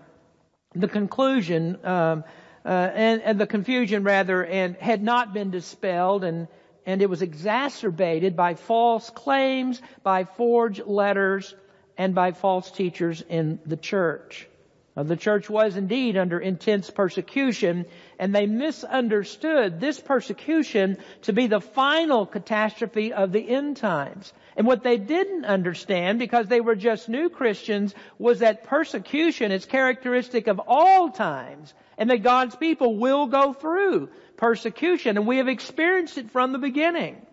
the 0.75 0.87
conclusion, 0.87 1.83
um, 1.83 2.23
uh, 2.63 2.67
and, 2.69 3.21
and, 3.23 3.39
the 3.39 3.47
confusion 3.47 4.03
rather, 4.03 4.45
and 4.45 4.75
had 4.75 5.01
not 5.01 5.33
been 5.33 5.49
dispelled 5.49 6.23
and 6.23 6.47
and 6.85 7.01
it 7.01 7.09
was 7.09 7.21
exacerbated 7.21 8.35
by 8.35 8.55
false 8.55 9.09
claims, 9.09 9.81
by 10.03 10.23
forged 10.23 10.85
letters, 10.85 11.55
and 11.97 12.15
by 12.15 12.31
false 12.31 12.71
teachers 12.71 13.23
in 13.29 13.59
the 13.65 13.77
church. 13.77 14.47
The 14.95 15.15
church 15.15 15.49
was 15.49 15.77
indeed 15.77 16.17
under 16.17 16.37
intense 16.37 16.89
persecution, 16.89 17.85
and 18.19 18.35
they 18.35 18.45
misunderstood 18.45 19.79
this 19.79 19.99
persecution 19.99 20.97
to 21.23 21.33
be 21.33 21.47
the 21.47 21.61
final 21.61 22.25
catastrophe 22.25 23.13
of 23.13 23.31
the 23.31 23.49
end 23.49 23.77
times. 23.77 24.33
And 24.57 24.67
what 24.67 24.83
they 24.83 24.97
didn't 24.97 25.45
understand, 25.45 26.19
because 26.19 26.47
they 26.47 26.59
were 26.59 26.75
just 26.75 27.07
new 27.07 27.29
Christians, 27.29 27.95
was 28.19 28.39
that 28.39 28.65
persecution 28.65 29.53
is 29.53 29.65
characteristic 29.65 30.47
of 30.47 30.59
all 30.67 31.09
times, 31.09 31.73
and 31.97 32.09
that 32.09 32.21
God's 32.21 32.55
people 32.55 32.97
will 32.97 33.27
go 33.27 33.53
through 33.53 34.09
persecution, 34.35 35.15
and 35.17 35.25
we 35.25 35.37
have 35.37 35.47
experienced 35.47 36.17
it 36.17 36.31
from 36.31 36.51
the 36.51 36.59
beginning. 36.59 37.25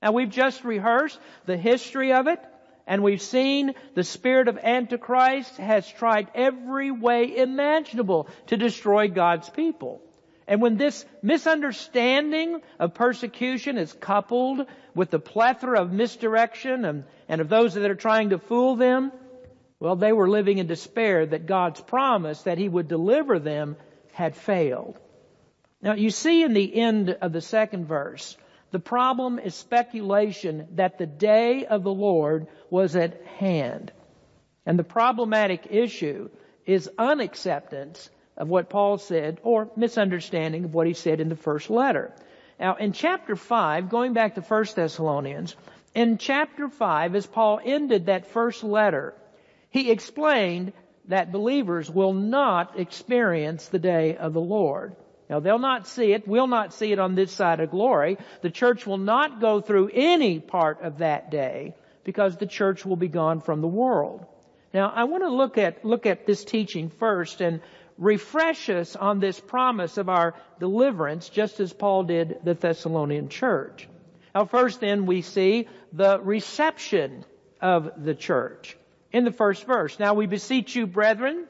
Now 0.00 0.12
we've 0.12 0.30
just 0.30 0.64
rehearsed 0.64 1.18
the 1.44 1.58
history 1.58 2.14
of 2.14 2.26
it, 2.26 2.40
and 2.86 3.02
we've 3.02 3.22
seen 3.22 3.74
the 3.94 4.04
spirit 4.04 4.48
of 4.48 4.58
Antichrist 4.58 5.56
has 5.56 5.88
tried 5.88 6.28
every 6.34 6.90
way 6.90 7.36
imaginable 7.36 8.28
to 8.48 8.56
destroy 8.56 9.08
God's 9.08 9.48
people. 9.48 10.02
And 10.48 10.60
when 10.60 10.76
this 10.76 11.04
misunderstanding 11.22 12.60
of 12.78 12.94
persecution 12.94 13.78
is 13.78 13.92
coupled 13.92 14.66
with 14.94 15.10
the 15.10 15.20
plethora 15.20 15.80
of 15.80 15.92
misdirection 15.92 16.84
and, 16.84 17.04
and 17.28 17.40
of 17.40 17.48
those 17.48 17.74
that 17.74 17.90
are 17.90 17.94
trying 17.94 18.30
to 18.30 18.38
fool 18.38 18.76
them, 18.76 19.12
well, 19.78 19.96
they 19.96 20.12
were 20.12 20.28
living 20.28 20.58
in 20.58 20.66
despair 20.66 21.24
that 21.26 21.46
God's 21.46 21.80
promise 21.80 22.42
that 22.42 22.58
He 22.58 22.68
would 22.68 22.88
deliver 22.88 23.38
them 23.38 23.76
had 24.12 24.36
failed. 24.36 24.98
Now 25.80 25.94
you 25.94 26.10
see 26.10 26.42
in 26.42 26.52
the 26.52 26.74
end 26.74 27.10
of 27.10 27.32
the 27.32 27.40
second 27.40 27.86
verse 27.86 28.36
The 28.72 28.80
problem 28.80 29.38
is 29.38 29.54
speculation 29.54 30.66
that 30.72 30.98
the 30.98 31.06
day 31.06 31.66
of 31.66 31.82
the 31.82 31.92
Lord 31.92 32.48
was 32.70 32.96
at 32.96 33.22
hand. 33.26 33.92
And 34.64 34.78
the 34.78 34.84
problematic 34.84 35.66
issue 35.70 36.30
is 36.64 36.90
unacceptance 36.98 38.08
of 38.36 38.48
what 38.48 38.70
Paul 38.70 38.96
said 38.96 39.40
or 39.42 39.70
misunderstanding 39.76 40.64
of 40.64 40.74
what 40.74 40.86
he 40.86 40.94
said 40.94 41.20
in 41.20 41.28
the 41.28 41.36
first 41.36 41.68
letter. 41.68 42.14
Now, 42.58 42.76
in 42.76 42.92
chapter 42.92 43.36
5, 43.36 43.90
going 43.90 44.14
back 44.14 44.36
to 44.36 44.40
1 44.40 44.64
Thessalonians, 44.74 45.54
in 45.94 46.16
chapter 46.16 46.68
5, 46.68 47.14
as 47.14 47.26
Paul 47.26 47.60
ended 47.62 48.06
that 48.06 48.26
first 48.28 48.64
letter, 48.64 49.14
he 49.68 49.90
explained 49.90 50.72
that 51.08 51.32
believers 51.32 51.90
will 51.90 52.14
not 52.14 52.78
experience 52.78 53.68
the 53.68 53.78
day 53.78 54.16
of 54.16 54.32
the 54.32 54.40
Lord. 54.40 54.96
Now 55.32 55.40
they'll 55.40 55.58
not 55.58 55.86
see 55.86 56.12
it, 56.12 56.28
we'll 56.28 56.46
not 56.46 56.74
see 56.74 56.92
it 56.92 56.98
on 56.98 57.14
this 57.14 57.32
side 57.32 57.60
of 57.60 57.70
glory. 57.70 58.18
The 58.42 58.50
church 58.50 58.86
will 58.86 58.98
not 58.98 59.40
go 59.40 59.62
through 59.62 59.90
any 59.94 60.40
part 60.40 60.82
of 60.82 60.98
that 60.98 61.30
day 61.30 61.74
because 62.04 62.36
the 62.36 62.46
church 62.46 62.84
will 62.84 62.96
be 62.96 63.08
gone 63.08 63.40
from 63.40 63.62
the 63.62 63.66
world. 63.66 64.26
Now 64.74 64.92
I 64.94 65.04
want 65.04 65.22
to 65.22 65.30
look 65.30 65.56
at, 65.56 65.86
look 65.86 66.04
at 66.04 66.26
this 66.26 66.44
teaching 66.44 66.90
first 66.90 67.40
and 67.40 67.62
refresh 67.96 68.68
us 68.68 68.94
on 68.94 69.20
this 69.20 69.40
promise 69.40 69.96
of 69.96 70.10
our 70.10 70.34
deliverance 70.60 71.30
just 71.30 71.60
as 71.60 71.72
Paul 71.72 72.02
did 72.02 72.40
the 72.44 72.52
Thessalonian 72.52 73.30
church. 73.30 73.88
Now 74.34 74.44
first 74.44 74.80
then 74.80 75.06
we 75.06 75.22
see 75.22 75.66
the 75.94 76.20
reception 76.20 77.24
of 77.58 78.04
the 78.04 78.14
church 78.14 78.76
in 79.10 79.24
the 79.24 79.32
first 79.32 79.64
verse. 79.64 79.98
Now 79.98 80.12
we 80.12 80.26
beseech 80.26 80.76
you, 80.76 80.86
brethren, 80.86 81.46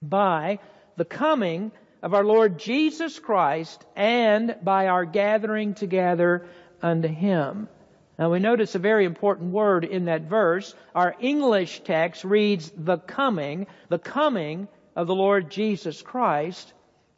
by 0.00 0.60
the 0.96 1.04
coming 1.04 1.72
of 2.02 2.14
our 2.14 2.24
Lord 2.24 2.58
Jesus 2.58 3.18
Christ 3.18 3.84
and 3.94 4.56
by 4.62 4.88
our 4.88 5.04
gathering 5.04 5.74
together 5.74 6.46
unto 6.82 7.08
Him. 7.08 7.68
Now 8.18 8.30
we 8.30 8.40
notice 8.40 8.74
a 8.74 8.80
very 8.80 9.04
important 9.04 9.52
word 9.52 9.84
in 9.84 10.06
that 10.06 10.22
verse. 10.22 10.74
Our 10.94 11.14
English 11.20 11.80
text 11.84 12.24
reads 12.24 12.70
the 12.76 12.98
coming, 12.98 13.66
the 13.88 13.98
coming 13.98 14.68
of 14.96 15.06
the 15.06 15.14
Lord 15.14 15.50
Jesus 15.50 16.02
Christ. 16.02 16.72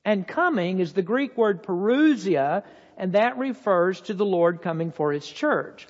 And 0.04 0.28
coming 0.28 0.80
is 0.80 0.92
the 0.92 1.02
Greek 1.02 1.36
word 1.36 1.62
parousia, 1.62 2.62
and 2.98 3.14
that 3.14 3.38
refers 3.38 4.02
to 4.02 4.14
the 4.14 4.26
Lord 4.26 4.60
coming 4.60 4.92
for 4.92 5.12
His 5.12 5.26
church. 5.26 5.86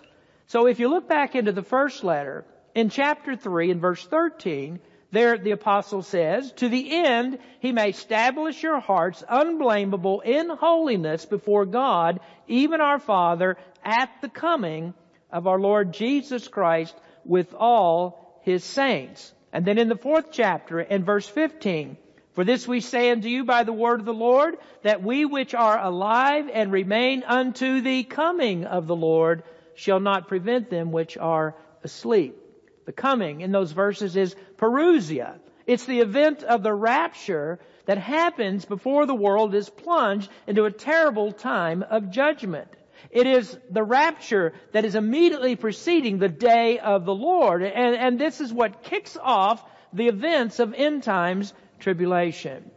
So 0.46 0.66
if 0.66 0.78
you 0.78 0.88
look 0.88 1.08
back 1.08 1.34
into 1.34 1.52
the 1.52 1.62
first 1.62 2.04
letter, 2.04 2.44
in 2.74 2.90
chapter 2.90 3.36
3 3.36 3.70
in 3.72 3.80
verse 3.80 4.04
13, 4.04 4.78
there 5.14 5.38
the 5.38 5.52
apostle 5.52 6.02
says, 6.02 6.52
to 6.52 6.68
the 6.68 6.94
end 7.04 7.38
he 7.60 7.72
may 7.72 7.90
establish 7.90 8.62
your 8.62 8.80
hearts 8.80 9.22
unblameable 9.28 10.20
in 10.20 10.48
holiness 10.48 11.24
before 11.24 11.66
God, 11.66 12.20
even 12.46 12.80
our 12.80 12.98
Father, 12.98 13.56
at 13.84 14.10
the 14.20 14.28
coming 14.28 14.94
of 15.30 15.46
our 15.46 15.58
Lord 15.58 15.92
Jesus 15.92 16.48
Christ 16.48 16.94
with 17.24 17.54
all 17.54 18.40
his 18.42 18.64
saints. 18.64 19.32
And 19.52 19.64
then 19.64 19.78
in 19.78 19.88
the 19.88 19.96
fourth 19.96 20.32
chapter, 20.32 20.80
in 20.80 21.04
verse 21.04 21.26
15, 21.26 21.96
for 22.34 22.44
this 22.44 22.66
we 22.66 22.80
say 22.80 23.10
unto 23.10 23.28
you 23.28 23.44
by 23.44 23.62
the 23.62 23.72
word 23.72 24.00
of 24.00 24.06
the 24.06 24.12
Lord, 24.12 24.56
that 24.82 25.02
we 25.02 25.24
which 25.24 25.54
are 25.54 25.78
alive 25.78 26.50
and 26.52 26.72
remain 26.72 27.22
unto 27.22 27.80
the 27.80 28.02
coming 28.02 28.64
of 28.64 28.86
the 28.86 28.96
Lord 28.96 29.44
shall 29.76 30.00
not 30.00 30.28
prevent 30.28 30.70
them 30.70 30.90
which 30.90 31.16
are 31.16 31.54
asleep. 31.84 32.36
The 32.84 32.92
coming 32.92 33.40
in 33.40 33.52
those 33.52 33.72
verses 33.72 34.16
is 34.16 34.36
parousia. 34.56 35.38
It's 35.66 35.86
the 35.86 36.00
event 36.00 36.42
of 36.42 36.62
the 36.62 36.74
rapture 36.74 37.58
that 37.86 37.98
happens 37.98 38.64
before 38.64 39.06
the 39.06 39.14
world 39.14 39.54
is 39.54 39.70
plunged 39.70 40.30
into 40.46 40.64
a 40.64 40.70
terrible 40.70 41.32
time 41.32 41.82
of 41.82 42.10
judgment. 42.10 42.68
It 43.10 43.26
is 43.26 43.56
the 43.70 43.82
rapture 43.82 44.52
that 44.72 44.84
is 44.84 44.94
immediately 44.94 45.56
preceding 45.56 46.18
the 46.18 46.28
day 46.28 46.78
of 46.78 47.04
the 47.04 47.14
Lord. 47.14 47.62
And, 47.62 47.96
and 47.96 48.18
this 48.18 48.40
is 48.40 48.52
what 48.52 48.82
kicks 48.82 49.16
off 49.20 49.64
the 49.92 50.08
events 50.08 50.58
of 50.58 50.74
end 50.74 51.02
times 51.02 51.52
tribulation. 51.78 52.70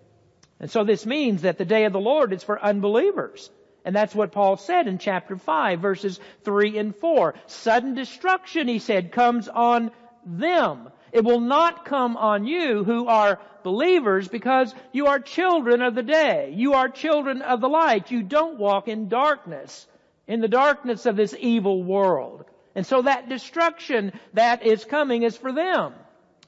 And 0.60 0.70
so 0.70 0.84
this 0.84 1.06
means 1.06 1.44
that 1.44 1.58
the 1.58 1.66
day 1.66 1.86
of 1.86 1.94
the 1.94 2.00
Lord 2.00 2.34
is 2.34 2.44
for 2.44 2.62
unbelievers. 2.62 3.50
And 3.88 3.96
that's 3.96 4.14
what 4.14 4.34
Paul 4.34 4.58
said 4.58 4.86
in 4.88 4.98
chapter 4.98 5.38
5 5.38 5.80
verses 5.80 6.20
3 6.44 6.78
and 6.78 6.94
4. 6.94 7.36
Sudden 7.46 7.96
destruction, 7.96 8.68
he 8.68 8.80
said, 8.80 9.14
comes 9.14 9.48
on 9.48 9.92
them. 10.26 10.90
It 11.14 11.24
will 11.24 11.40
not 11.40 11.86
come 11.86 12.18
on 12.18 12.46
you 12.46 12.84
who 12.84 13.08
are 13.08 13.40
believers 13.64 14.28
because 14.28 14.76
you 14.92 15.08
are 15.08 15.20
children 15.20 15.82
of 15.82 15.96
the 15.96 16.04
day. 16.04 16.54
You 16.54 16.74
are 16.74 16.90
children 16.90 17.42
of 17.42 17.62
the 17.62 17.70
light. 17.70 18.12
You 18.12 18.24
don't 18.24 18.60
walk 18.60 18.90
in 18.90 19.08
darkness, 19.08 19.88
in 20.28 20.42
the 20.42 20.50
darkness 20.50 21.06
of 21.06 21.16
this 21.16 21.34
evil 21.40 21.82
world. 21.82 22.44
And 22.76 22.86
so 22.86 23.04
that 23.04 23.30
destruction 23.30 24.12
that 24.34 24.66
is 24.66 24.84
coming 24.84 25.24
is 25.24 25.38
for 25.38 25.54
them. 25.54 25.94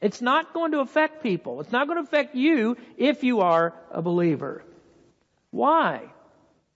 It's 0.01 0.21
not 0.21 0.53
going 0.53 0.73
to 0.73 0.81
affect 0.81 1.23
people. 1.23 1.61
It's 1.61 1.71
not 1.71 1.87
going 1.87 1.99
to 1.99 2.03
affect 2.03 2.35
you 2.35 2.75
if 2.97 3.23
you 3.23 3.39
are 3.39 3.73
a 3.91 4.01
believer. 4.01 4.61
Why? 5.51 6.09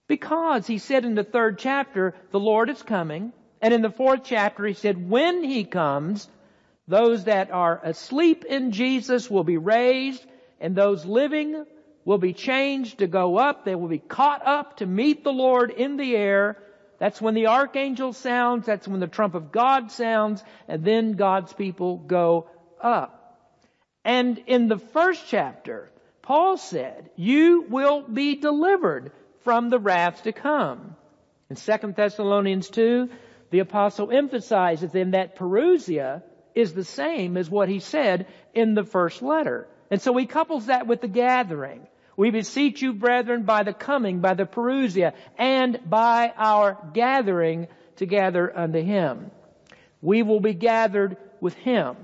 Because 0.08 0.68
he 0.68 0.78
said 0.78 1.06
in 1.06 1.16
the 1.16 1.24
third 1.24 1.58
chapter, 1.58 2.14
the 2.32 2.40
Lord 2.40 2.70
is 2.70 2.82
coming. 2.82 3.32
And 3.62 3.74
in 3.74 3.82
the 3.82 3.90
fourth 3.90 4.22
chapter, 4.26 4.66
he 4.66 4.74
said, 4.74 5.10
when 5.10 5.44
he 5.44 5.64
comes, 5.64 6.28
those 6.88 7.24
that 7.26 7.52
are 7.52 7.80
asleep 7.84 8.44
in 8.44 8.72
Jesus 8.72 9.30
will 9.30 9.46
be 9.46 9.58
raised, 9.58 10.26
and 10.60 10.76
those 10.76 11.06
living 11.06 11.66
will 12.04 12.18
be 12.18 12.34
changed 12.34 12.98
to 12.98 13.08
go 13.08 13.38
up. 13.38 13.64
They 13.64 13.76
will 13.76 13.88
be 13.88 14.00
caught 14.00 14.46
up 14.46 14.78
to 14.78 14.86
meet 14.86 15.24
the 15.24 15.32
Lord 15.32 15.72
in 15.72 15.96
the 15.96 16.16
air. 16.16 16.58
That's 17.00 17.22
when 17.22 17.34
the 17.34 17.48
archangel 17.48 18.12
sounds. 18.12 18.66
That's 18.66 18.88
when 18.88 19.00
the 19.00 19.08
trump 19.08 19.36
of 19.36 19.52
God 19.52 19.92
sounds. 19.92 20.44
And 20.68 20.84
then 20.84 21.14
God's 21.14 21.54
people 21.54 21.98
go 21.98 22.50
up. 22.82 23.40
And 24.04 24.38
in 24.48 24.68
the 24.68 24.78
first 24.78 25.24
chapter, 25.28 25.90
Paul 26.22 26.58
said, 26.58 27.10
you 27.16 27.66
will 27.70 28.02
be 28.02 28.36
delivered 28.36 29.14
from 29.44 29.70
the 29.70 29.80
wrath 29.80 30.24
to 30.24 30.32
come. 30.32 30.96
In 31.50 31.56
2 31.56 31.94
Thessalonians 31.96 32.70
2, 32.70 33.10
the 33.52 33.60
apostle 33.60 34.12
emphasizes 34.12 34.92
then 34.92 35.12
that 35.12 35.36
parousia 35.36 36.24
is 36.56 36.74
the 36.74 36.84
same 36.84 37.38
as 37.38 37.50
what 37.50 37.70
he 37.70 37.80
said 37.80 38.28
in 38.54 38.74
the 38.74 38.84
first 38.84 39.22
letter. 39.22 39.68
And 39.92 40.02
so 40.02 40.16
he 40.18 40.26
couples 40.26 40.68
that 40.68 40.88
with 40.88 41.02
the 41.02 41.08
gathering. 41.08 41.88
We 42.16 42.32
beseech 42.32 42.82
you, 42.82 42.94
brethren, 42.94 43.44
by 43.44 43.64
the 43.64 43.74
coming, 43.74 44.20
by 44.20 44.36
the 44.36 44.46
parousia, 44.46 45.14
and 45.38 45.80
by 45.88 46.32
our 46.36 46.78
gathering 46.94 47.68
together 47.96 48.56
unto 48.56 48.82
him. 48.82 49.32
We 50.02 50.24
will 50.24 50.40
be 50.40 50.54
gathered 50.54 51.18
with 51.42 51.56
him. 51.56 51.96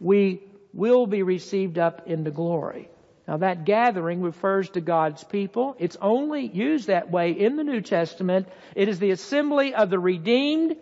We 0.00 0.42
will 0.72 1.06
be 1.06 1.22
received 1.22 1.78
up 1.78 2.06
into 2.06 2.30
glory. 2.30 2.88
Now 3.28 3.36
that 3.36 3.66
gathering 3.66 4.22
refers 4.22 4.70
to 4.70 4.80
God's 4.80 5.22
people. 5.22 5.76
It's 5.78 5.98
only 6.00 6.46
used 6.46 6.86
that 6.86 7.10
way 7.10 7.32
in 7.32 7.56
the 7.56 7.62
New 7.62 7.82
Testament. 7.82 8.48
It 8.74 8.88
is 8.88 8.98
the 8.98 9.10
assembly 9.10 9.74
of 9.74 9.90
the 9.90 9.98
redeemed. 9.98 10.76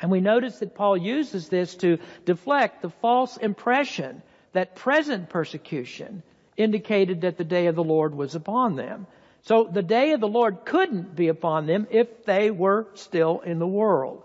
And 0.00 0.10
we 0.10 0.20
notice 0.20 0.58
that 0.58 0.74
Paul 0.74 0.96
uses 0.96 1.48
this 1.48 1.76
to 1.76 1.98
deflect 2.24 2.82
the 2.82 2.90
false 2.90 3.36
impression 3.36 4.22
that 4.52 4.74
present 4.74 5.28
persecution 5.28 6.24
indicated 6.56 7.20
that 7.20 7.38
the 7.38 7.44
day 7.44 7.68
of 7.68 7.76
the 7.76 7.84
Lord 7.84 8.12
was 8.12 8.34
upon 8.34 8.74
them. 8.74 9.06
So 9.42 9.68
the 9.72 9.82
day 9.82 10.12
of 10.12 10.20
the 10.20 10.26
Lord 10.28 10.64
couldn't 10.64 11.14
be 11.14 11.28
upon 11.28 11.66
them 11.66 11.86
if 11.92 12.24
they 12.24 12.50
were 12.50 12.88
still 12.94 13.38
in 13.38 13.60
the 13.60 13.66
world. 13.66 14.24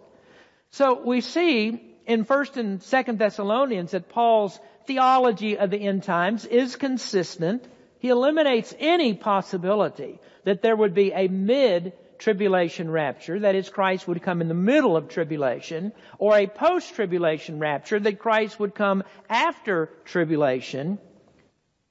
So 0.71 1.00
we 1.06 1.21
see 1.21 1.95
in 2.08 2.26
1st 2.26 2.58
and 2.58 2.80
2nd 2.80 3.19
Thessalonians 3.19 3.91
that 3.91 4.10
Paul's 4.10 4.60
theology 4.88 5.58
of 5.58 5.69
the 5.69 5.78
end 5.78 6.04
times 6.04 6.45
is 6.45 6.78
consistent. 6.78 7.63
He 8.00 8.10
eliminates 8.10 8.73
any 8.80 9.13
possibility 9.13 10.19
that 10.45 10.62
there 10.62 10.76
would 10.76 10.93
be 10.93 11.12
a 11.12 11.28
mid 11.28 11.93
tribulation 12.17 12.89
rapture, 12.89 13.39
that 13.39 13.54
is 13.54 13.69
Christ 13.69 14.08
would 14.08 14.23
come 14.23 14.41
in 14.41 14.47
the 14.47 14.56
middle 14.56 14.97
of 14.97 15.10
tribulation, 15.10 15.91
or 16.17 16.36
a 16.36 16.47
post 16.47 16.95
tribulation 16.95 17.60
rapture, 17.60 18.00
that 18.00 18.17
Christ 18.17 18.60
would 18.60 18.73
come 18.73 19.04
after 19.30 19.91
tribulation. 20.06 20.97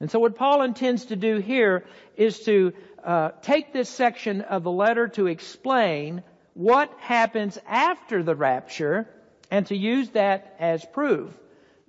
And 0.01 0.11
so 0.11 0.19
what 0.19 0.35
Paul 0.35 0.63
intends 0.63 1.07
to 1.07 1.17
do 1.17 1.39
here 1.39 1.85
is 2.17 2.41
to 2.41 2.73
uh, 3.05 3.31
take 3.43 3.73
this 3.73 3.89
section 3.89 4.41
of 4.41 4.65
the 4.65 4.71
letter 4.71 5.09
to 5.09 5.27
explain 5.27 6.25
what 6.55 6.91
happens 6.99 7.59
after 7.69 8.23
the 8.23 8.35
rapture 8.35 9.09
and 9.51 9.67
to 9.67 9.77
use 9.77 10.11
that 10.11 10.57
as 10.59 10.85
proof 10.87 11.33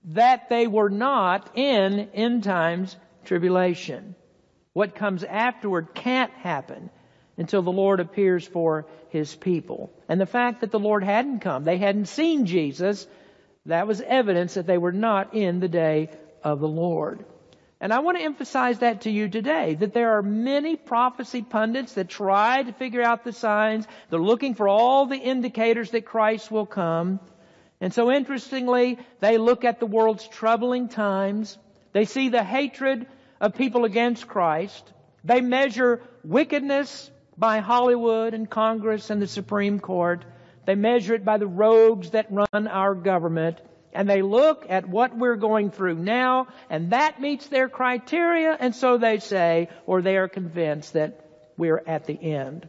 that 0.08 0.50
they 0.50 0.67
were 0.67 0.89
not 0.89 1.52
in 1.56 2.10
end 2.13 2.43
times 2.43 2.96
tribulation. 3.26 4.15
What 4.74 4.96
comes 4.96 5.24
afterward 5.24 5.93
can't 5.93 6.32
happen 6.34 6.89
until 7.38 7.62
the 7.62 7.72
Lord 7.72 8.00
appears 8.00 8.48
for 8.48 8.88
His 9.10 9.36
people. 9.36 9.91
And 10.08 10.20
the 10.20 10.26
fact 10.26 10.62
that 10.62 10.72
the 10.72 10.80
Lord 10.80 11.04
hadn't 11.04 11.39
come, 11.39 11.63
they 11.63 11.78
hadn't 11.78 12.08
seen 12.08 12.46
Jesus, 12.46 13.08
that 13.65 13.88
was 13.88 14.02
evidence 14.02 14.54
that 14.54 14.65
they 14.65 14.78
were 14.78 14.93
not 14.93 15.34
in 15.34 15.60
the 15.60 15.67
day 15.67 16.10
of 16.43 16.60
the 16.60 16.67
Lord. 16.67 17.26
And 17.80 17.93
I 17.93 18.00
want 18.00 18.17
to 18.17 18.24
emphasize 18.24 18.80
that 18.80 19.02
to 19.02 19.12
you 19.12 19.30
today, 19.30 19.76
that 19.76 19.93
there 19.93 20.17
are 20.17 20.24
many 20.24 20.76
prophecy 20.78 21.43
pundits 21.43 21.93
that 21.93 22.10
try 22.10 22.63
to 22.63 22.74
figure 22.74 23.04
out 23.04 23.24
the 23.24 23.34
signs. 23.34 23.86
They're 24.10 24.20
looking 24.20 24.56
for 24.56 24.67
all 24.67 25.06
the 25.06 25.17
indicators 25.17 25.91
that 25.91 26.06
Christ 26.06 26.50
will 26.50 26.65
come. 26.65 27.20
And 27.80 27.94
so 27.94 28.12
interestingly, 28.12 28.98
they 29.20 29.38
look 29.38 29.63
at 29.63 29.80
the 29.80 29.86
world's 29.86 30.28
troubling 30.28 30.90
times. 30.90 31.58
They 31.94 32.06
see 32.06 32.30
the 32.30 32.44
hatred 32.44 33.08
of 33.40 33.56
people 33.56 33.86
against 33.86 34.28
Christ. 34.28 34.92
They 35.24 35.42
measure 35.42 36.02
wickedness 36.24 37.12
by 37.38 37.60
Hollywood 37.60 38.34
and 38.34 38.50
Congress 38.50 39.10
and 39.10 39.22
the 39.22 39.28
Supreme 39.28 39.80
Court. 39.80 40.26
They 40.66 40.76
measure 40.76 41.13
it 41.13 41.24
by 41.24 41.38
the 41.38 41.48
rogues 41.48 42.12
that 42.12 42.32
run 42.32 42.68
our 42.68 42.96
government. 42.96 43.62
And 43.94 44.10
they 44.10 44.22
look 44.22 44.66
at 44.70 44.88
what 44.88 45.16
we're 45.16 45.38
going 45.38 45.72
through 45.72 45.96
now, 45.96 46.48
and 46.70 46.92
that 46.92 47.22
meets 47.22 47.48
their 47.48 47.70
criteria, 47.70 48.56
and 48.60 48.76
so 48.76 48.98
they 48.98 49.20
say, 49.20 49.70
or 49.86 50.02
they 50.02 50.18
are 50.18 50.28
convinced 50.28 50.94
that 50.94 51.26
we're 51.58 51.82
at 51.88 52.06
the 52.06 52.13
end. 52.13 52.68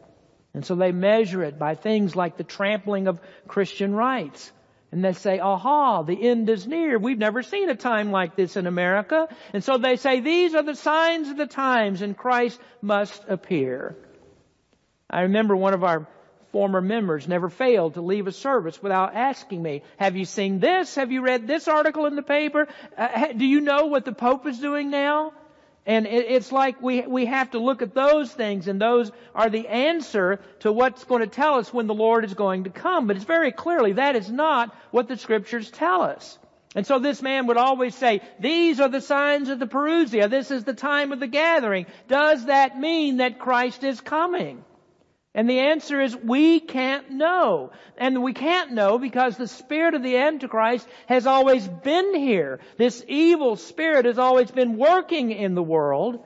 And 0.53 0.65
so 0.65 0.75
they 0.75 0.91
measure 0.91 1.43
it 1.43 1.59
by 1.59 1.75
things 1.75 2.15
like 2.15 2.37
the 2.37 2.43
trampling 2.43 3.07
of 3.07 3.19
Christian 3.47 3.93
rights. 3.93 4.51
And 4.91 5.05
they 5.05 5.13
say, 5.13 5.39
aha, 5.39 6.01
the 6.01 6.29
end 6.29 6.49
is 6.49 6.65
near. 6.65 6.97
We've 6.97 7.17
never 7.17 7.43
seen 7.43 7.69
a 7.69 7.75
time 7.75 8.11
like 8.11 8.35
this 8.35 8.57
in 8.57 8.65
America. 8.65 9.27
And 9.53 9.63
so 9.63 9.77
they 9.77 9.97
say, 9.97 10.19
these 10.19 10.55
are 10.55 10.63
the 10.63 10.75
signs 10.75 11.29
of 11.29 11.37
the 11.37 11.45
times 11.45 12.01
and 12.01 12.17
Christ 12.17 12.59
must 12.81 13.23
appear. 13.27 13.95
I 15.09 15.21
remember 15.21 15.55
one 15.55 15.73
of 15.75 15.83
our 15.83 16.07
former 16.51 16.81
members 16.81 17.27
never 17.27 17.49
failed 17.49 17.93
to 17.93 18.01
leave 18.01 18.25
a 18.25 18.31
service 18.31 18.81
without 18.81 19.15
asking 19.15 19.61
me, 19.61 19.83
have 19.97 20.15
you 20.15 20.25
seen 20.25 20.59
this? 20.59 20.95
Have 20.95 21.11
you 21.11 21.21
read 21.21 21.45
this 21.45 21.67
article 21.67 22.07
in 22.07 22.15
the 22.15 22.23
paper? 22.23 22.67
Uh, 22.97 23.33
do 23.33 23.45
you 23.45 23.61
know 23.61 23.85
what 23.85 24.05
the 24.05 24.11
Pope 24.11 24.47
is 24.47 24.59
doing 24.59 24.89
now? 24.89 25.33
And 25.85 26.05
it's 26.05 26.51
like 26.51 26.81
we, 26.81 27.01
we 27.01 27.25
have 27.25 27.51
to 27.51 27.59
look 27.59 27.81
at 27.81 27.95
those 27.95 28.31
things 28.31 28.67
and 28.67 28.79
those 28.79 29.11
are 29.33 29.49
the 29.49 29.67
answer 29.67 30.39
to 30.59 30.71
what's 30.71 31.03
going 31.03 31.21
to 31.21 31.27
tell 31.27 31.55
us 31.55 31.73
when 31.73 31.87
the 31.87 31.93
Lord 31.93 32.25
is 32.25 32.33
going 32.33 32.65
to 32.65 32.69
come. 32.69 33.07
But 33.07 33.15
it's 33.15 33.25
very 33.25 33.51
clearly 33.51 33.93
that 33.93 34.15
is 34.15 34.29
not 34.29 34.75
what 34.91 35.07
the 35.07 35.17
scriptures 35.17 35.71
tell 35.71 36.03
us. 36.03 36.37
And 36.75 36.85
so 36.85 36.99
this 36.99 37.23
man 37.23 37.47
would 37.47 37.57
always 37.57 37.95
say, 37.95 38.21
these 38.39 38.79
are 38.79 38.89
the 38.89 39.01
signs 39.01 39.49
of 39.49 39.57
the 39.57 39.65
Parousia. 39.65 40.29
This 40.29 40.51
is 40.51 40.63
the 40.63 40.73
time 40.73 41.11
of 41.11 41.19
the 41.19 41.27
gathering. 41.27 41.87
Does 42.07 42.45
that 42.45 42.79
mean 42.79 43.17
that 43.17 43.39
Christ 43.39 43.83
is 43.83 43.99
coming? 44.01 44.63
And 45.35 45.47
the 45.47 45.59
answer 45.59 46.01
is 46.01 46.15
we 46.15 46.59
can't 46.59 47.11
know. 47.11 47.71
And 47.97 48.23
we 48.23 48.33
can't 48.33 48.71
know 48.71 48.97
because 48.97 49.37
the 49.37 49.47
spirit 49.47 49.93
of 49.93 50.01
the 50.01 50.17
Antichrist 50.17 50.87
has 51.07 51.27
always 51.27 51.67
been 51.67 52.15
here. 52.15 52.59
This 52.77 53.03
evil 53.07 53.55
spirit 53.55 54.05
has 54.05 54.17
always 54.17 54.49
been 54.49 54.77
working 54.77 55.31
in 55.31 55.53
the 55.53 55.63
world. 55.63 56.25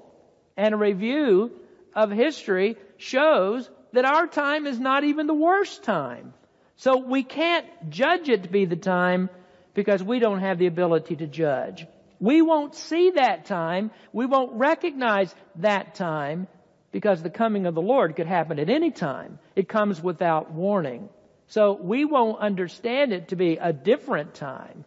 And 0.55 0.73
a 0.73 0.77
review 0.77 1.51
of 1.93 2.11
history 2.11 2.77
shows 2.97 3.69
that 3.91 4.05
our 4.05 4.25
time 4.27 4.65
is 4.65 4.79
not 4.79 5.03
even 5.03 5.27
the 5.27 5.33
worst 5.33 5.83
time. 5.83 6.33
So 6.77 6.97
we 6.97 7.23
can't 7.23 7.65
judge 7.89 8.29
it 8.29 8.43
to 8.43 8.49
be 8.49 8.65
the 8.65 8.75
time 8.75 9.29
because 9.73 10.01
we 10.01 10.19
don't 10.19 10.39
have 10.39 10.59
the 10.59 10.67
ability 10.67 11.17
to 11.17 11.27
judge. 11.27 11.85
We 12.19 12.41
won't 12.41 12.73
see 12.75 13.11
that 13.11 13.45
time. 13.45 13.91
We 14.13 14.25
won't 14.25 14.53
recognize 14.53 15.33
that 15.57 15.95
time 15.95 16.47
because 16.93 17.21
the 17.21 17.29
coming 17.29 17.65
of 17.65 17.73
the 17.75 17.81
Lord 17.81 18.15
could 18.15 18.27
happen 18.27 18.59
at 18.59 18.69
any 18.69 18.91
time. 18.91 19.39
It 19.55 19.67
comes 19.67 20.01
without 20.01 20.51
warning. 20.51 21.09
So 21.47 21.73
we 21.73 22.05
won't 22.05 22.39
understand 22.39 23.11
it 23.11 23.29
to 23.29 23.35
be 23.35 23.57
a 23.57 23.73
different 23.73 24.35
time. 24.35 24.85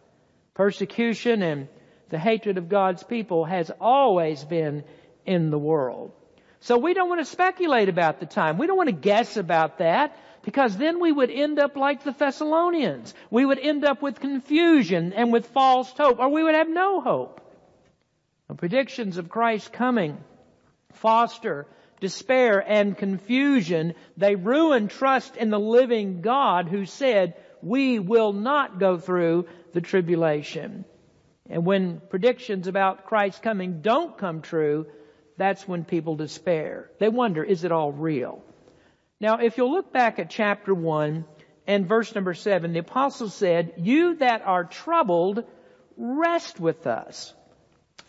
Persecution 0.55 1.43
and 1.43 1.67
the 2.09 2.17
hatred 2.17 2.57
of 2.57 2.69
God's 2.69 3.03
people 3.03 3.43
has 3.43 3.69
always 3.81 4.43
been 4.43 4.85
in 5.25 5.51
the 5.51 5.59
world. 5.59 6.13
So 6.61 6.77
we 6.77 6.93
don't 6.93 7.09
want 7.09 7.21
to 7.21 7.25
speculate 7.25 7.89
about 7.89 8.21
the 8.21 8.25
time. 8.25 8.57
We 8.57 8.67
don't 8.67 8.77
want 8.77 8.89
to 8.89 8.95
guess 8.95 9.35
about 9.35 9.79
that 9.79 10.17
because 10.43 10.77
then 10.77 11.01
we 11.01 11.11
would 11.11 11.29
end 11.29 11.59
up 11.59 11.75
like 11.75 12.05
the 12.05 12.13
Thessalonians. 12.13 13.13
We 13.29 13.45
would 13.45 13.59
end 13.59 13.83
up 13.83 14.01
with 14.01 14.21
confusion 14.21 15.11
and 15.11 15.33
with 15.33 15.47
false 15.47 15.91
hope, 15.91 16.19
or 16.19 16.29
we 16.29 16.41
would 16.41 16.55
have 16.55 16.69
no 16.69 17.01
hope. 17.01 17.41
The 18.47 18.55
predictions 18.55 19.17
of 19.17 19.27
Christ's 19.27 19.67
coming 19.67 20.17
foster 20.93 21.67
despair 21.99 22.59
and 22.59 22.97
confusion, 22.97 23.93
they 24.15 24.35
ruin 24.35 24.87
trust 24.87 25.35
in 25.35 25.49
the 25.49 25.59
living 25.59 26.21
God 26.21 26.67
who 26.67 26.85
said, 26.85 27.35
we 27.61 27.99
will 27.99 28.33
not 28.33 28.79
go 28.79 28.97
through 28.97 29.47
the 29.73 29.81
tribulation. 29.81 30.85
And 31.49 31.65
when 31.65 32.01
predictions 32.09 32.67
about 32.67 33.05
Christ's 33.05 33.41
coming 33.41 33.81
don't 33.81 34.17
come 34.17 34.41
true, 34.41 34.87
that's 35.37 35.67
when 35.67 35.85
people 35.85 36.15
despair. 36.15 36.89
They 36.99 37.09
wonder, 37.09 37.43
is 37.43 37.63
it 37.63 37.71
all 37.71 37.91
real? 37.91 38.43
Now, 39.19 39.37
if 39.37 39.57
you'll 39.57 39.71
look 39.71 39.91
back 39.91 40.19
at 40.19 40.29
chapter 40.29 40.73
1 40.73 41.25
and 41.65 41.87
verse 41.87 42.13
number 42.13 42.33
7, 42.33 42.73
the 42.73 42.79
apostle 42.79 43.29
said, 43.29 43.73
you 43.77 44.15
that 44.15 44.41
are 44.45 44.63
troubled, 44.63 45.43
rest 45.95 46.59
with 46.59 46.85
us. 46.85 47.33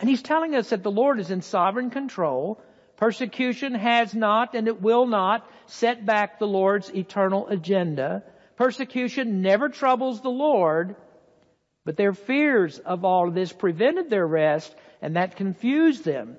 And 0.01 0.09
he's 0.09 0.23
telling 0.23 0.55
us 0.55 0.71
that 0.71 0.83
the 0.83 0.91
Lord 0.91 1.19
is 1.19 1.31
in 1.31 1.43
sovereign 1.43 1.91
control, 1.91 2.63
Persecution 2.99 3.75
has 3.77 4.13
not 4.13 4.55
and 4.55 4.67
it 4.67 4.83
will 4.83 5.07
not 5.07 5.49
set 5.67 6.05
back 6.05 6.39
the 6.39 6.49
Lord's 6.49 6.93
eternal 6.93 7.47
agenda. 7.47 8.25
Persecution 8.57 9.41
never 9.41 9.69
troubles 9.69 10.21
the 10.21 10.31
Lord, 10.31 10.97
but 11.85 11.97
their 11.97 12.13
fears 12.13 12.81
of 12.81 13.05
all 13.05 13.29
of 13.29 13.35
this 13.35 13.53
prevented 13.53 14.11
their 14.11 14.27
rest 14.27 14.75
and 15.01 15.15
that 15.15 15.37
confused 15.37 16.05
them 16.05 16.37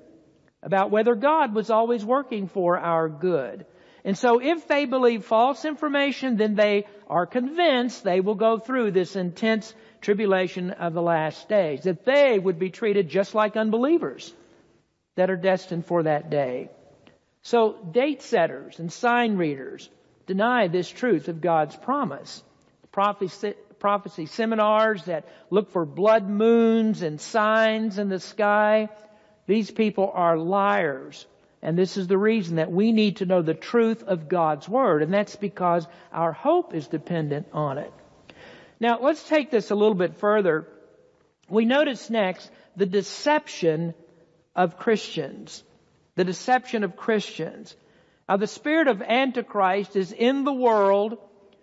about 0.62 0.90
whether 0.90 1.14
God 1.14 1.54
was 1.54 1.70
always 1.70 2.04
working 2.04 2.46
for 2.46 2.78
our 2.78 3.08
good. 3.08 3.64
And 4.04 4.16
so 4.16 4.38
if 4.38 4.68
they 4.68 4.84
believe 4.84 5.24
false 5.24 5.64
information, 5.64 6.36
then 6.36 6.56
they 6.56 6.84
are 7.08 7.24
convinced 7.24 8.04
they 8.04 8.20
will 8.20 8.34
go 8.34 8.58
through 8.58 8.90
this 8.90 9.16
intense 9.16 9.74
tribulation 10.02 10.72
of 10.72 10.92
the 10.92 11.02
last 11.02 11.48
days, 11.48 11.84
that 11.84 12.04
they 12.04 12.38
would 12.38 12.58
be 12.58 12.68
treated 12.68 13.08
just 13.08 13.34
like 13.34 13.56
unbelievers 13.56 14.34
that 15.20 15.28
are 15.28 15.36
destined 15.36 15.84
for 15.84 16.04
that 16.04 16.30
day. 16.30 16.70
So 17.42 17.76
date 17.92 18.22
setters 18.22 18.78
and 18.78 18.90
sign 18.90 19.36
readers 19.36 19.90
deny 20.26 20.66
this 20.66 20.88
truth 20.88 21.28
of 21.28 21.42
God's 21.42 21.76
promise. 21.76 22.42
Prophecy, 22.90 23.52
prophecy 23.78 24.24
seminars 24.24 25.04
that 25.04 25.26
look 25.50 25.72
for 25.72 25.84
blood 25.84 26.26
moons 26.26 27.02
and 27.02 27.20
signs 27.20 27.98
in 27.98 28.08
the 28.08 28.18
sky. 28.18 28.88
These 29.46 29.70
people 29.70 30.10
are 30.14 30.38
liars. 30.38 31.26
And 31.60 31.76
this 31.76 31.98
is 31.98 32.06
the 32.06 32.16
reason 32.16 32.56
that 32.56 32.72
we 32.72 32.90
need 32.90 33.18
to 33.18 33.26
know 33.26 33.42
the 33.42 33.52
truth 33.52 34.02
of 34.02 34.26
God's 34.26 34.66
Word. 34.66 35.02
And 35.02 35.12
that's 35.12 35.36
because 35.36 35.86
our 36.14 36.32
hope 36.32 36.74
is 36.74 36.88
dependent 36.88 37.46
on 37.52 37.76
it. 37.76 37.92
Now 38.80 39.00
let's 39.02 39.22
take 39.28 39.50
this 39.50 39.70
a 39.70 39.74
little 39.74 39.94
bit 39.94 40.16
further. 40.16 40.66
We 41.50 41.66
notice 41.66 42.08
next 42.08 42.50
the 42.74 42.86
deception 42.86 43.92
of 44.54 44.78
Christians. 44.78 45.62
The 46.16 46.24
deception 46.24 46.84
of 46.84 46.96
Christians. 46.96 47.74
Now 48.28 48.36
the 48.36 48.46
spirit 48.46 48.88
of 48.88 49.02
Antichrist 49.02 49.96
is 49.96 50.12
in 50.12 50.44
the 50.44 50.52
world 50.52 51.18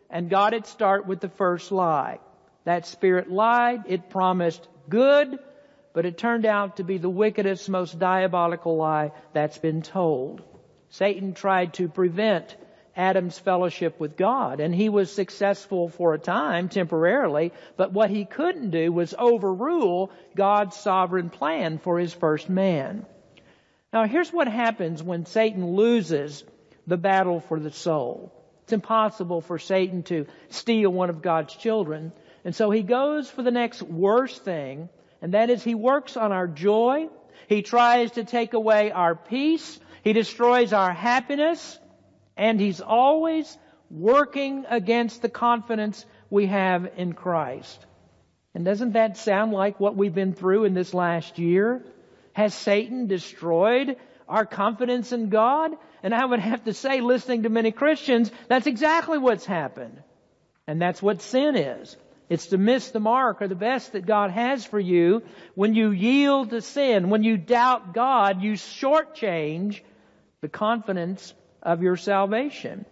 and 0.09 0.29
got 0.29 0.53
its 0.53 0.69
start 0.69 1.05
with 1.05 1.19
the 1.19 1.29
first 1.29 1.71
lie. 1.71 2.19
That 2.65 2.85
spirit 2.85 3.31
lied, 3.31 3.83
it 3.87 4.09
promised 4.09 4.67
good, 4.89 5.39
but 5.93 6.05
it 6.05 6.17
turned 6.17 6.45
out 6.45 6.77
to 6.77 6.83
be 6.83 6.97
the 6.97 7.09
wickedest, 7.09 7.69
most 7.69 7.97
diabolical 7.97 8.77
lie 8.77 9.11
that's 9.33 9.57
been 9.57 9.81
told. 9.81 10.43
Satan 10.89 11.33
tried 11.33 11.73
to 11.75 11.87
prevent 11.87 12.55
Adam's 12.97 13.37
fellowship 13.37 13.99
with 13.99 14.17
God. 14.17 14.59
And 14.59 14.73
he 14.73 14.89
was 14.89 15.11
successful 15.11 15.87
for 15.87 16.13
a 16.13 16.19
time, 16.19 16.67
temporarily, 16.67 17.53
but 17.77 17.93
what 17.93 18.09
he 18.09 18.25
couldn't 18.25 18.71
do 18.71 18.91
was 18.91 19.13
overrule 19.17 20.11
God's 20.35 20.75
sovereign 20.75 21.29
plan 21.29 21.77
for 21.77 21.99
his 21.99 22.13
first 22.13 22.49
man. 22.49 23.05
Now 23.93 24.05
here's 24.05 24.33
what 24.33 24.47
happens 24.47 25.01
when 25.01 25.25
Satan 25.25 25.75
loses 25.75 26.43
the 26.87 26.97
battle 26.97 27.39
for 27.39 27.59
the 27.59 27.71
soul. 27.71 28.33
It's 28.63 28.73
impossible 28.73 29.41
for 29.41 29.59
Satan 29.59 30.03
to 30.03 30.25
steal 30.49 30.89
one 30.89 31.09
of 31.09 31.21
God's 31.21 31.55
children. 31.55 32.11
And 32.43 32.53
so 32.53 32.69
he 32.69 32.81
goes 32.83 33.29
for 33.29 33.43
the 33.43 33.51
next 33.51 33.81
worst 33.81 34.43
thing, 34.43 34.89
and 35.21 35.33
that 35.33 35.49
is 35.49 35.63
he 35.63 35.75
works 35.75 36.17
on 36.17 36.31
our 36.31 36.47
joy. 36.47 37.07
He 37.47 37.61
tries 37.61 38.11
to 38.11 38.25
take 38.25 38.53
away 38.53 38.91
our 38.91 39.15
peace. 39.15 39.79
He 40.03 40.13
destroys 40.13 40.73
our 40.73 40.91
happiness. 40.91 41.79
And 42.37 42.59
He's 42.59 42.81
always 42.81 43.57
working 43.89 44.65
against 44.69 45.21
the 45.21 45.29
confidence 45.29 46.05
we 46.29 46.47
have 46.47 46.89
in 46.97 47.13
Christ. 47.13 47.85
And 48.53 48.65
doesn't 48.65 48.93
that 48.93 49.17
sound 49.17 49.51
like 49.51 49.79
what 49.79 49.95
we've 49.95 50.13
been 50.13 50.33
through 50.33 50.65
in 50.65 50.73
this 50.73 50.93
last 50.93 51.37
year? 51.39 51.83
Has 52.33 52.53
Satan 52.53 53.07
destroyed 53.07 53.97
our 54.27 54.45
confidence 54.45 55.11
in 55.11 55.29
God? 55.29 55.71
And 56.03 56.13
I 56.13 56.25
would 56.25 56.39
have 56.39 56.63
to 56.65 56.73
say, 56.73 57.01
listening 57.01 57.43
to 57.43 57.49
many 57.49 57.71
Christians, 57.71 58.31
that's 58.47 58.67
exactly 58.67 59.17
what's 59.17 59.45
happened. 59.45 60.01
And 60.67 60.81
that's 60.81 61.01
what 61.01 61.21
sin 61.21 61.55
is. 61.55 61.95
It's 62.29 62.47
to 62.47 62.57
miss 62.57 62.91
the 62.91 62.99
mark 62.99 63.41
or 63.41 63.47
the 63.47 63.55
best 63.55 63.93
that 63.93 64.05
God 64.05 64.31
has 64.31 64.65
for 64.65 64.79
you. 64.79 65.23
When 65.55 65.75
you 65.75 65.91
yield 65.91 66.49
to 66.49 66.61
sin, 66.61 67.09
when 67.09 67.23
you 67.23 67.37
doubt 67.37 67.93
God, 67.93 68.41
you 68.41 68.53
shortchange 68.53 69.81
the 70.41 70.49
confidence 70.49 71.33
of 71.67 71.83
your 71.83 71.97
salvation. 71.97 72.85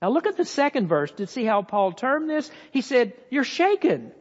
Now 0.00 0.10
look 0.10 0.26
at 0.26 0.36
the 0.36 0.44
second 0.44 0.86
verse 0.86 1.10
to 1.12 1.26
see 1.26 1.44
how 1.44 1.62
Paul 1.62 1.92
termed 1.92 2.30
this. 2.30 2.50
He 2.70 2.80
said, 2.80 3.12
you're 3.30 3.44
shaken. 3.44 4.12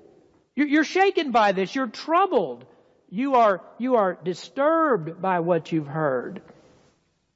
You're 0.55 0.83
shaken 0.83 1.31
by 1.31 1.53
this. 1.53 1.73
You're 1.73 1.87
troubled. 1.87 2.65
You 3.09 3.35
are, 3.35 3.61
you 3.77 3.95
are 3.95 4.17
disturbed 4.23 5.21
by 5.21 5.39
what 5.39 5.71
you've 5.71 5.87
heard. 5.87 6.41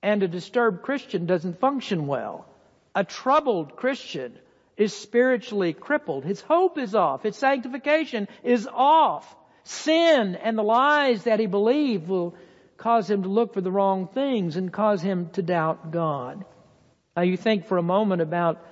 And 0.01 0.23
a 0.23 0.28
disturbed 0.28 0.82
Christian 0.82 1.28
doesn't 1.28 1.60
function 1.60 2.08
well. 2.08 2.47
A 2.95 3.04
troubled 3.04 3.75
Christian 3.75 4.38
is 4.75 4.93
spiritually 4.93 5.73
crippled. 5.73 6.25
His 6.25 6.41
hope 6.41 6.78
is 6.78 6.95
off. 6.95 7.23
His 7.23 7.36
sanctification 7.36 8.28
is 8.43 8.67
off. 8.67 9.36
Sin 9.63 10.36
and 10.36 10.58
the 10.58 10.63
lies 10.63 11.23
that 11.23 11.39
he 11.39 11.45
believed 11.45 12.08
will 12.08 12.36
cause 12.78 13.10
him 13.10 13.23
to 13.23 13.30
look 13.30 13.54
for 13.54 13.62
the 13.62 13.71
wrong 13.71 14.08
things 14.08 14.56
and 14.56 14.71
cause 14.71 15.01
him 15.01 15.30
to 15.34 15.41
doubt 15.41 15.91
God. 15.91 16.45
Now 17.15 17.23
you 17.23 17.38
think 17.38 17.65
for 17.65 17.78
a 17.78 17.84
moment 17.84 18.21
about 18.21 18.65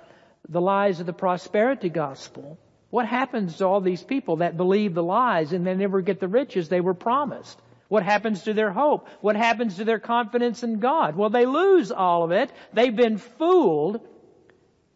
the 0.49 0.62
lies 0.62 0.99
of 0.99 1.06
the 1.06 1.13
prosperity 1.13 1.89
gospel. 1.89 2.58
What 2.89 3.08
happens 3.08 3.58
to 3.58 3.65
all 3.65 3.82
these 3.82 4.03
people 4.03 4.38
that 4.38 4.58
believe 4.58 4.93
the 4.93 5.03
lies 5.03 5.53
and 5.53 5.65
they 5.65 5.73
never 5.73 6.01
get 6.01 6.19
the 6.19 6.27
riches 6.27 6.69
they 6.69 6.82
were 6.82 6.93
promised? 6.93 7.60
What 7.88 8.03
happens 8.03 8.43
to 8.43 8.53
their 8.53 8.71
hope? 8.71 9.08
What 9.21 9.36
happens 9.36 9.77
to 9.77 9.86
their 9.86 9.99
confidence 9.99 10.63
in 10.63 10.79
God? 10.79 11.15
Well, 11.15 11.29
they 11.29 11.45
lose 11.45 11.91
all 11.91 12.23
of 12.23 12.32
it. 12.32 12.51
They've 12.73 12.95
been 12.95 13.17
fooled 13.17 14.01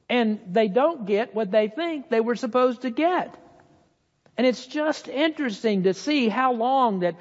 and 0.10 0.40
they 0.50 0.68
don't 0.68 1.06
get 1.06 1.36
what 1.36 1.52
they 1.52 1.68
think 1.68 2.10
they 2.10 2.22
were 2.22 2.36
supposed 2.36 2.82
to 2.82 2.90
get. 2.90 3.36
And 4.38 4.46
it's 4.46 4.66
just 4.66 5.08
interesting 5.08 5.84
to 5.84 5.94
see 5.94 6.30
how 6.30 6.54
long 6.54 7.00
that 7.00 7.16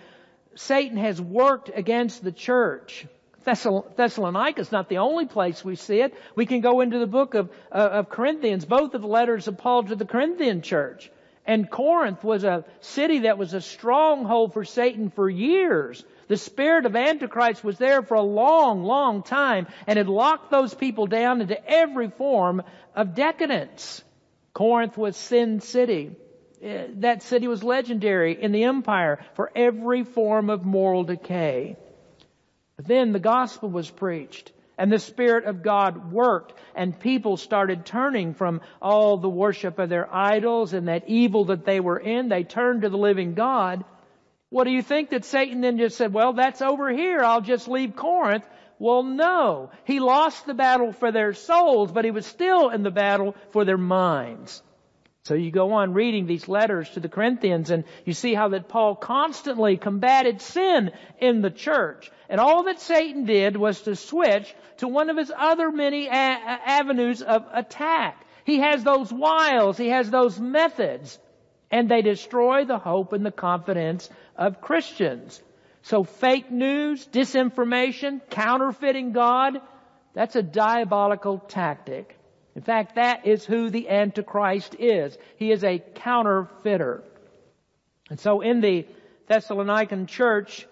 Satan 0.54 0.98
has 0.98 1.20
worked 1.20 1.70
against 1.74 2.22
the 2.22 2.32
church. 2.32 3.06
Thessalonica 3.46 4.60
is 4.60 4.72
not 4.72 4.88
the 4.88 4.98
only 4.98 5.26
place 5.26 5.64
we 5.64 5.76
see 5.76 6.00
it. 6.00 6.14
We 6.34 6.46
can 6.46 6.60
go 6.60 6.80
into 6.80 6.98
the 6.98 7.06
book 7.06 7.34
of, 7.34 7.50
uh, 7.72 7.76
of 7.76 8.10
Corinthians, 8.10 8.64
both 8.64 8.94
of 8.94 9.02
the 9.02 9.08
letters 9.08 9.46
of 9.48 9.56
Paul 9.56 9.84
to 9.84 9.94
the 9.94 10.04
Corinthian 10.04 10.62
church. 10.62 11.10
And 11.46 11.70
Corinth 11.70 12.24
was 12.24 12.42
a 12.42 12.64
city 12.80 13.20
that 13.20 13.38
was 13.38 13.54
a 13.54 13.60
stronghold 13.60 14.52
for 14.52 14.64
Satan 14.64 15.10
for 15.10 15.30
years. 15.30 16.04
The 16.26 16.36
spirit 16.36 16.86
of 16.86 16.96
Antichrist 16.96 17.62
was 17.62 17.78
there 17.78 18.02
for 18.02 18.14
a 18.14 18.22
long, 18.22 18.82
long 18.82 19.22
time 19.22 19.68
and 19.86 19.96
had 19.96 20.08
locked 20.08 20.50
those 20.50 20.74
people 20.74 21.06
down 21.06 21.40
into 21.40 21.70
every 21.70 22.10
form 22.10 22.64
of 22.96 23.14
decadence. 23.14 24.02
Corinth 24.52 24.98
was 24.98 25.16
sin 25.16 25.60
city. 25.60 26.16
Uh, 26.64 26.86
that 26.94 27.22
city 27.22 27.46
was 27.46 27.62
legendary 27.62 28.42
in 28.42 28.50
the 28.50 28.64
empire 28.64 29.20
for 29.34 29.52
every 29.54 30.02
form 30.02 30.50
of 30.50 30.64
moral 30.64 31.04
decay. 31.04 31.76
Then 32.78 33.12
the 33.12 33.18
gospel 33.18 33.70
was 33.70 33.90
preached 33.90 34.52
and 34.78 34.92
the 34.92 34.98
Spirit 34.98 35.44
of 35.46 35.62
God 35.62 36.12
worked 36.12 36.52
and 36.74 36.98
people 36.98 37.36
started 37.36 37.86
turning 37.86 38.34
from 38.34 38.60
all 38.82 39.16
the 39.16 39.28
worship 39.28 39.78
of 39.78 39.88
their 39.88 40.12
idols 40.14 40.74
and 40.74 40.88
that 40.88 41.08
evil 41.08 41.46
that 41.46 41.64
they 41.64 41.80
were 41.80 41.98
in. 41.98 42.28
They 42.28 42.44
turned 42.44 42.82
to 42.82 42.90
the 42.90 42.98
living 42.98 43.34
God. 43.34 43.84
What 44.50 44.64
do 44.64 44.70
you 44.70 44.82
think 44.82 45.10
that 45.10 45.24
Satan 45.24 45.62
then 45.62 45.78
just 45.78 45.96
said, 45.96 46.12
well, 46.12 46.34
that's 46.34 46.62
over 46.62 46.90
here. 46.90 47.20
I'll 47.20 47.40
just 47.40 47.66
leave 47.66 47.96
Corinth. 47.96 48.44
Well, 48.78 49.02
no. 49.02 49.70
He 49.84 50.00
lost 50.00 50.44
the 50.44 50.54
battle 50.54 50.92
for 50.92 51.10
their 51.10 51.32
souls, 51.32 51.90
but 51.90 52.04
he 52.04 52.10
was 52.10 52.26
still 52.26 52.68
in 52.68 52.82
the 52.82 52.90
battle 52.90 53.34
for 53.52 53.64
their 53.64 53.78
minds. 53.78 54.62
So 55.26 55.34
you 55.34 55.50
go 55.50 55.72
on 55.72 55.92
reading 55.92 56.26
these 56.26 56.46
letters 56.46 56.88
to 56.90 57.00
the 57.00 57.08
Corinthians 57.08 57.70
and 57.70 57.82
you 58.04 58.12
see 58.12 58.32
how 58.32 58.50
that 58.50 58.68
Paul 58.68 58.94
constantly 58.94 59.76
combated 59.76 60.40
sin 60.40 60.92
in 61.18 61.42
the 61.42 61.50
church. 61.50 62.12
And 62.28 62.38
all 62.40 62.62
that 62.62 62.78
Satan 62.78 63.24
did 63.24 63.56
was 63.56 63.80
to 63.82 63.96
switch 63.96 64.54
to 64.76 64.86
one 64.86 65.10
of 65.10 65.16
his 65.16 65.32
other 65.36 65.72
many 65.72 66.06
a- 66.06 66.12
avenues 66.12 67.22
of 67.22 67.44
attack. 67.52 68.24
He 68.44 68.60
has 68.60 68.84
those 68.84 69.12
wiles, 69.12 69.76
he 69.76 69.88
has 69.88 70.08
those 70.08 70.38
methods, 70.38 71.18
and 71.72 71.88
they 71.88 72.02
destroy 72.02 72.64
the 72.64 72.78
hope 72.78 73.12
and 73.12 73.26
the 73.26 73.32
confidence 73.32 74.08
of 74.36 74.60
Christians. 74.60 75.42
So 75.82 76.04
fake 76.04 76.52
news, 76.52 77.04
disinformation, 77.04 78.20
counterfeiting 78.30 79.10
God, 79.10 79.60
that's 80.14 80.36
a 80.36 80.42
diabolical 80.42 81.40
tactic. 81.40 82.15
In 82.56 82.62
fact, 82.62 82.94
that 82.94 83.26
is 83.26 83.44
who 83.44 83.68
the 83.68 83.90
Antichrist 83.90 84.76
is. 84.78 85.16
He 85.36 85.52
is 85.52 85.62
a 85.62 85.78
counterfeiter. 85.78 87.04
And 88.08 88.18
so 88.18 88.40
in 88.40 88.62
the 88.62 88.86
Thessalonican 89.28 90.08
church, 90.08 90.66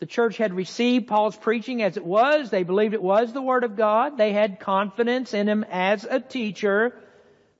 the 0.00 0.06
church 0.06 0.36
had 0.36 0.52
received 0.52 1.06
Paul's 1.06 1.36
preaching 1.36 1.80
as 1.80 1.96
it 1.96 2.04
was. 2.04 2.50
They 2.50 2.64
believed 2.64 2.92
it 2.92 3.02
was 3.02 3.32
the 3.32 3.40
Word 3.40 3.62
of 3.62 3.76
God. 3.76 4.18
They 4.18 4.32
had 4.32 4.58
confidence 4.58 5.32
in 5.32 5.48
him 5.48 5.64
as 5.70 6.04
a 6.04 6.18
teacher. 6.18 6.92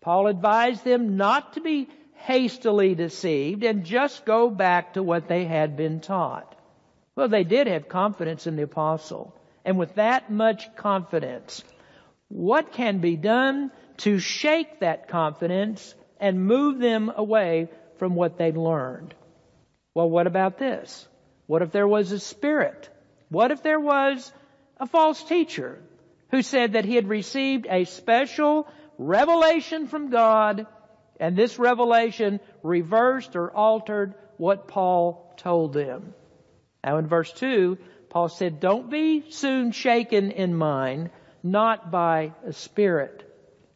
Paul 0.00 0.26
advised 0.26 0.84
them 0.84 1.16
not 1.16 1.52
to 1.52 1.60
be 1.60 1.88
hastily 2.14 2.96
deceived 2.96 3.62
and 3.62 3.84
just 3.84 4.24
go 4.24 4.50
back 4.50 4.94
to 4.94 5.04
what 5.04 5.28
they 5.28 5.44
had 5.44 5.76
been 5.76 6.00
taught. 6.00 6.52
Well, 7.14 7.28
they 7.28 7.44
did 7.44 7.68
have 7.68 7.88
confidence 7.88 8.48
in 8.48 8.56
the 8.56 8.62
apostle. 8.64 9.34
And 9.64 9.78
with 9.78 9.94
that 9.94 10.32
much 10.32 10.74
confidence, 10.74 11.62
what 12.28 12.72
can 12.72 12.98
be 12.98 13.16
done 13.16 13.70
to 13.98 14.18
shake 14.18 14.80
that 14.80 15.08
confidence 15.08 15.94
and 16.20 16.46
move 16.46 16.78
them 16.78 17.10
away 17.14 17.68
from 17.96 18.14
what 18.14 18.38
they've 18.38 18.56
learned? 18.56 19.14
Well, 19.94 20.10
what 20.10 20.26
about 20.26 20.58
this? 20.58 21.08
What 21.46 21.62
if 21.62 21.72
there 21.72 21.88
was 21.88 22.12
a 22.12 22.20
spirit? 22.20 22.88
What 23.30 23.50
if 23.50 23.62
there 23.62 23.80
was 23.80 24.32
a 24.78 24.86
false 24.86 25.22
teacher 25.24 25.80
who 26.30 26.42
said 26.42 26.74
that 26.74 26.84
he 26.84 26.94
had 26.94 27.08
received 27.08 27.66
a 27.68 27.84
special 27.84 28.68
revelation 28.98 29.86
from 29.86 30.10
God 30.10 30.66
and 31.18 31.36
this 31.36 31.58
revelation 31.58 32.40
reversed 32.62 33.34
or 33.34 33.50
altered 33.50 34.14
what 34.36 34.68
Paul 34.68 35.34
told 35.36 35.72
them? 35.72 36.14
Now 36.84 36.98
in 36.98 37.06
verse 37.06 37.32
2, 37.32 37.78
Paul 38.10 38.28
said, 38.28 38.60
don't 38.60 38.90
be 38.90 39.30
soon 39.30 39.72
shaken 39.72 40.30
in 40.30 40.54
mind 40.54 41.10
not 41.50 41.90
by 41.90 42.32
a 42.46 42.52
spirit. 42.52 43.24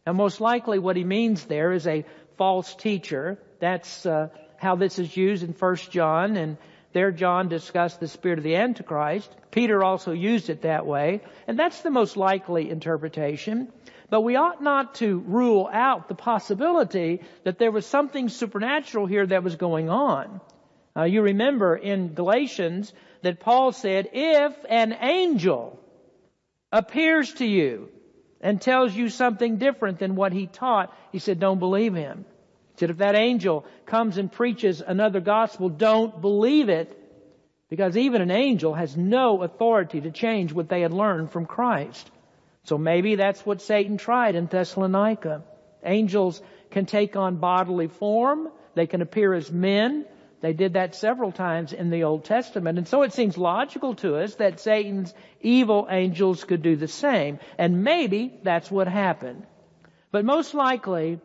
And 0.07 0.17
most 0.17 0.41
likely 0.41 0.79
what 0.79 0.97
he 0.97 1.05
means 1.05 1.45
there 1.45 1.73
is 1.73 1.87
a 1.87 2.05
false 2.37 2.75
teacher. 2.75 3.39
That's 3.61 4.07
uh, 4.07 4.29
how 4.57 4.77
this 4.77 4.99
is 4.99 5.17
used 5.17 5.43
in 5.43 5.53
First 5.53 5.91
John, 5.91 6.37
and 6.37 6.57
there 6.93 7.11
John 7.11 7.49
discussed 7.49 8.01
the 8.01 8.09
spirit 8.09 8.39
of 8.39 8.45
the 8.45 8.57
Antichrist. 8.57 9.35
Peter 9.51 9.83
also 9.83 10.13
used 10.13 10.51
it 10.51 10.63
that 10.63 10.87
way, 10.87 11.21
and 11.47 11.59
that's 11.59 11.81
the 11.83 11.91
most 11.91 12.17
likely 12.17 12.71
interpretation. 12.71 13.73
But 14.11 14.23
we 14.23 14.37
ought 14.37 14.63
not 14.63 14.97
to 14.97 15.19
rule 15.21 15.71
out 15.73 16.09
the 16.09 16.15
possibility 16.15 17.23
that 17.45 17.59
there 17.59 17.71
was 17.71 17.87
something 17.87 18.29
supernatural 18.29 19.07
here 19.07 19.27
that 19.27 19.43
was 19.43 19.57
going 19.57 19.89
on. 19.89 20.41
Uh, 20.95 21.05
you 21.05 21.23
remember 21.23 21.75
in 21.75 22.13
Galatians 22.13 22.93
that 23.23 23.41
Paul 23.41 23.73
said, 23.73 24.11
if 24.13 24.55
an 24.69 24.93
angel 25.01 25.82
appears 26.73 27.35
to 27.35 27.47
you 27.47 27.91
and 28.41 28.61
tells 28.61 28.95
you 28.95 29.09
something 29.09 29.59
different 29.59 29.99
than 29.99 30.17
what 30.17 30.33
he 30.33 30.47
taught, 30.47 30.93
he 31.13 31.19
said, 31.19 31.39
don't 31.39 31.59
believe 31.59 31.95
him. 31.95 32.25
He 32.75 32.79
said, 32.81 32.91
if 32.91 32.99
that 32.99 33.15
angel 33.15 33.67
comes 33.87 34.19
and 34.19 34.33
preaches 34.33 34.81
another 34.81 35.21
gospel, 35.21 35.69
don't 35.69 36.21
believe 36.21 36.69
it 36.69 36.99
because 37.69 37.97
even 37.97 38.21
an 38.21 38.31
angel 38.31 38.75
has 38.75 38.97
no 38.97 39.43
authority 39.43 40.01
to 40.01 40.11
change 40.11 40.53
what 40.53 40.69
they 40.69 40.81
had 40.81 40.93
learned 40.93 41.31
from 41.31 41.47
Christ. 41.47 42.11
So 42.65 42.77
maybe 42.79 43.15
that's 43.15 43.47
what 43.47 43.63
Satan 43.63 43.97
tried 43.97 44.35
in 44.35 44.47
Thessalonica. 44.47 45.43
Angels 45.85 46.43
can 46.71 46.87
take 46.87 47.17
on 47.17 47.37
bodily 47.37 47.89
form. 47.89 48.49
They 48.75 48.87
can 48.87 49.03
appear 49.03 49.33
as 49.35 49.51
men. 49.51 50.05
They 50.43 50.53
did 50.53 50.73
that 50.73 50.97
several 50.97 51.31
times 51.31 51.73
in 51.73 51.91
the 51.91 52.03
Old 52.03 52.25
Testament. 52.25 52.77
And 52.77 52.87
so 52.87 53.03
it 53.03 53.13
seems 53.13 53.39
logical 53.39 53.95
to 53.97 54.17
us 54.17 54.35
that 54.35 54.59
Satan's 54.59 55.15
evil 55.41 55.87
angels 55.89 56.43
could 56.43 56.63
do 56.63 56.75
the 56.75 56.89
same. 56.89 57.39
And 57.57 57.85
maybe 57.85 58.41
that's 58.43 58.69
what 58.69 58.89
happened. 58.89 59.47
But 60.11 60.25
most 60.25 60.53
likely, 60.53 61.21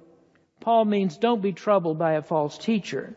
Paul 0.60 0.86
means 0.86 1.18
don't 1.18 1.42
be 1.42 1.52
troubled 1.52 1.98
by 1.98 2.14
a 2.14 2.22
false 2.22 2.60
teacher. 2.60 3.16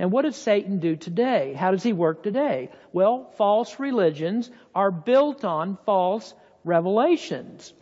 And 0.00 0.10
what 0.10 0.22
does 0.22 0.34
Satan 0.34 0.80
do 0.80 0.96
today? 0.96 1.54
How 1.54 1.70
does 1.70 1.84
he 1.84 1.92
work 1.92 2.24
today? 2.24 2.70
Well, 2.92 3.30
false 3.36 3.78
religions 3.78 4.50
are 4.74 4.90
built 4.90 5.44
on 5.44 5.78
false 5.86 6.34
revelations. 6.64 7.72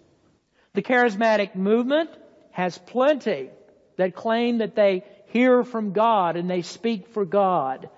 The 0.74 0.82
charismatic 0.82 1.54
movement 1.54 2.11
has 2.50 2.76
plenty 2.76 3.48
that 3.96 4.14
claim 4.14 4.59
that 4.59 4.74
they 4.74 5.04
hear 5.37 5.64
from 5.64 5.93
God 5.93 6.37
and 6.37 6.49
they 6.49 6.62
speak 6.62 7.09
for 7.09 7.26
God 7.26 7.91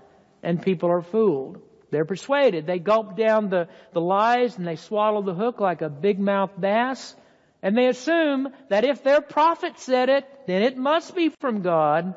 and 0.43 0.61
people 0.61 0.91
are 0.91 1.03
fooled. 1.03 1.61
They're 1.91 2.05
persuaded. 2.05 2.66
They 2.66 2.80
gulp 2.80 3.16
down 3.16 3.49
the, 3.49 3.68
the 3.93 4.01
lies 4.01 4.59
and 4.59 4.66
they 4.66 4.76
swallow 4.76 5.22
the 5.22 5.34
hook 5.34 5.61
like 5.61 5.80
a 5.80 5.89
big 5.89 6.18
mouth 6.18 6.51
bass. 6.59 7.14
And 7.62 7.76
they 7.76 7.86
assume 7.86 8.49
that 8.70 8.84
if 8.84 9.03
their 9.03 9.20
prophet 9.20 9.78
said 9.78 10.09
it, 10.09 10.24
then 10.47 10.62
it 10.62 10.76
must 10.76 11.14
be 11.14 11.30
from 11.41 11.62
God. 11.62 12.14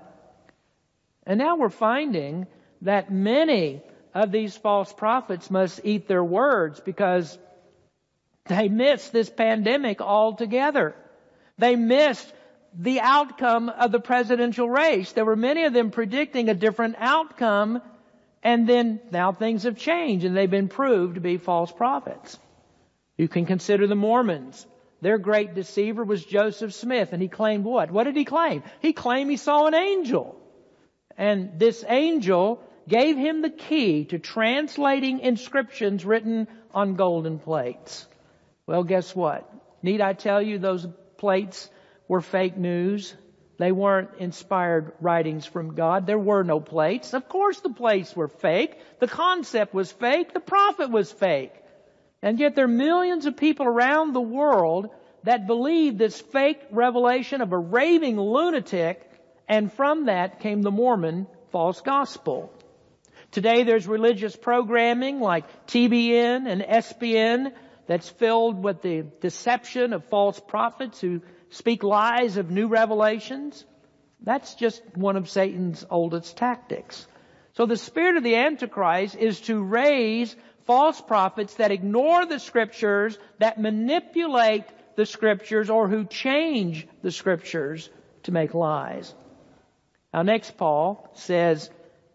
And 1.25 1.37
now 1.37 1.55
we're 1.55 1.69
finding 1.69 2.47
that 2.81 3.11
many 3.11 3.81
of 4.13 4.31
these 4.31 4.57
false 4.57 4.91
prophets 4.91 5.49
must 5.49 5.81
eat 5.83 6.07
their 6.07 6.23
words 6.23 6.79
because 6.79 7.37
they 8.47 8.69
missed 8.69 9.13
this 9.13 9.29
pandemic 9.29 10.01
altogether. 10.01 10.95
They 11.57 11.75
missed 11.75 12.31
the 12.73 12.99
outcome 13.01 13.69
of 13.69 13.91
the 13.91 13.99
presidential 13.99 14.69
race. 14.69 15.11
There 15.11 15.25
were 15.25 15.35
many 15.35 15.65
of 15.65 15.73
them 15.73 15.91
predicting 15.91 16.49
a 16.49 16.53
different 16.53 16.95
outcome 16.97 17.81
and 18.43 18.67
then 18.67 18.99
now 19.11 19.33
things 19.33 19.63
have 19.63 19.77
changed 19.77 20.25
and 20.25 20.35
they've 20.35 20.49
been 20.49 20.67
proved 20.67 21.15
to 21.15 21.21
be 21.21 21.37
false 21.37 21.71
prophets. 21.71 22.37
You 23.17 23.27
can 23.27 23.45
consider 23.45 23.87
the 23.87 23.95
Mormons. 23.95 24.65
Their 25.01 25.17
great 25.17 25.53
deceiver 25.53 26.03
was 26.03 26.23
Joseph 26.23 26.73
Smith 26.73 27.13
and 27.13 27.21
he 27.21 27.27
claimed 27.27 27.65
what? 27.65 27.91
What 27.91 28.05
did 28.05 28.15
he 28.15 28.25
claim? 28.25 28.63
He 28.79 28.93
claimed 28.93 29.29
he 29.29 29.37
saw 29.37 29.67
an 29.67 29.75
angel. 29.75 30.37
And 31.17 31.59
this 31.59 31.83
angel 31.87 32.63
gave 32.87 33.17
him 33.17 33.41
the 33.41 33.49
key 33.49 34.05
to 34.05 34.19
translating 34.19 35.19
inscriptions 35.19 36.05
written 36.05 36.47
on 36.73 36.95
golden 36.95 37.37
plates. 37.37 38.07
Well, 38.65 38.83
guess 38.83 39.15
what? 39.15 39.51
Need 39.83 40.01
I 40.01 40.13
tell 40.13 40.41
you 40.41 40.57
those 40.57 40.87
plates 41.17 41.69
were 42.11 42.19
fake 42.19 42.57
news? 42.57 43.15
They 43.57 43.71
weren't 43.71 44.09
inspired 44.19 44.91
writings 44.99 45.45
from 45.45 45.75
God. 45.75 46.05
There 46.05 46.19
were 46.19 46.43
no 46.43 46.59
plates. 46.59 47.13
Of 47.13 47.29
course 47.29 47.61
the 47.61 47.69
plates 47.69 48.13
were 48.13 48.27
fake. 48.27 48.77
The 48.99 49.07
concept 49.07 49.73
was 49.73 49.93
fake. 49.93 50.33
The 50.33 50.41
prophet 50.41 50.91
was 50.91 51.09
fake. 51.09 51.53
And 52.21 52.37
yet 52.37 52.53
there 52.53 52.65
are 52.65 52.79
millions 52.89 53.27
of 53.27 53.37
people 53.37 53.65
around 53.65 54.11
the 54.11 54.19
world 54.19 54.89
that 55.23 55.47
believe 55.47 55.97
this 55.97 56.19
fake 56.19 56.59
revelation 56.69 57.39
of 57.39 57.53
a 57.53 57.57
raving 57.57 58.19
lunatic, 58.19 59.09
and 59.47 59.71
from 59.71 60.07
that 60.07 60.41
came 60.41 60.63
the 60.63 60.69
Mormon 60.69 61.27
false 61.53 61.79
gospel. 61.79 62.51
Today 63.31 63.63
there's 63.63 63.87
religious 63.87 64.35
programming 64.35 65.21
like 65.21 65.45
TBN 65.67 66.45
and 66.51 66.61
SBN 66.61 67.53
that's 67.87 68.09
filled 68.09 68.61
with 68.61 68.81
the 68.81 69.05
deception 69.21 69.93
of 69.93 70.03
false 70.09 70.41
prophets 70.41 70.99
who 70.99 71.21
speak 71.51 71.83
lies 71.83 72.37
of 72.37 72.49
new 72.49 72.67
revelations. 72.67 73.63
That's 74.21 74.55
just 74.55 74.81
one 74.95 75.15
of 75.15 75.29
Satan's 75.29 75.85
oldest 75.89 76.37
tactics. 76.37 77.07
So 77.53 77.65
the 77.65 77.77
spirit 77.77 78.17
of 78.17 78.23
the 78.23 78.35
Antichrist 78.35 79.15
is 79.15 79.41
to 79.41 79.61
raise 79.61 80.35
false 80.65 81.01
prophets 81.01 81.55
that 81.55 81.71
ignore 81.71 82.25
the 82.25 82.39
scriptures, 82.39 83.17
that 83.39 83.59
manipulate 83.59 84.65
the 84.95 85.05
scriptures, 85.05 85.69
or 85.69 85.87
who 85.87 86.05
change 86.05 86.87
the 87.01 87.11
scriptures 87.11 87.89
to 88.23 88.31
make 88.31 88.53
lies. 88.53 89.13
Now 90.13 90.21
next 90.21 90.57
Paul 90.57 91.09
says, 91.13 91.69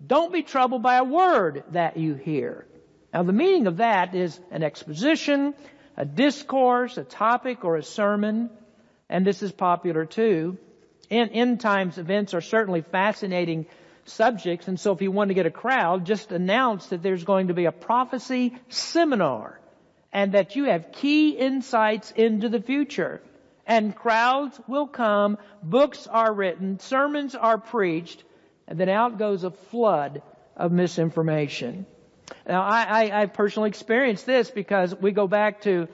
don't 0.05 0.33
be 0.33 0.43
troubled 0.43 0.83
by 0.83 0.97
a 0.97 1.05
word 1.05 1.65
that 1.73 1.97
you 1.97 2.15
hear. 2.15 2.67
Now 3.13 3.23
the 3.23 3.33
meaning 3.33 3.67
of 3.67 3.79
that 3.79 4.15
is 4.15 4.39
an 4.51 4.63
exposition, 4.63 5.55
a 5.97 6.05
discourse, 6.05 6.99
a 6.99 7.05
topic, 7.05 7.65
or 7.65 7.77
a 7.77 7.83
sermon. 7.83 8.51
And 9.09 9.27
this 9.27 9.43
is 9.43 9.53
popular 9.53 10.05
too. 10.05 10.59
In 11.09 11.29
end 11.29 11.61
times 11.61 11.99
events 11.99 12.35
are 12.35 12.41
certainly 12.41 12.83
fascinating 12.83 13.67
subjects. 14.05 14.69
And 14.69 14.79
so 14.79 14.93
if 14.93 15.03
you 15.03 15.11
want 15.11 15.29
to 15.29 15.35
get 15.35 15.47
a 15.47 15.51
crowd, 15.51 16.05
just 16.05 16.33
announce 16.33 16.87
that 16.89 17.03
there's 17.03 17.25
going 17.25 17.49
to 17.49 17.55
be 17.55 17.67
a 17.67 17.73
prophecy 17.73 18.57
seminar 18.69 19.61
and 20.13 20.33
that 20.33 20.57
you 20.57 20.65
have 20.65 20.93
key 20.93 21.31
insights 21.31 22.11
into 22.13 22.49
the 22.49 22.61
future. 22.61 23.23
And 23.67 23.95
crowds 23.95 24.59
will 24.69 24.87
come, 24.87 25.39
books 25.63 26.07
are 26.07 26.33
written, 26.33 26.79
sermons 26.79 27.35
are 27.35 27.59
preached, 27.59 28.23
and 28.69 28.79
then 28.79 28.89
out 28.89 29.19
goes 29.19 29.45
a 29.45 29.51
flood 29.51 30.23
of 30.57 30.73
misinformation. 30.73 31.85
Now, 32.49 32.63
I, 32.63 32.83
I, 32.83 33.23
I 33.23 33.27
personally 33.27 33.69
experienced 33.69 34.25
this 34.25 34.51
because 34.51 34.95
we 34.95 35.13
go 35.13 35.27
back 35.27 35.63
to 35.63 35.89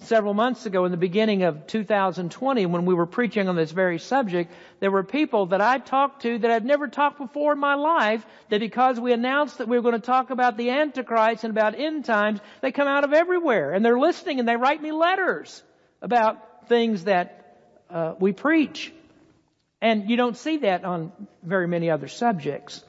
several 0.00 0.34
months 0.34 0.66
ago 0.66 0.84
in 0.84 0.90
the 0.90 0.96
beginning 0.96 1.42
of 1.42 1.66
2020 1.66 2.66
when 2.66 2.84
we 2.86 2.94
were 2.94 3.06
preaching 3.06 3.48
on 3.48 3.56
this 3.56 3.70
very 3.70 3.98
subject, 3.98 4.52
there 4.80 4.90
were 4.90 5.04
people 5.04 5.46
that 5.46 5.60
I 5.60 5.78
talked 5.78 6.22
to 6.22 6.38
that 6.38 6.50
I'd 6.50 6.64
never 6.64 6.88
talked 6.88 7.18
before 7.18 7.52
in 7.52 7.58
my 7.58 7.74
life 7.74 8.24
that 8.48 8.60
because 8.60 8.98
we 8.98 9.12
announced 9.12 9.58
that 9.58 9.68
we 9.68 9.76
were 9.76 9.82
going 9.82 10.00
to 10.00 10.06
talk 10.06 10.30
about 10.30 10.56
the 10.56 10.70
Antichrist 10.70 11.44
and 11.44 11.50
about 11.50 11.78
end 11.78 12.04
times, 12.04 12.40
they 12.62 12.72
come 12.72 12.88
out 12.88 13.04
of 13.04 13.12
everywhere 13.12 13.72
and 13.72 13.84
they're 13.84 13.98
listening 13.98 14.38
and 14.38 14.48
they 14.48 14.56
write 14.56 14.82
me 14.82 14.92
letters 14.92 15.62
about 16.00 16.68
things 16.68 17.04
that 17.04 17.58
uh, 17.90 18.14
we 18.18 18.32
preach. 18.32 18.92
And 19.82 20.08
you 20.08 20.16
don't 20.16 20.36
see 20.36 20.58
that 20.58 20.84
on 20.84 21.12
very 21.42 21.66
many 21.66 21.90
other 21.90 22.08
subjects. 22.08 22.82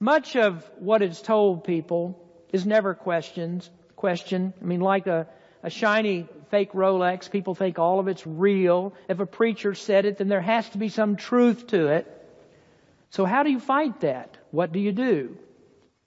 Much 0.00 0.36
of 0.36 0.68
what 0.78 1.02
is 1.02 1.20
told 1.20 1.64
people 1.64 2.20
is 2.52 2.66
never 2.66 2.94
questions, 2.94 3.68
question. 3.96 4.52
I 4.60 4.64
mean, 4.64 4.80
like 4.80 5.06
a, 5.06 5.26
a 5.64 5.70
shiny 5.70 6.28
fake 6.50 6.72
Rolex, 6.72 7.30
people 7.30 7.54
think 7.54 7.78
all 7.78 7.98
of 7.98 8.06
it's 8.06 8.24
real. 8.26 8.92
If 9.08 9.18
a 9.18 9.26
preacher 9.26 9.74
said 9.74 10.04
it, 10.04 10.18
then 10.18 10.28
there 10.28 10.42
has 10.42 10.68
to 10.70 10.78
be 10.78 10.90
some 10.90 11.16
truth 11.16 11.68
to 11.68 11.88
it. 11.88 12.06
So 13.10 13.24
how 13.24 13.42
do 13.42 13.50
you 13.50 13.58
fight 13.58 14.00
that? 14.02 14.36
What 14.50 14.72
do 14.72 14.78
you 14.78 14.92
do? 14.92 15.38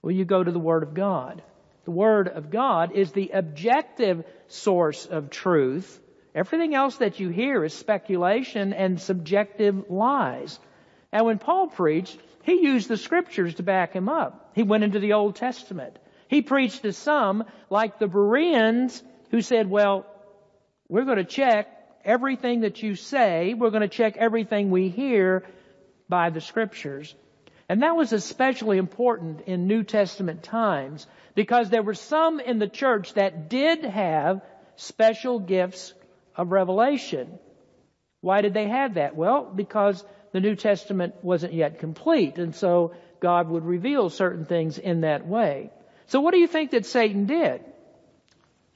Well, 0.03 0.13
you 0.13 0.25
go 0.25 0.43
to 0.43 0.51
the 0.51 0.59
Word 0.59 0.83
of 0.83 0.93
God. 0.93 1.41
The 1.85 1.91
Word 1.91 2.27
of 2.27 2.51
God 2.51 2.91
is 2.91 3.11
the 3.11 3.31
objective 3.33 4.23
source 4.47 5.07
of 5.07 5.31
truth. 5.31 5.99
Everything 6.35 6.75
else 6.75 6.97
that 6.97 7.19
you 7.19 7.29
hear 7.29 7.63
is 7.63 7.73
speculation 7.73 8.73
and 8.73 9.01
subjective 9.01 9.89
lies. 9.89 10.59
And 11.11 11.25
when 11.25 11.39
Paul 11.39 11.67
preached, 11.67 12.19
he 12.43 12.61
used 12.61 12.89
the 12.89 12.97
scriptures 12.97 13.55
to 13.55 13.63
back 13.63 13.93
him 13.93 14.07
up. 14.07 14.51
He 14.53 14.61
went 14.61 14.83
into 14.83 14.99
the 14.99 15.13
Old 15.13 15.35
Testament. 15.35 15.97
He 16.27 16.43
preached 16.43 16.83
to 16.83 16.93
some, 16.93 17.45
like 17.71 17.97
the 17.97 18.07
Bereans, 18.07 19.01
who 19.31 19.41
said, 19.41 19.69
well, 19.69 20.05
we're 20.89 21.05
going 21.05 21.17
to 21.17 21.23
check 21.23 21.67
everything 22.03 22.61
that 22.61 22.81
you 22.81 22.95
say. 22.95 23.53
We're 23.53 23.69
going 23.69 23.81
to 23.81 23.87
check 23.87 24.17
everything 24.17 24.69
we 24.71 24.89
hear 24.89 25.45
by 26.07 26.29
the 26.29 26.41
scriptures. 26.41 27.13
And 27.69 27.83
that 27.83 27.97
was 27.97 28.13
especially 28.13 28.77
important 28.77 29.41
in 29.41 29.67
New 29.67 29.83
Testament 29.83 30.41
times 30.43 31.05
because 31.35 31.69
there 31.69 31.83
were 31.83 31.93
some 31.93 32.39
in 32.39 32.59
the 32.59 32.69
church 32.69 33.13
that 33.15 33.49
did 33.49 33.83
have 33.83 34.41
special 34.77 35.39
gifts 35.39 35.93
of 36.35 36.51
revelation. 36.51 37.39
Why 38.21 38.41
did 38.41 38.53
they 38.53 38.69
have 38.69 38.93
that? 38.93 39.15
Well, 39.15 39.43
because 39.43 40.03
the 40.31 40.39
New 40.39 40.55
Testament 40.55 41.15
wasn't 41.23 41.53
yet 41.53 41.79
complete, 41.79 42.37
and 42.37 42.55
so 42.55 42.93
God 43.19 43.49
would 43.49 43.65
reveal 43.65 44.09
certain 44.09 44.45
things 44.45 44.77
in 44.77 45.01
that 45.01 45.27
way. 45.27 45.71
So 46.07 46.21
what 46.21 46.33
do 46.33 46.39
you 46.39 46.47
think 46.47 46.71
that 46.71 46.85
Satan 46.85 47.25
did? 47.25 47.61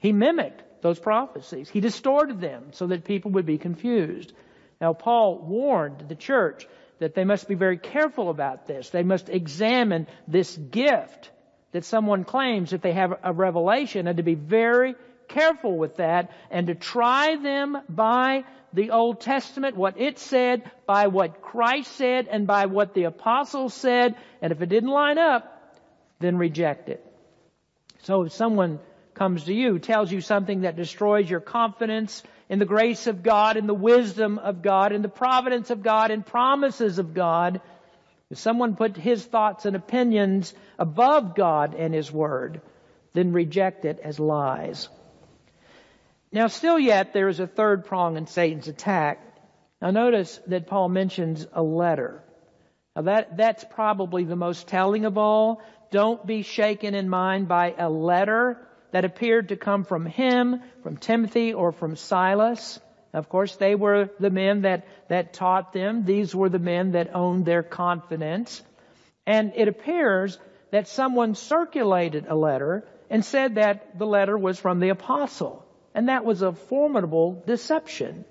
He 0.02 0.10
mimicked 0.10 0.82
those 0.82 0.98
prophecies. 0.98 1.68
He 1.68 1.78
distorted 1.78 2.40
them 2.40 2.72
so 2.72 2.88
that 2.88 3.04
people 3.04 3.30
would 3.30 3.46
be 3.46 3.56
confused. 3.56 4.32
Now 4.80 4.94
Paul 4.94 5.38
warned 5.38 6.08
the 6.08 6.16
church 6.16 6.66
that 6.98 7.14
they 7.14 7.22
must 7.22 7.46
be 7.46 7.54
very 7.54 7.78
careful 7.78 8.28
about 8.28 8.66
this. 8.66 8.90
They 8.90 9.04
must 9.04 9.28
examine 9.28 10.08
this 10.26 10.56
gift 10.56 11.30
that 11.70 11.84
someone 11.84 12.24
claims 12.24 12.72
if 12.72 12.82
they 12.82 12.90
have 12.94 13.12
a 13.22 13.32
revelation 13.32 14.08
and 14.08 14.16
to 14.16 14.24
be 14.24 14.34
very 14.34 14.96
careful 15.28 15.78
with 15.78 15.98
that 15.98 16.32
and 16.50 16.66
to 16.66 16.74
try 16.74 17.36
them 17.36 17.78
by 17.88 18.42
the 18.72 18.90
Old 18.90 19.20
Testament, 19.20 19.76
what 19.76 20.00
it 20.00 20.18
said, 20.18 20.68
by 20.84 21.06
what 21.06 21.42
Christ 21.42 21.92
said, 21.92 22.26
and 22.26 22.44
by 22.44 22.66
what 22.66 22.92
the 22.92 23.04
apostles 23.04 23.72
said, 23.72 24.16
and 24.40 24.50
if 24.50 24.60
it 24.62 24.68
didn't 24.68 24.90
line 24.90 25.18
up, 25.18 25.78
then 26.18 26.38
reject 26.38 26.88
it. 26.88 27.06
So 28.00 28.24
if 28.24 28.32
someone 28.32 28.80
comes 29.22 29.44
to 29.44 29.54
you, 29.54 29.78
tells 29.78 30.10
you 30.10 30.20
something 30.20 30.62
that 30.62 30.74
destroys 30.74 31.30
your 31.30 31.38
confidence 31.38 32.24
in 32.48 32.58
the 32.58 32.64
grace 32.64 33.06
of 33.06 33.22
God, 33.22 33.56
in 33.56 33.68
the 33.68 33.72
wisdom 33.72 34.36
of 34.36 34.62
God, 34.62 34.90
in 34.90 35.00
the 35.00 35.08
providence 35.08 35.70
of 35.70 35.80
God, 35.80 36.10
in 36.10 36.24
promises 36.24 36.98
of 36.98 37.14
God, 37.14 37.60
if 38.30 38.38
someone 38.38 38.74
put 38.74 38.96
his 38.96 39.24
thoughts 39.24 39.64
and 39.64 39.76
opinions 39.76 40.52
above 40.76 41.36
God 41.36 41.76
and 41.76 41.94
His 41.94 42.10
Word, 42.10 42.62
then 43.12 43.32
reject 43.32 43.84
it 43.84 44.00
as 44.02 44.18
lies. 44.18 44.88
Now 46.32 46.48
still 46.48 46.80
yet 46.80 47.12
there 47.12 47.28
is 47.28 47.38
a 47.38 47.46
third 47.46 47.84
prong 47.84 48.16
in 48.16 48.26
Satan's 48.26 48.66
attack. 48.66 49.20
Now 49.80 49.92
notice 49.92 50.40
that 50.48 50.66
Paul 50.66 50.88
mentions 50.88 51.46
a 51.52 51.62
letter. 51.62 52.24
Now 52.96 53.02
that, 53.02 53.36
that's 53.36 53.64
probably 53.70 54.24
the 54.24 54.34
most 54.34 54.66
telling 54.66 55.04
of 55.04 55.16
all. 55.16 55.62
Don't 55.92 56.26
be 56.26 56.42
shaken 56.42 56.96
in 56.96 57.08
mind 57.08 57.46
by 57.46 57.72
a 57.78 57.88
letter 57.88 58.66
that 58.92 59.04
appeared 59.04 59.48
to 59.48 59.56
come 59.56 59.84
from 59.84 60.06
him, 60.06 60.62
from 60.82 60.96
Timothy, 60.96 61.52
or 61.52 61.72
from 61.72 61.96
Silas. 61.96 62.78
Of 63.12 63.28
course, 63.28 63.56
they 63.56 63.74
were 63.74 64.08
the 64.20 64.30
men 64.30 64.62
that, 64.62 64.86
that 65.08 65.32
taught 65.32 65.72
them. 65.72 66.04
These 66.04 66.34
were 66.34 66.48
the 66.48 66.58
men 66.58 66.92
that 66.92 67.14
owned 67.14 67.44
their 67.44 67.62
confidence. 67.62 68.62
And 69.26 69.52
it 69.56 69.68
appears 69.68 70.38
that 70.70 70.88
someone 70.88 71.34
circulated 71.34 72.26
a 72.28 72.34
letter 72.34 72.86
and 73.10 73.24
said 73.24 73.56
that 73.56 73.98
the 73.98 74.06
letter 74.06 74.38
was 74.38 74.58
from 74.58 74.80
the 74.80 74.90
apostle. 74.90 75.66
And 75.94 76.08
that 76.08 76.24
was 76.24 76.42
a 76.42 76.52
formidable 76.52 77.42
deception. 77.46 78.24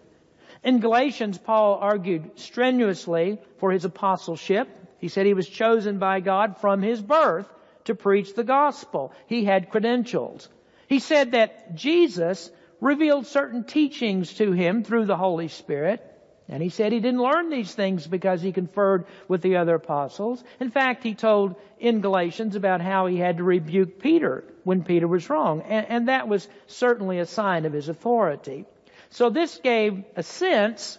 In 0.64 0.80
Galatians, 0.80 1.38
Paul 1.38 1.78
argued 1.82 2.40
strenuously 2.40 3.40
for 3.58 3.72
his 3.72 3.86
apostleship. 3.86 4.68
He 5.00 5.08
said 5.08 5.26
he 5.26 5.34
was 5.34 5.48
chosen 5.48 5.98
by 5.98 6.20
God 6.20 6.58
from 6.60 6.82
his 6.82 7.02
birth 7.02 7.48
to 7.86 7.96
preach 7.96 8.34
the 8.34 8.44
gospel. 8.44 9.14
He 9.28 9.46
had 9.46 9.70
credentials. 9.70 10.50
He 10.88 11.00
said 11.00 11.32
that 11.32 11.76
Jesus 11.76 12.52
revealed 12.80 13.28
certain 13.28 13.64
teachings 13.64 14.34
to 14.36 14.52
him 14.52 14.84
through 14.84 15.06
the 15.06 15.16
Holy 15.16 15.48
Spirit. 15.48 16.06
And 16.50 16.62
he 16.62 16.70
said 16.70 16.92
he 16.92 17.00
didn't 17.00 17.22
learn 17.22 17.50
these 17.50 17.74
things 17.74 18.06
because 18.06 18.42
he 18.42 18.52
conferred 18.52 19.06
with 19.30 19.42
the 19.42 19.56
other 19.56 19.76
apostles. 19.76 20.44
In 20.60 20.70
fact, 20.70 21.04
he 21.04 21.16
told 21.16 21.56
in 21.80 22.02
Galatians 22.02 22.58
about 22.58 22.82
how 22.82 23.06
he 23.06 23.18
had 23.18 23.38
to 23.38 23.44
rebuke 23.44 24.00
Peter 24.00 24.44
when 24.66 24.84
Peter 24.84 25.08
was 25.08 25.30
wrong. 25.30 25.62
And, 25.62 25.86
and 25.88 26.08
that 26.10 26.28
was 26.28 26.48
certainly 26.68 27.20
a 27.20 27.26
sign 27.26 27.66
of 27.66 27.72
his 27.72 27.88
authority. 27.88 28.66
So 29.12 29.30
this 29.30 29.60
gave 29.64 30.04
a 30.18 30.24
sense 30.24 30.98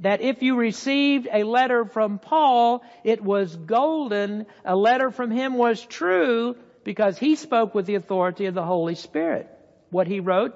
that 0.00 0.22
if 0.22 0.42
you 0.42 0.56
received 0.56 1.28
a 1.32 1.44
letter 1.44 1.84
from 1.84 2.18
Paul, 2.18 2.82
it 3.04 3.22
was 3.22 3.54
golden. 3.54 4.46
A 4.64 4.74
letter 4.74 5.10
from 5.10 5.30
him 5.30 5.54
was 5.54 5.84
true 5.84 6.56
because 6.84 7.18
he 7.18 7.36
spoke 7.36 7.74
with 7.74 7.86
the 7.86 7.94
authority 7.96 8.46
of 8.46 8.54
the 8.54 8.64
Holy 8.64 8.94
Spirit. 8.94 9.48
What 9.90 10.06
he 10.06 10.20
wrote, 10.20 10.54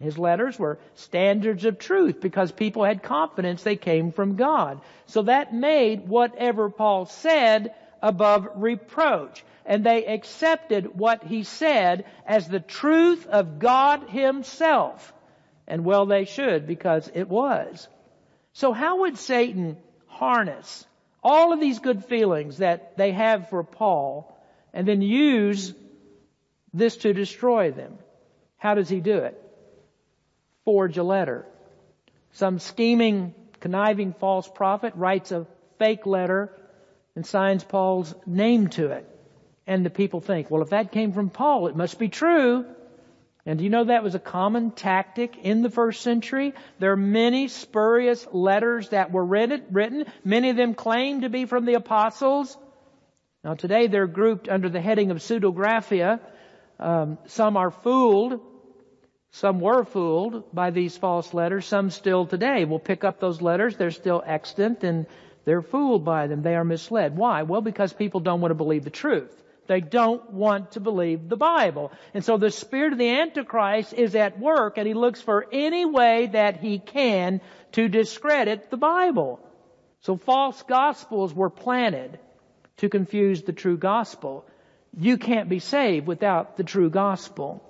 his 0.00 0.16
letters 0.16 0.58
were 0.58 0.78
standards 0.94 1.64
of 1.64 1.78
truth 1.78 2.20
because 2.20 2.52
people 2.52 2.84
had 2.84 3.02
confidence 3.02 3.62
they 3.62 3.76
came 3.76 4.12
from 4.12 4.36
God. 4.36 4.80
So 5.06 5.22
that 5.22 5.52
made 5.52 6.08
whatever 6.08 6.70
Paul 6.70 7.06
said 7.06 7.74
above 8.00 8.48
reproach. 8.54 9.44
And 9.66 9.84
they 9.84 10.06
accepted 10.06 10.98
what 10.98 11.24
he 11.24 11.42
said 11.42 12.06
as 12.26 12.48
the 12.48 12.60
truth 12.60 13.26
of 13.26 13.58
God 13.58 14.08
himself. 14.08 15.12
And 15.66 15.84
well 15.84 16.06
they 16.06 16.24
should 16.24 16.66
because 16.66 17.10
it 17.12 17.28
was. 17.28 17.86
So 18.58 18.72
how 18.72 19.02
would 19.02 19.16
Satan 19.16 19.76
harness 20.08 20.84
all 21.22 21.52
of 21.52 21.60
these 21.60 21.78
good 21.78 22.04
feelings 22.06 22.58
that 22.58 22.96
they 22.96 23.12
have 23.12 23.50
for 23.50 23.62
Paul 23.62 24.36
and 24.74 24.84
then 24.88 25.00
use 25.00 25.72
this 26.74 26.96
to 26.96 27.12
destroy 27.12 27.70
them? 27.70 27.98
How 28.56 28.74
does 28.74 28.88
he 28.88 28.98
do 28.98 29.18
it? 29.18 29.40
Forge 30.64 30.98
a 30.98 31.04
letter. 31.04 31.46
Some 32.32 32.58
scheming, 32.58 33.32
conniving 33.60 34.12
false 34.12 34.48
prophet 34.52 34.94
writes 34.96 35.30
a 35.30 35.46
fake 35.78 36.04
letter 36.04 36.50
and 37.14 37.24
signs 37.24 37.62
Paul's 37.62 38.12
name 38.26 38.70
to 38.70 38.90
it. 38.90 39.08
And 39.68 39.86
the 39.86 39.90
people 39.90 40.20
think, 40.20 40.50
well, 40.50 40.62
if 40.62 40.70
that 40.70 40.90
came 40.90 41.12
from 41.12 41.30
Paul, 41.30 41.68
it 41.68 41.76
must 41.76 41.96
be 41.96 42.08
true. 42.08 42.66
And 43.48 43.56
do 43.56 43.64
you 43.64 43.70
know 43.70 43.84
that 43.84 44.02
was 44.02 44.14
a 44.14 44.18
common 44.18 44.72
tactic 44.72 45.38
in 45.38 45.62
the 45.62 45.70
first 45.70 46.02
century? 46.02 46.52
There 46.80 46.92
are 46.92 46.98
many 46.98 47.48
spurious 47.48 48.28
letters 48.30 48.90
that 48.90 49.10
were 49.10 49.24
written. 49.24 50.04
Many 50.22 50.50
of 50.50 50.56
them 50.56 50.74
claim 50.74 51.22
to 51.22 51.30
be 51.30 51.46
from 51.46 51.64
the 51.64 51.72
apostles. 51.72 52.54
Now 53.42 53.54
today 53.54 53.86
they're 53.86 54.06
grouped 54.06 54.50
under 54.50 54.68
the 54.68 54.82
heading 54.82 55.10
of 55.10 55.22
pseudographia. 55.22 56.20
Um, 56.78 57.16
some 57.24 57.56
are 57.56 57.70
fooled. 57.70 58.38
Some 59.30 59.60
were 59.60 59.84
fooled 59.86 60.54
by 60.54 60.68
these 60.68 60.98
false 60.98 61.32
letters. 61.32 61.64
Some 61.64 61.88
still 61.88 62.26
today 62.26 62.66
will 62.66 62.78
pick 62.78 63.02
up 63.02 63.18
those 63.18 63.40
letters. 63.40 63.78
They're 63.78 63.90
still 63.90 64.22
extant 64.26 64.84
and 64.84 65.06
they're 65.46 65.62
fooled 65.62 66.04
by 66.04 66.26
them. 66.26 66.42
They 66.42 66.54
are 66.54 66.64
misled. 66.64 67.16
Why? 67.16 67.44
Well, 67.44 67.62
because 67.62 67.94
people 67.94 68.20
don't 68.20 68.42
want 68.42 68.50
to 68.50 68.56
believe 68.56 68.84
the 68.84 68.90
truth. 68.90 69.42
They 69.68 69.80
don't 69.80 70.32
want 70.32 70.72
to 70.72 70.80
believe 70.80 71.28
the 71.28 71.36
Bible. 71.36 71.92
And 72.14 72.24
so 72.24 72.38
the 72.38 72.50
spirit 72.50 72.94
of 72.94 72.98
the 72.98 73.20
Antichrist 73.20 73.92
is 73.92 74.14
at 74.14 74.40
work 74.40 74.78
and 74.78 74.86
he 74.86 74.94
looks 74.94 75.20
for 75.20 75.46
any 75.52 75.84
way 75.84 76.28
that 76.32 76.56
he 76.56 76.78
can 76.78 77.42
to 77.72 77.86
discredit 77.86 78.70
the 78.70 78.78
Bible. 78.78 79.40
So 80.00 80.16
false 80.16 80.62
gospels 80.62 81.34
were 81.34 81.50
planted 81.50 82.18
to 82.78 82.88
confuse 82.88 83.42
the 83.42 83.52
true 83.52 83.76
gospel. 83.76 84.46
You 84.96 85.18
can't 85.18 85.50
be 85.50 85.58
saved 85.58 86.06
without 86.06 86.56
the 86.56 86.64
true 86.64 86.88
gospel. 86.88 87.62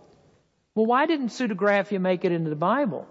Well, 0.76 0.86
why 0.86 1.06
didn't 1.06 1.30
pseudographia 1.30 2.00
make 2.00 2.24
it 2.24 2.30
into 2.30 2.50
the 2.50 2.56
Bible? 2.56 3.08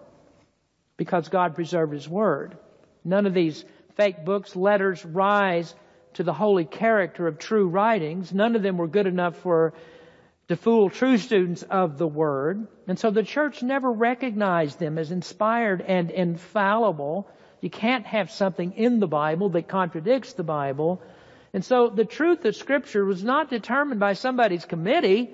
Because 0.95 1.27
God 1.27 1.55
preserved 1.55 1.91
His 1.91 2.07
Word. 2.07 2.57
None 3.03 3.25
of 3.25 3.33
these 3.33 3.65
fake 3.97 4.23
books, 4.23 4.55
letters 4.55 5.03
rise 5.03 5.75
to 6.17 6.23
the 6.23 6.33
holy 6.33 6.65
character 6.65 7.27
of 7.27 7.37
true 7.37 7.67
writings. 7.67 8.33
None 8.33 8.55
of 8.55 8.63
them 8.63 8.77
were 8.77 8.87
good 8.87 9.05
enough 9.05 9.37
for 9.37 9.75
to 10.47 10.55
fool 10.55 10.89
true 10.89 11.17
students 11.19 11.61
of 11.61 11.99
the 11.99 12.07
Word. 12.07 12.67
And 12.87 12.97
so 12.97 13.11
the 13.11 13.21
church 13.21 13.61
never 13.61 13.91
recognized 13.91 14.79
them 14.79 14.97
as 14.97 15.11
inspired 15.11 15.79
and 15.81 16.09
infallible. 16.09 17.29
You 17.61 17.69
can't 17.69 18.07
have 18.07 18.31
something 18.31 18.73
in 18.73 18.99
the 18.99 19.07
Bible 19.07 19.49
that 19.49 19.67
contradicts 19.67 20.33
the 20.33 20.43
Bible. 20.43 21.03
And 21.53 21.63
so 21.63 21.89
the 21.89 22.05
truth 22.05 22.43
of 22.45 22.55
Scripture 22.55 23.05
was 23.05 23.23
not 23.23 23.51
determined 23.51 23.99
by 23.99 24.13
somebody's 24.13 24.65
committee. 24.65 25.29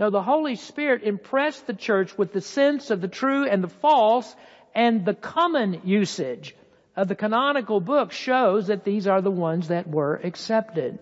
No, 0.00 0.10
the 0.10 0.22
Holy 0.22 0.56
Spirit 0.56 1.04
impressed 1.04 1.68
the 1.68 1.74
church 1.74 2.18
with 2.18 2.32
the 2.32 2.40
sense 2.40 2.90
of 2.90 3.00
the 3.00 3.06
true 3.06 3.44
and 3.44 3.62
the 3.62 3.68
false 3.68 4.34
and 4.74 5.04
the 5.04 5.14
common 5.14 5.82
usage 5.84 6.56
of 6.96 7.08
the 7.08 7.14
canonical 7.14 7.80
book 7.80 8.12
shows 8.12 8.66
that 8.66 8.84
these 8.84 9.06
are 9.06 9.22
the 9.22 9.30
ones 9.30 9.68
that 9.68 9.88
were 9.88 10.20
accepted. 10.22 10.98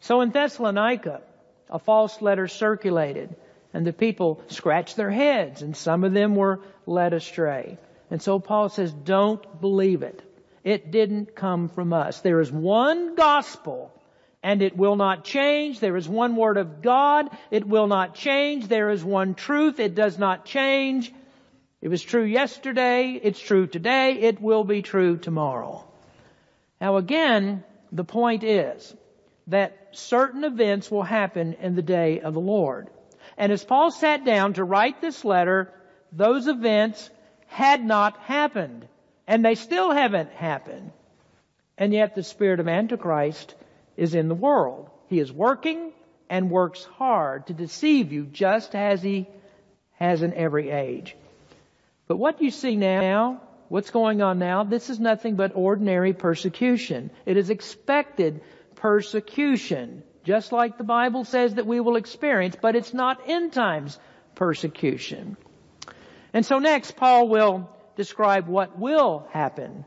So 0.00 0.20
in 0.20 0.30
Thessalonica, 0.30 1.22
a 1.68 1.78
false 1.78 2.22
letter 2.22 2.48
circulated 2.48 3.34
and 3.74 3.86
the 3.86 3.92
people 3.92 4.42
scratched 4.48 4.96
their 4.96 5.10
heads 5.10 5.62
and 5.62 5.76
some 5.76 6.04
of 6.04 6.12
them 6.12 6.34
were 6.34 6.60
led 6.86 7.12
astray. 7.12 7.78
And 8.10 8.22
so 8.22 8.38
Paul 8.38 8.68
says, 8.68 8.92
don't 8.92 9.60
believe 9.60 10.02
it. 10.02 10.22
It 10.64 10.90
didn't 10.90 11.34
come 11.34 11.68
from 11.68 11.92
us. 11.92 12.20
There 12.20 12.40
is 12.40 12.50
one 12.50 13.14
gospel 13.14 13.92
and 14.42 14.62
it 14.62 14.76
will 14.76 14.96
not 14.96 15.24
change. 15.24 15.80
There 15.80 15.96
is 15.96 16.08
one 16.08 16.36
word 16.36 16.56
of 16.56 16.80
God. 16.80 17.28
It 17.50 17.66
will 17.66 17.88
not 17.88 18.14
change. 18.14 18.68
There 18.68 18.90
is 18.90 19.04
one 19.04 19.34
truth. 19.34 19.80
It 19.80 19.94
does 19.94 20.18
not 20.18 20.44
change. 20.44 21.12
It 21.86 21.88
was 21.88 22.02
true 22.02 22.24
yesterday, 22.24 23.12
it's 23.12 23.38
true 23.38 23.68
today, 23.68 24.14
it 24.14 24.42
will 24.42 24.64
be 24.64 24.82
true 24.82 25.16
tomorrow. 25.16 25.84
Now 26.80 26.96
again, 26.96 27.62
the 27.92 28.02
point 28.02 28.42
is 28.42 28.92
that 29.46 29.90
certain 29.92 30.42
events 30.42 30.90
will 30.90 31.04
happen 31.04 31.52
in 31.60 31.76
the 31.76 31.82
day 31.82 32.18
of 32.18 32.34
the 32.34 32.40
Lord. 32.40 32.88
And 33.38 33.52
as 33.52 33.62
Paul 33.62 33.92
sat 33.92 34.24
down 34.24 34.54
to 34.54 34.64
write 34.64 35.00
this 35.00 35.24
letter, 35.24 35.72
those 36.10 36.48
events 36.48 37.08
had 37.46 37.84
not 37.84 38.18
happened. 38.18 38.88
And 39.28 39.44
they 39.44 39.54
still 39.54 39.92
haven't 39.92 40.32
happened. 40.32 40.90
And 41.78 41.92
yet 41.92 42.16
the 42.16 42.24
spirit 42.24 42.58
of 42.58 42.66
Antichrist 42.66 43.54
is 43.96 44.16
in 44.16 44.26
the 44.26 44.34
world. 44.34 44.90
He 45.06 45.20
is 45.20 45.32
working 45.32 45.92
and 46.28 46.50
works 46.50 46.82
hard 46.82 47.46
to 47.46 47.54
deceive 47.54 48.12
you 48.12 48.24
just 48.24 48.74
as 48.74 49.04
he 49.04 49.28
has 50.00 50.22
in 50.22 50.34
every 50.34 50.70
age. 50.70 51.14
But 52.08 52.16
what 52.18 52.40
you 52.40 52.50
see 52.50 52.76
now, 52.76 53.42
what's 53.68 53.90
going 53.90 54.22
on 54.22 54.38
now, 54.38 54.64
this 54.64 54.90
is 54.90 55.00
nothing 55.00 55.36
but 55.36 55.52
ordinary 55.54 56.12
persecution. 56.12 57.10
It 57.24 57.36
is 57.36 57.50
expected 57.50 58.42
persecution, 58.76 60.02
just 60.24 60.52
like 60.52 60.78
the 60.78 60.84
Bible 60.84 61.24
says 61.24 61.54
that 61.54 61.66
we 61.66 61.80
will 61.80 61.96
experience, 61.96 62.56
but 62.60 62.76
it's 62.76 62.94
not 62.94 63.28
end 63.28 63.52
times 63.52 63.98
persecution. 64.34 65.36
And 66.32 66.44
so 66.44 66.58
next, 66.58 66.96
Paul 66.96 67.28
will 67.28 67.70
describe 67.96 68.46
what 68.46 68.78
will 68.78 69.26
happen 69.30 69.84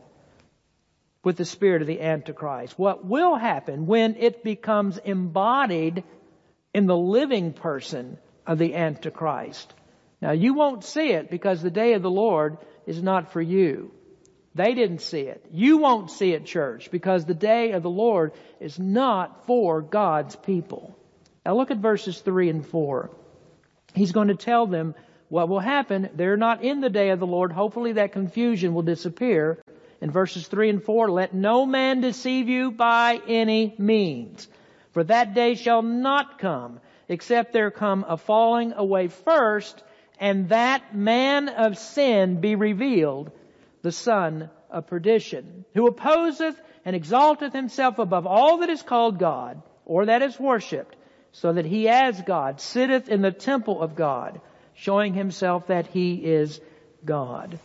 with 1.23 1.37
the 1.37 1.45
spirit 1.45 1.81
of 1.81 1.87
the 1.87 2.01
Antichrist. 2.01 2.77
What 2.77 3.05
will 3.05 3.35
happen 3.35 3.85
when 3.85 4.15
it 4.15 4.43
becomes 4.43 4.97
embodied 4.97 6.03
in 6.73 6.85
the 6.85 6.97
living 6.97 7.53
person 7.53 8.17
of 8.45 8.57
the 8.57 8.75
Antichrist. 8.75 9.73
Now 10.21 10.31
you 10.31 10.53
won't 10.53 10.83
see 10.83 11.11
it 11.11 11.29
because 11.29 11.61
the 11.61 11.71
day 11.71 11.93
of 11.93 12.01
the 12.01 12.11
Lord 12.11 12.57
is 12.85 13.01
not 13.01 13.31
for 13.31 13.41
you. 13.41 13.91
They 14.55 14.73
didn't 14.73 15.01
see 15.01 15.21
it. 15.21 15.45
You 15.51 15.77
won't 15.77 16.11
see 16.11 16.33
it, 16.33 16.45
church, 16.45 16.91
because 16.91 17.23
the 17.23 17.33
day 17.33 17.71
of 17.71 17.83
the 17.83 17.89
Lord 17.89 18.33
is 18.59 18.79
not 18.79 19.45
for 19.45 19.81
God's 19.81 20.35
people. 20.35 20.97
Now 21.45 21.55
look 21.55 21.71
at 21.71 21.77
verses 21.77 22.19
3 22.19 22.49
and 22.49 22.65
4. 22.65 23.11
He's 23.93 24.11
going 24.11 24.27
to 24.27 24.35
tell 24.35 24.67
them 24.67 24.95
what 25.29 25.47
will 25.47 25.59
happen. 25.59 26.09
They're 26.13 26.37
not 26.37 26.63
in 26.63 26.81
the 26.81 26.89
day 26.89 27.09
of 27.09 27.19
the 27.19 27.27
Lord. 27.27 27.51
Hopefully 27.51 27.93
that 27.93 28.11
confusion 28.11 28.73
will 28.73 28.81
disappear. 28.81 29.61
In 30.01 30.11
verses 30.11 30.47
3 30.47 30.69
and 30.69 30.83
4, 30.83 31.09
let 31.09 31.33
no 31.33 31.65
man 31.65 32.01
deceive 32.01 32.49
you 32.49 32.71
by 32.71 33.21
any 33.27 33.75
means. 33.77 34.47
For 34.91 35.03
that 35.03 35.33
day 35.33 35.55
shall 35.55 35.81
not 35.81 36.39
come, 36.39 36.79
except 37.07 37.53
there 37.53 37.71
come 37.71 38.05
a 38.07 38.17
falling 38.17 38.73
away 38.73 39.07
first, 39.07 39.83
and 40.19 40.49
that 40.49 40.95
man 40.95 41.49
of 41.49 41.77
sin 41.77 42.41
be 42.41 42.55
revealed, 42.55 43.31
the 43.81 43.91
son 43.91 44.49
of 44.69 44.87
perdition, 44.87 45.65
who 45.73 45.87
opposeth 45.87 46.59
and 46.85 46.95
exalteth 46.95 47.53
himself 47.53 47.99
above 47.99 48.27
all 48.27 48.57
that 48.57 48.69
is 48.69 48.81
called 48.81 49.17
God, 49.17 49.61
or 49.85 50.05
that 50.05 50.21
is 50.21 50.39
worshipped, 50.39 50.95
so 51.31 51.53
that 51.53 51.65
he 51.65 51.87
as 51.87 52.21
God 52.21 52.59
sitteth 52.59 53.09
in 53.09 53.21
the 53.21 53.31
temple 53.31 53.81
of 53.81 53.95
God, 53.95 54.41
showing 54.73 55.13
himself 55.13 55.67
that 55.67 55.87
he 55.87 56.15
is 56.15 56.59
God. 57.05 57.59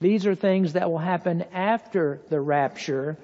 These 0.00 0.26
are 0.26 0.34
things 0.34 0.74
that 0.74 0.90
will 0.90 0.98
happen 0.98 1.44
after 1.52 2.20
the 2.28 2.40
rapture. 2.40 3.16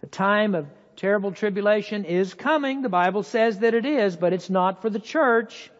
The 0.00 0.06
time 0.06 0.54
of 0.54 0.66
terrible 0.96 1.32
tribulation 1.32 2.04
is 2.04 2.34
coming. 2.34 2.82
The 2.82 2.88
Bible 2.88 3.22
says 3.22 3.60
that 3.60 3.74
it 3.74 3.86
is, 3.86 4.16
but 4.16 4.32
it's 4.32 4.50
not 4.50 4.82
for 4.82 4.90
the 4.90 4.98
church. 4.98 5.70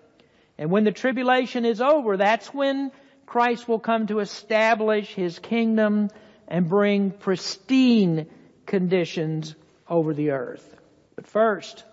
And 0.59 0.71
when 0.71 0.85
the 0.85 0.93
tribulation 0.93 1.65
is 1.65 1.81
over, 1.81 2.17
that's 2.17 2.53
when 2.53 2.93
Christ 3.27 3.69
will 3.69 3.79
come 3.79 4.07
to 4.07 4.21
establish 4.21 5.13
His 5.15 5.39
kingdom 5.39 6.11
and 6.49 6.69
bring 6.69 7.11
pristine 7.11 8.27
conditions 8.65 9.55
over 9.89 10.15
the 10.15 10.31
earth. 10.31 10.75
But 11.15 11.27
first, 11.27 11.85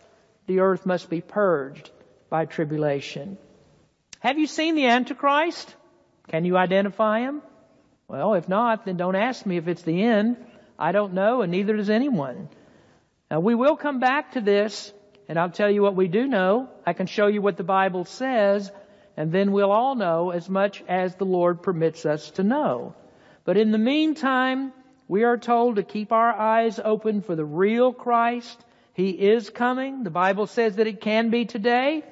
the 0.48 0.60
earth 0.60 0.86
must 0.86 1.10
be 1.10 1.22
purged 1.22 1.90
by 2.30 2.46
tribulation. 2.46 3.38
Have 4.20 4.38
you 4.38 4.48
seen 4.48 4.76
the 4.76 4.88
Antichrist? 4.88 5.76
Can 6.30 6.46
you 6.46 6.58
identify 6.58 7.20
him? 7.20 7.42
Well, 8.08 8.36
if 8.36 8.48
not, 8.48 8.86
then 8.86 8.98
don't 8.98 9.16
ask 9.16 9.46
me 9.46 9.58
if 9.58 9.68
it's 9.68 9.84
the 9.84 10.04
end. 10.04 10.38
I 10.78 10.92
don't 10.92 11.14
know, 11.14 11.42
and 11.42 11.52
neither 11.52 11.76
does 11.76 11.90
anyone. 11.90 12.50
Now, 13.30 13.40
we 13.40 13.56
will 13.56 13.76
come 13.76 14.00
back 14.00 14.34
to 14.34 14.42
this, 14.42 14.94
and 15.28 15.40
I'll 15.40 15.50
tell 15.50 15.70
you 15.70 15.82
what 15.82 15.96
we 15.96 16.08
do 16.08 16.28
know. 16.28 16.70
I 16.86 16.94
can 16.94 17.08
show 17.08 17.28
you 17.28 17.42
what 17.42 17.58
the 17.58 17.64
Bible 17.64 18.06
says, 18.06 18.72
and 19.16 19.32
then 19.32 19.52
we'll 19.52 19.72
all 19.72 19.96
know 19.96 20.32
as 20.32 20.50
much 20.50 20.84
as 20.88 21.16
the 21.16 21.26
Lord 21.26 21.62
permits 21.62 22.06
us 22.06 22.32
to 22.32 22.44
know. 22.44 22.96
But 23.46 23.58
in 23.58 23.72
the 23.72 23.78
meantime, 23.78 24.74
we 25.08 25.24
are 25.24 25.38
told 25.38 25.76
to 25.76 25.84
keep 25.84 26.12
our 26.12 26.32
eyes 26.32 26.80
open 26.84 27.22
for 27.22 27.36
the 27.36 27.46
real 27.46 27.94
Christ. 27.94 28.64
He 28.94 29.10
is 29.10 29.50
coming. 29.50 30.04
The 30.04 30.10
Bible 30.10 30.48
says 30.48 30.78
that 30.78 30.88
it 30.88 31.02
can 31.02 31.30
be 31.30 31.46
today. 31.46 32.04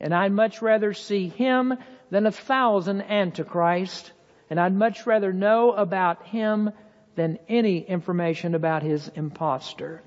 And 0.00 0.12
I'd 0.12 0.32
much 0.32 0.60
rather 0.60 0.92
see 0.92 1.28
Him 1.28 1.74
than 2.10 2.26
a 2.26 2.32
thousand 2.32 3.02
Antichrist. 3.02 4.12
And 4.50 4.58
I'd 4.60 4.74
much 4.74 5.06
rather 5.06 5.32
know 5.32 5.72
about 5.72 6.26
Him 6.26 6.70
than 7.14 7.38
any 7.48 7.78
information 7.78 8.54
about 8.54 8.82
His 8.82 9.08
impostor. 9.14 10.02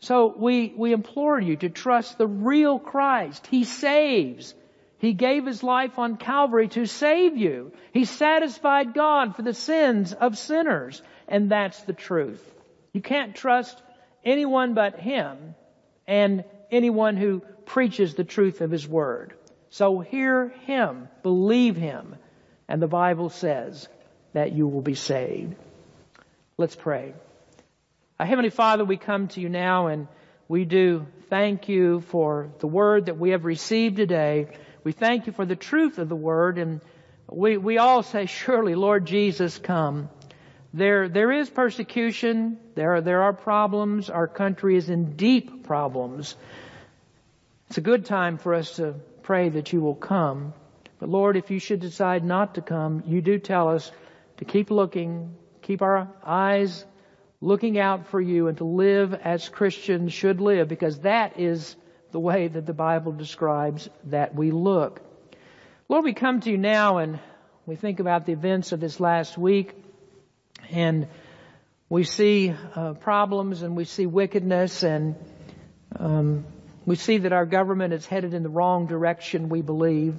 So 0.00 0.34
we, 0.34 0.72
we 0.76 0.92
implore 0.92 1.38
you 1.38 1.56
to 1.56 1.68
trust 1.68 2.16
the 2.16 2.26
real 2.26 2.78
Christ. 2.78 3.46
He 3.46 3.64
saves. 3.64 4.54
He 4.98 5.12
gave 5.12 5.46
His 5.46 5.62
life 5.62 5.98
on 5.98 6.16
Calvary 6.16 6.68
to 6.68 6.86
save 6.86 7.36
you. 7.36 7.72
He 7.92 8.06
satisfied 8.06 8.94
God 8.94 9.36
for 9.36 9.42
the 9.42 9.54
sins 9.54 10.12
of 10.14 10.38
sinners. 10.38 11.02
And 11.28 11.50
that's 11.50 11.82
the 11.82 11.92
truth. 11.92 12.42
You 12.92 13.02
can't 13.02 13.36
trust 13.36 13.80
anyone 14.24 14.74
but 14.74 14.98
Him 14.98 15.54
and 16.06 16.44
anyone 16.70 17.16
who 17.16 17.40
preaches 17.66 18.14
the 18.14 18.24
truth 18.24 18.62
of 18.62 18.70
His 18.70 18.88
Word. 18.88 19.34
So 19.68 20.00
hear 20.00 20.48
Him, 20.48 21.08
believe 21.22 21.76
Him, 21.76 22.16
and 22.68 22.80
the 22.80 22.88
Bible 22.88 23.28
says 23.28 23.86
that 24.32 24.52
you 24.52 24.66
will 24.66 24.80
be 24.80 24.94
saved. 24.94 25.54
Let's 26.56 26.74
pray. 26.74 27.14
Our 28.20 28.26
Heavenly 28.26 28.50
Father, 28.50 28.84
we 28.84 28.98
come 28.98 29.28
to 29.28 29.40
you 29.40 29.48
now 29.48 29.86
and 29.86 30.06
we 30.46 30.66
do 30.66 31.06
thank 31.30 31.70
you 31.70 32.02
for 32.02 32.50
the 32.58 32.66
Word 32.66 33.06
that 33.06 33.16
we 33.16 33.30
have 33.30 33.46
received 33.46 33.96
today. 33.96 34.48
We 34.84 34.92
thank 34.92 35.26
you 35.26 35.32
for 35.32 35.46
the 35.46 35.56
truth 35.56 35.96
of 35.96 36.10
the 36.10 36.16
Word 36.16 36.58
and 36.58 36.82
we, 37.30 37.56
we 37.56 37.78
all 37.78 38.02
say, 38.02 38.26
surely, 38.26 38.74
Lord 38.74 39.06
Jesus, 39.06 39.56
come. 39.56 40.10
There, 40.74 41.08
there 41.08 41.32
is 41.32 41.48
persecution. 41.48 42.58
There, 42.74 43.00
there 43.00 43.22
are 43.22 43.32
problems. 43.32 44.10
Our 44.10 44.28
country 44.28 44.76
is 44.76 44.90
in 44.90 45.16
deep 45.16 45.64
problems. 45.64 46.36
It's 47.68 47.78
a 47.78 47.80
good 47.80 48.04
time 48.04 48.36
for 48.36 48.52
us 48.52 48.76
to 48.76 48.96
pray 49.22 49.48
that 49.48 49.72
you 49.72 49.80
will 49.80 49.94
come. 49.94 50.52
But 50.98 51.08
Lord, 51.08 51.38
if 51.38 51.50
you 51.50 51.58
should 51.58 51.80
decide 51.80 52.22
not 52.22 52.56
to 52.56 52.60
come, 52.60 53.02
you 53.06 53.22
do 53.22 53.38
tell 53.38 53.70
us 53.70 53.90
to 54.36 54.44
keep 54.44 54.70
looking, 54.70 55.36
keep 55.62 55.80
our 55.80 56.06
eyes 56.22 56.84
looking 57.40 57.78
out 57.78 58.08
for 58.08 58.20
you 58.20 58.48
and 58.48 58.58
to 58.58 58.64
live 58.64 59.14
as 59.14 59.48
Christians 59.48 60.12
should 60.12 60.40
live 60.40 60.68
because 60.68 61.00
that 61.00 61.38
is 61.38 61.74
the 62.12 62.20
way 62.20 62.48
that 62.48 62.66
the 62.66 62.74
Bible 62.74 63.12
describes 63.12 63.88
that 64.04 64.34
we 64.34 64.50
look. 64.50 65.00
Lord, 65.88 66.04
we 66.04 66.12
come 66.12 66.40
to 66.40 66.50
you 66.50 66.58
now 66.58 66.98
and 66.98 67.18
we 67.66 67.76
think 67.76 68.00
about 68.00 68.26
the 68.26 68.32
events 68.32 68.72
of 68.72 68.80
this 68.80 69.00
last 69.00 69.38
week 69.38 69.74
and 70.70 71.08
we 71.88 72.04
see 72.04 72.54
uh, 72.74 72.92
problems 72.94 73.62
and 73.62 73.74
we 73.74 73.84
see 73.84 74.06
wickedness 74.06 74.82
and 74.82 75.16
um, 75.98 76.44
we 76.84 76.96
see 76.96 77.18
that 77.18 77.32
our 77.32 77.46
government 77.46 77.94
is 77.94 78.04
headed 78.06 78.34
in 78.34 78.42
the 78.42 78.48
wrong 78.48 78.86
direction, 78.86 79.48
we 79.48 79.62
believe. 79.62 80.16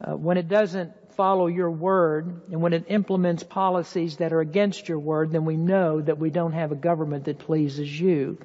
Uh, 0.00 0.16
when 0.16 0.36
it 0.36 0.48
doesn't 0.48 0.92
follow 1.16 1.46
your 1.46 1.70
word 1.70 2.42
and 2.52 2.60
when 2.60 2.72
it 2.72 2.84
implements 2.88 3.42
policies 3.42 4.16
that 4.18 4.32
are 4.32 4.40
against 4.40 4.88
your 4.88 4.98
word, 4.98 5.32
then 5.32 5.44
we 5.44 5.56
know 5.56 6.00
that 6.00 6.18
we 6.18 6.30
don't 6.30 6.52
have 6.52 6.72
a 6.72 6.76
government 6.76 7.24
that 7.24 7.38
pleases 7.38 8.00
you. 8.00 8.38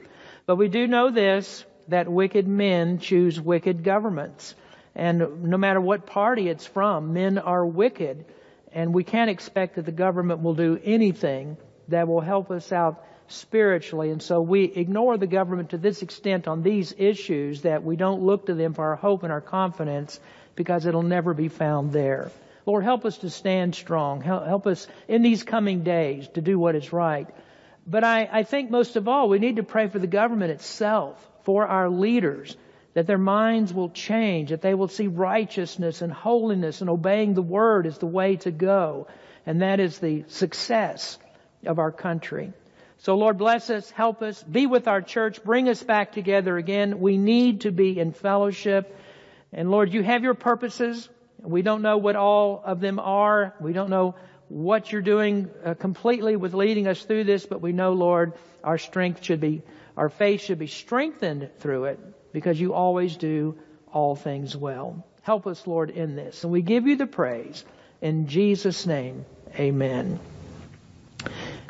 But 0.45 0.55
we 0.55 0.69
do 0.69 0.87
know 0.87 1.11
this, 1.11 1.65
that 1.89 2.09
wicked 2.09 2.47
men 2.47 2.99
choose 2.99 3.39
wicked 3.39 3.83
governments. 3.83 4.55
And 4.95 5.43
no 5.43 5.57
matter 5.57 5.79
what 5.81 6.05
party 6.05 6.49
it's 6.49 6.65
from, 6.65 7.13
men 7.13 7.37
are 7.37 7.65
wicked. 7.65 8.25
And 8.71 8.93
we 8.93 9.03
can't 9.03 9.29
expect 9.29 9.75
that 9.75 9.85
the 9.85 9.91
government 9.91 10.41
will 10.41 10.55
do 10.55 10.79
anything 10.83 11.57
that 11.89 12.07
will 12.07 12.21
help 12.21 12.51
us 12.51 12.71
out 12.71 13.05
spiritually. 13.27 14.09
And 14.11 14.21
so 14.21 14.41
we 14.41 14.63
ignore 14.63 15.17
the 15.17 15.27
government 15.27 15.71
to 15.71 15.77
this 15.77 16.01
extent 16.01 16.47
on 16.47 16.63
these 16.63 16.93
issues 16.97 17.61
that 17.61 17.83
we 17.83 17.95
don't 17.95 18.21
look 18.21 18.47
to 18.47 18.53
them 18.53 18.73
for 18.73 18.85
our 18.85 18.95
hope 18.95 19.23
and 19.23 19.31
our 19.31 19.41
confidence 19.41 20.19
because 20.55 20.85
it'll 20.85 21.03
never 21.03 21.33
be 21.33 21.47
found 21.47 21.91
there. 21.91 22.31
Lord, 22.71 22.85
help 22.85 23.03
us 23.03 23.17
to 23.17 23.29
stand 23.29 23.75
strong. 23.75 24.21
Help 24.21 24.65
us 24.65 24.87
in 25.09 25.23
these 25.23 25.43
coming 25.43 25.83
days 25.83 26.29
to 26.35 26.41
do 26.41 26.57
what 26.57 26.73
is 26.73 26.93
right. 26.93 27.27
But 27.85 28.05
I, 28.05 28.29
I 28.31 28.43
think 28.43 28.71
most 28.71 28.95
of 28.95 29.09
all, 29.09 29.27
we 29.27 29.39
need 29.39 29.57
to 29.57 29.63
pray 29.63 29.89
for 29.89 29.99
the 29.99 30.07
government 30.07 30.51
itself, 30.51 31.19
for 31.43 31.67
our 31.67 31.89
leaders, 31.89 32.55
that 32.93 33.07
their 33.07 33.17
minds 33.17 33.73
will 33.73 33.89
change, 33.89 34.51
that 34.51 34.61
they 34.61 34.73
will 34.73 34.87
see 34.87 35.07
righteousness 35.07 36.01
and 36.01 36.13
holiness 36.13 36.79
and 36.79 36.89
obeying 36.89 37.33
the 37.33 37.41
word 37.41 37.85
is 37.85 37.97
the 37.97 38.05
way 38.05 38.37
to 38.37 38.51
go. 38.51 39.07
And 39.45 39.61
that 39.61 39.81
is 39.81 39.97
the 39.97 40.23
success 40.29 41.17
of 41.65 41.77
our 41.77 41.91
country. 41.91 42.53
So 42.99 43.15
Lord 43.15 43.37
bless 43.37 43.69
us, 43.69 43.91
help 43.91 44.21
us, 44.21 44.41
be 44.41 44.65
with 44.65 44.87
our 44.87 45.01
church, 45.01 45.43
bring 45.43 45.67
us 45.67 45.83
back 45.83 46.13
together 46.13 46.55
again. 46.55 47.01
We 47.01 47.17
need 47.17 47.61
to 47.61 47.71
be 47.71 47.99
in 47.99 48.13
fellowship. 48.13 48.97
And 49.51 49.69
Lord, 49.69 49.91
you 49.91 50.03
have 50.03 50.23
your 50.23 50.35
purposes. 50.35 51.09
We 51.41 51.61
don't 51.61 51.81
know 51.81 51.97
what 51.97 52.15
all 52.15 52.61
of 52.63 52.79
them 52.79 52.99
are. 52.99 53.53
We 53.59 53.73
don't 53.73 53.89
know 53.89 54.15
what 54.47 54.91
you're 54.91 55.01
doing 55.01 55.49
uh, 55.63 55.73
completely 55.75 56.35
with 56.35 56.53
leading 56.53 56.87
us 56.87 57.01
through 57.03 57.23
this, 57.23 57.45
but 57.45 57.61
we 57.61 57.71
know, 57.71 57.93
Lord, 57.93 58.33
our 58.63 58.77
strength 58.77 59.23
should 59.23 59.39
be, 59.39 59.61
our 59.95 60.09
faith 60.09 60.41
should 60.41 60.59
be 60.59 60.67
strengthened 60.67 61.49
through 61.59 61.85
it 61.85 61.99
because 62.33 62.59
you 62.59 62.73
always 62.73 63.15
do 63.15 63.57
all 63.93 64.15
things 64.15 64.55
well. 64.55 65.05
Help 65.21 65.47
us, 65.47 65.65
Lord, 65.65 65.89
in 65.89 66.15
this. 66.15 66.43
And 66.43 66.51
we 66.51 66.61
give 66.61 66.87
you 66.87 66.95
the 66.95 67.07
praise. 67.07 67.63
In 68.01 68.27
Jesus' 68.27 68.85
name, 68.85 69.25
amen. 69.55 70.19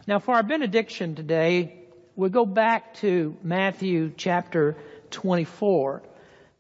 Now, 0.08 0.20
for 0.20 0.36
our 0.36 0.44
benediction 0.44 1.16
today, 1.16 1.76
we'll 2.16 2.30
go 2.30 2.46
back 2.46 2.96
to 2.96 3.36
Matthew 3.44 4.12
chapter 4.16 4.76
24. 5.12 6.02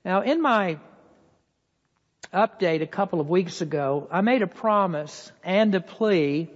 Now, 0.03 0.21
in 0.21 0.41
my 0.41 0.77
update 2.33 2.81
a 2.81 2.87
couple 2.87 3.19
of 3.19 3.29
weeks 3.29 3.61
ago, 3.61 4.07
I 4.09 4.21
made 4.21 4.41
a 4.41 4.47
promise 4.47 5.31
and 5.43 5.75
a 5.75 5.81
plea 5.81 6.49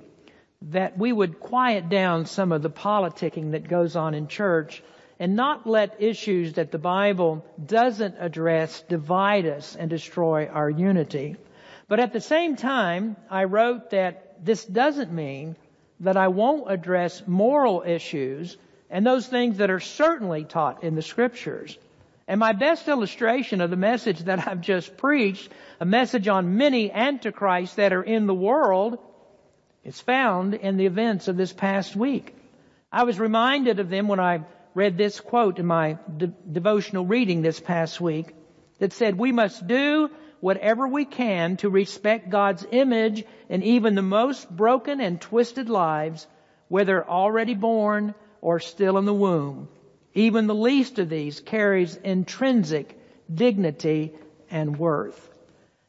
that 0.64 0.98
we 0.98 1.12
would 1.12 1.40
quiet 1.40 1.90
down 1.90 2.26
some 2.26 2.52
of 2.52 2.62
the 2.62 2.70
politicking 2.70 3.52
that 3.52 3.68
goes 3.68 3.96
on 3.96 4.14
in 4.14 4.28
church 4.28 4.82
and 5.20 5.36
not 5.36 5.68
let 5.68 6.02
issues 6.02 6.54
that 6.54 6.72
the 6.72 6.78
Bible 6.78 7.46
doesn't 7.64 8.16
address 8.20 8.82
divide 8.82 9.46
us 9.46 9.76
and 9.76 9.90
destroy 9.90 10.48
our 10.48 10.70
unity. 10.70 11.36
But 11.88 12.00
at 12.00 12.14
the 12.14 12.22
same 12.22 12.56
time, 12.56 13.16
I 13.30 13.44
wrote 13.44 13.92
that 13.92 14.44
this 14.44 14.66
doesn't 14.66 15.12
mean 15.12 15.56
that 16.02 16.18
I 16.18 16.30
won't 16.30 16.72
address 16.72 17.24
moral 17.28 17.84
issues 17.86 18.58
and 18.90 19.06
those 19.06 19.28
things 19.28 19.58
that 19.58 19.70
are 19.70 19.80
certainly 19.80 20.44
taught 20.44 20.84
in 20.84 20.96
the 20.96 21.02
scriptures. 21.02 21.78
And 22.28 22.40
my 22.40 22.54
best 22.54 22.88
illustration 22.88 23.62
of 23.62 23.70
the 23.70 23.76
message 23.76 24.20
that 24.22 24.48
I've 24.48 24.62
just 24.62 24.98
preached, 24.98 25.52
a 25.80 25.86
message 25.86 26.28
on 26.28 26.58
many 26.58 26.92
antichrists 26.92 27.76
that 27.76 27.94
are 27.94 28.02
in 28.02 28.26
the 28.26 28.34
world, 28.34 28.98
is 29.84 30.00
found 30.02 30.56
in 30.56 30.78
the 30.78 30.88
events 30.88 31.28
of 31.28 31.38
this 31.38 31.54
past 31.54 31.96
week. 31.96 32.36
I 32.92 33.04
was 33.04 33.20
reminded 33.20 33.80
of 33.80 33.90
them 33.90 34.08
when 34.08 34.20
I 34.20 34.42
read 34.74 34.98
this 34.98 35.20
quote 35.20 35.60
in 35.60 35.68
my 35.68 35.98
de- 36.18 36.28
devotional 36.52 37.06
reading 37.06 37.42
this 37.42 37.60
past 37.60 38.02
week 38.02 38.34
that 38.80 38.94
said, 38.94 39.18
we 39.18 39.32
must 39.32 39.68
do 39.68 40.10
whatever 40.40 40.88
we 40.88 41.06
can 41.06 41.58
to 41.58 41.70
respect 41.70 42.30
God's 42.30 42.66
image 42.72 43.24
in 43.50 43.64
even 43.64 43.96
the 43.96 44.02
most 44.02 44.50
broken 44.50 45.00
and 45.00 45.22
twisted 45.22 45.70
lives, 45.70 46.28
whether 46.68 47.08
already 47.08 47.54
born 47.54 48.16
or 48.42 48.60
still 48.60 48.98
in 48.98 49.06
the 49.06 49.14
womb. 49.14 49.70
Even 50.16 50.48
the 50.48 50.56
least 50.56 50.98
of 50.98 51.10
these 51.10 51.42
carries 51.42 51.96
intrinsic 51.98 52.98
dignity 53.32 54.14
and 54.50 54.78
worth. 54.78 55.30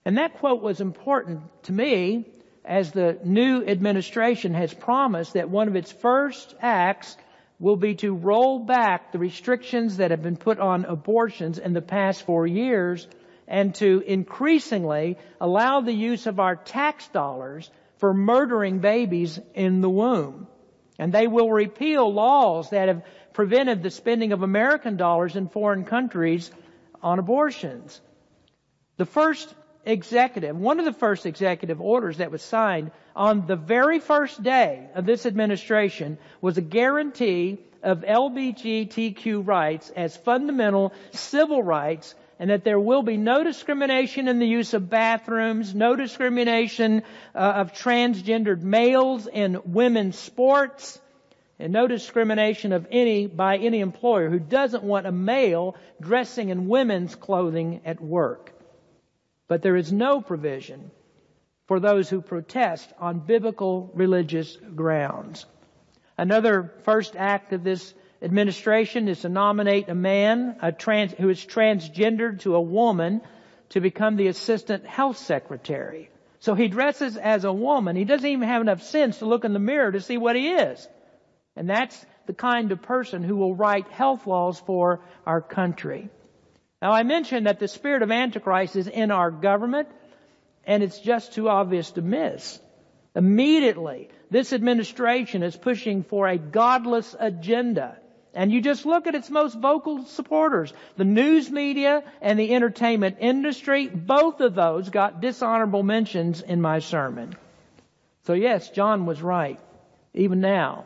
And 0.04 0.18
that 0.18 0.38
quote 0.38 0.62
was 0.62 0.80
important 0.80 1.40
to 1.64 1.72
me 1.72 2.26
as 2.64 2.90
the 2.90 3.18
new 3.24 3.64
administration 3.64 4.52
has 4.54 4.74
promised 4.74 5.34
that 5.34 5.48
one 5.48 5.68
of 5.68 5.76
its 5.76 5.92
first 5.92 6.54
acts 6.60 7.16
will 7.60 7.76
be 7.76 7.94
to 7.94 8.14
roll 8.14 8.58
back 8.58 9.12
the 9.12 9.18
restrictions 9.18 9.98
that 9.98 10.10
have 10.10 10.22
been 10.22 10.36
put 10.36 10.58
on 10.58 10.84
abortions 10.84 11.58
in 11.58 11.72
the 11.72 11.80
past 11.80 12.26
four 12.26 12.46
years 12.46 13.06
and 13.48 13.74
to 13.76 14.02
increasingly 14.06 15.16
allow 15.40 15.80
the 15.80 15.92
use 15.92 16.26
of 16.26 16.40
our 16.40 16.56
tax 16.56 17.06
dollars 17.08 17.70
for 17.98 18.12
murdering 18.12 18.80
babies 18.80 19.38
in 19.54 19.80
the 19.80 19.88
womb. 19.88 20.48
And 20.98 21.12
they 21.12 21.26
will 21.26 21.50
repeal 21.50 22.12
laws 22.12 22.70
that 22.70 22.88
have 22.88 23.02
prevented 23.36 23.82
the 23.82 23.90
spending 23.90 24.32
of 24.32 24.42
American 24.42 24.96
dollars 24.96 25.36
in 25.36 25.46
foreign 25.46 25.84
countries 25.84 26.50
on 27.02 27.18
abortions. 27.18 28.00
The 28.96 29.04
first 29.04 29.54
executive, 29.84 30.56
one 30.56 30.78
of 30.78 30.86
the 30.86 30.94
first 30.94 31.26
executive 31.26 31.78
orders 31.78 32.16
that 32.16 32.30
was 32.30 32.40
signed 32.40 32.92
on 33.14 33.46
the 33.46 33.54
very 33.54 33.98
first 33.98 34.42
day 34.42 34.88
of 34.94 35.04
this 35.04 35.26
administration 35.26 36.16
was 36.40 36.56
a 36.56 36.62
guarantee 36.62 37.58
of 37.82 38.06
LGBTQ 38.08 39.46
rights 39.46 39.90
as 39.94 40.16
fundamental 40.16 40.94
civil 41.10 41.62
rights 41.62 42.14
and 42.38 42.48
that 42.48 42.64
there 42.64 42.80
will 42.80 43.02
be 43.02 43.18
no 43.18 43.44
discrimination 43.44 44.28
in 44.28 44.38
the 44.38 44.48
use 44.48 44.72
of 44.72 44.88
bathrooms, 44.88 45.74
no 45.74 45.94
discrimination 45.94 47.02
uh, 47.34 47.38
of 47.38 47.74
transgendered 47.74 48.62
males 48.62 49.26
in 49.26 49.60
women's 49.66 50.18
sports, 50.18 50.98
and 51.58 51.72
no 51.72 51.86
discrimination 51.86 52.72
of 52.72 52.86
any 52.90 53.26
by 53.26 53.56
any 53.56 53.80
employer 53.80 54.28
who 54.28 54.38
doesn't 54.38 54.82
want 54.82 55.06
a 55.06 55.12
male 55.12 55.76
dressing 56.00 56.50
in 56.50 56.68
women's 56.68 57.14
clothing 57.14 57.80
at 57.84 58.00
work. 58.00 58.52
But 59.48 59.62
there 59.62 59.76
is 59.76 59.92
no 59.92 60.20
provision 60.20 60.90
for 61.66 61.80
those 61.80 62.08
who 62.08 62.20
protest 62.20 62.92
on 62.98 63.20
biblical 63.20 63.90
religious 63.94 64.56
grounds. 64.74 65.46
Another 66.18 66.72
first 66.84 67.16
act 67.16 67.52
of 67.52 67.64
this 67.64 67.94
administration 68.22 69.08
is 69.08 69.20
to 69.20 69.28
nominate 69.28 69.88
a 69.88 69.94
man 69.94 70.56
a 70.62 70.72
trans, 70.72 71.12
who 71.12 71.28
is 71.28 71.44
transgendered 71.44 72.40
to 72.40 72.54
a 72.54 72.60
woman 72.60 73.20
to 73.70 73.80
become 73.80 74.16
the 74.16 74.28
assistant 74.28 74.86
health 74.86 75.18
secretary. 75.18 76.10
So 76.40 76.54
he 76.54 76.68
dresses 76.68 77.16
as 77.16 77.44
a 77.44 77.52
woman. 77.52 77.96
He 77.96 78.04
doesn't 78.04 78.28
even 78.28 78.46
have 78.46 78.62
enough 78.62 78.82
sense 78.82 79.18
to 79.18 79.26
look 79.26 79.44
in 79.44 79.52
the 79.52 79.58
mirror 79.58 79.90
to 79.90 80.00
see 80.00 80.16
what 80.16 80.36
he 80.36 80.48
is. 80.48 80.88
And 81.56 81.68
that's 81.68 82.04
the 82.26 82.34
kind 82.34 82.70
of 82.72 82.82
person 82.82 83.22
who 83.22 83.36
will 83.36 83.54
write 83.54 83.88
health 83.88 84.26
laws 84.26 84.60
for 84.60 85.00
our 85.26 85.40
country. 85.40 86.10
Now 86.82 86.92
I 86.92 87.02
mentioned 87.02 87.46
that 87.46 87.58
the 87.58 87.68
spirit 87.68 88.02
of 88.02 88.10
Antichrist 88.10 88.76
is 88.76 88.86
in 88.86 89.10
our 89.10 89.30
government 89.30 89.88
and 90.64 90.82
it's 90.82 90.98
just 90.98 91.32
too 91.32 91.48
obvious 91.48 91.90
to 91.92 92.02
miss. 92.02 92.60
Immediately, 93.14 94.10
this 94.30 94.52
administration 94.52 95.42
is 95.42 95.56
pushing 95.56 96.02
for 96.02 96.28
a 96.28 96.36
godless 96.36 97.16
agenda. 97.18 97.96
And 98.34 98.52
you 98.52 98.60
just 98.60 98.84
look 98.84 99.06
at 99.06 99.14
its 99.14 99.30
most 99.30 99.56
vocal 99.58 100.04
supporters. 100.04 100.74
The 100.98 101.04
news 101.04 101.50
media 101.50 102.04
and 102.20 102.38
the 102.38 102.52
entertainment 102.54 103.16
industry, 103.20 103.86
both 103.86 104.40
of 104.40 104.54
those 104.54 104.90
got 104.90 105.22
dishonorable 105.22 105.82
mentions 105.82 106.42
in 106.42 106.60
my 106.60 106.80
sermon. 106.80 107.34
So 108.24 108.34
yes, 108.34 108.68
John 108.68 109.06
was 109.06 109.22
right. 109.22 109.58
Even 110.12 110.40
now, 110.40 110.84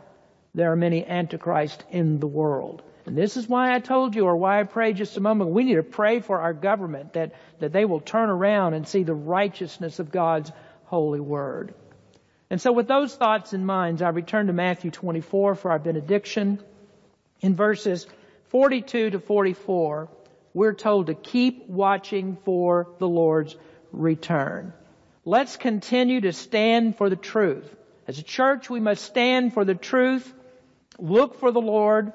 there 0.54 0.72
are 0.72 0.76
many 0.76 1.04
antichrists 1.04 1.84
in 1.90 2.18
the 2.18 2.26
world. 2.26 2.82
And 3.06 3.16
this 3.16 3.36
is 3.36 3.48
why 3.48 3.74
I 3.74 3.80
told 3.80 4.14
you, 4.14 4.26
or 4.26 4.36
why 4.36 4.60
I 4.60 4.64
prayed 4.64 4.96
just 4.96 5.16
a 5.16 5.20
moment 5.20 5.50
we 5.50 5.64
need 5.64 5.76
to 5.76 5.82
pray 5.82 6.20
for 6.20 6.40
our 6.40 6.52
government 6.52 7.14
that, 7.14 7.32
that 7.58 7.72
they 7.72 7.84
will 7.84 8.00
turn 8.00 8.30
around 8.30 8.74
and 8.74 8.86
see 8.86 9.02
the 9.02 9.14
righteousness 9.14 9.98
of 9.98 10.12
God's 10.12 10.52
holy 10.84 11.20
word. 11.20 11.74
And 12.50 12.60
so 12.60 12.72
with 12.72 12.88
those 12.88 13.14
thoughts 13.14 13.52
in 13.52 13.64
mind, 13.64 14.02
I 14.02 14.08
return 14.08 14.48
to 14.48 14.52
Matthew 14.52 14.90
24 14.90 15.54
for 15.54 15.70
our 15.70 15.78
benediction. 15.78 16.58
In 17.40 17.54
verses 17.54 18.06
42 18.48 19.10
to 19.10 19.20
44, 19.20 20.08
we're 20.52 20.74
told 20.74 21.06
to 21.06 21.14
keep 21.14 21.68
watching 21.68 22.36
for 22.44 22.88
the 22.98 23.08
Lord's 23.08 23.56
return. 23.92 24.72
Let's 25.24 25.56
continue 25.56 26.22
to 26.22 26.32
stand 26.32 26.96
for 26.96 27.08
the 27.08 27.16
truth. 27.16 27.76
As 28.08 28.18
a 28.18 28.24
church, 28.24 28.68
we 28.68 28.80
must 28.80 29.04
stand 29.04 29.54
for 29.54 29.64
the 29.64 29.76
truth, 29.76 30.32
look 31.00 31.38
for 31.38 31.50
the 31.50 31.60
Lord, 31.60 32.12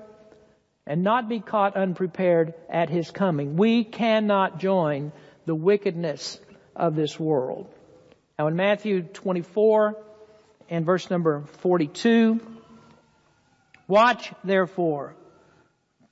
and 0.88 1.04
not 1.04 1.28
be 1.28 1.40
caught 1.40 1.76
unprepared 1.76 2.54
at 2.70 2.90
his 2.90 3.10
coming. 3.10 3.58
We 3.58 3.84
cannot 3.84 4.60
join 4.60 5.12
the 5.46 5.56
wickedness 5.56 6.40
of 6.76 6.96
this 6.96 7.20
world. 7.20 7.68
Now 8.38 8.48
in 8.48 8.56
Matthew 8.56 9.02
24 9.02 9.96
and 10.70 10.86
verse 10.86 11.10
number 11.10 11.44
42, 11.60 12.40
watch 13.88 14.32
therefore, 14.44 15.16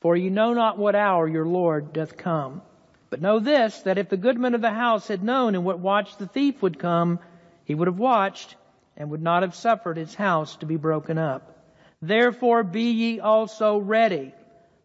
for 0.01 0.15
you 0.15 0.31
know 0.31 0.53
not 0.53 0.77
what 0.77 0.95
hour 0.95 1.27
your 1.27 1.45
Lord 1.45 1.93
doth 1.93 2.17
come. 2.17 2.61
But 3.09 3.21
know 3.21 3.39
this, 3.39 3.79
that 3.81 3.99
if 3.99 4.09
the 4.09 4.17
goodman 4.17 4.55
of 4.55 4.61
the 4.61 4.71
house 4.71 5.07
had 5.07 5.23
known 5.23 5.53
in 5.53 5.63
what 5.63 5.79
watch 5.79 6.17
the 6.17 6.25
thief 6.25 6.61
would 6.63 6.79
come, 6.79 7.19
he 7.63 7.75
would 7.75 7.87
have 7.87 7.99
watched 7.99 8.55
and 8.97 9.11
would 9.11 9.21
not 9.21 9.43
have 9.43 9.53
suffered 9.53 9.97
his 9.97 10.15
house 10.15 10.55
to 10.57 10.65
be 10.65 10.77
broken 10.77 11.19
up. 11.19 11.62
Therefore 12.03 12.63
be 12.63 12.91
ye 12.91 13.19
also 13.21 13.77
ready, 13.77 14.33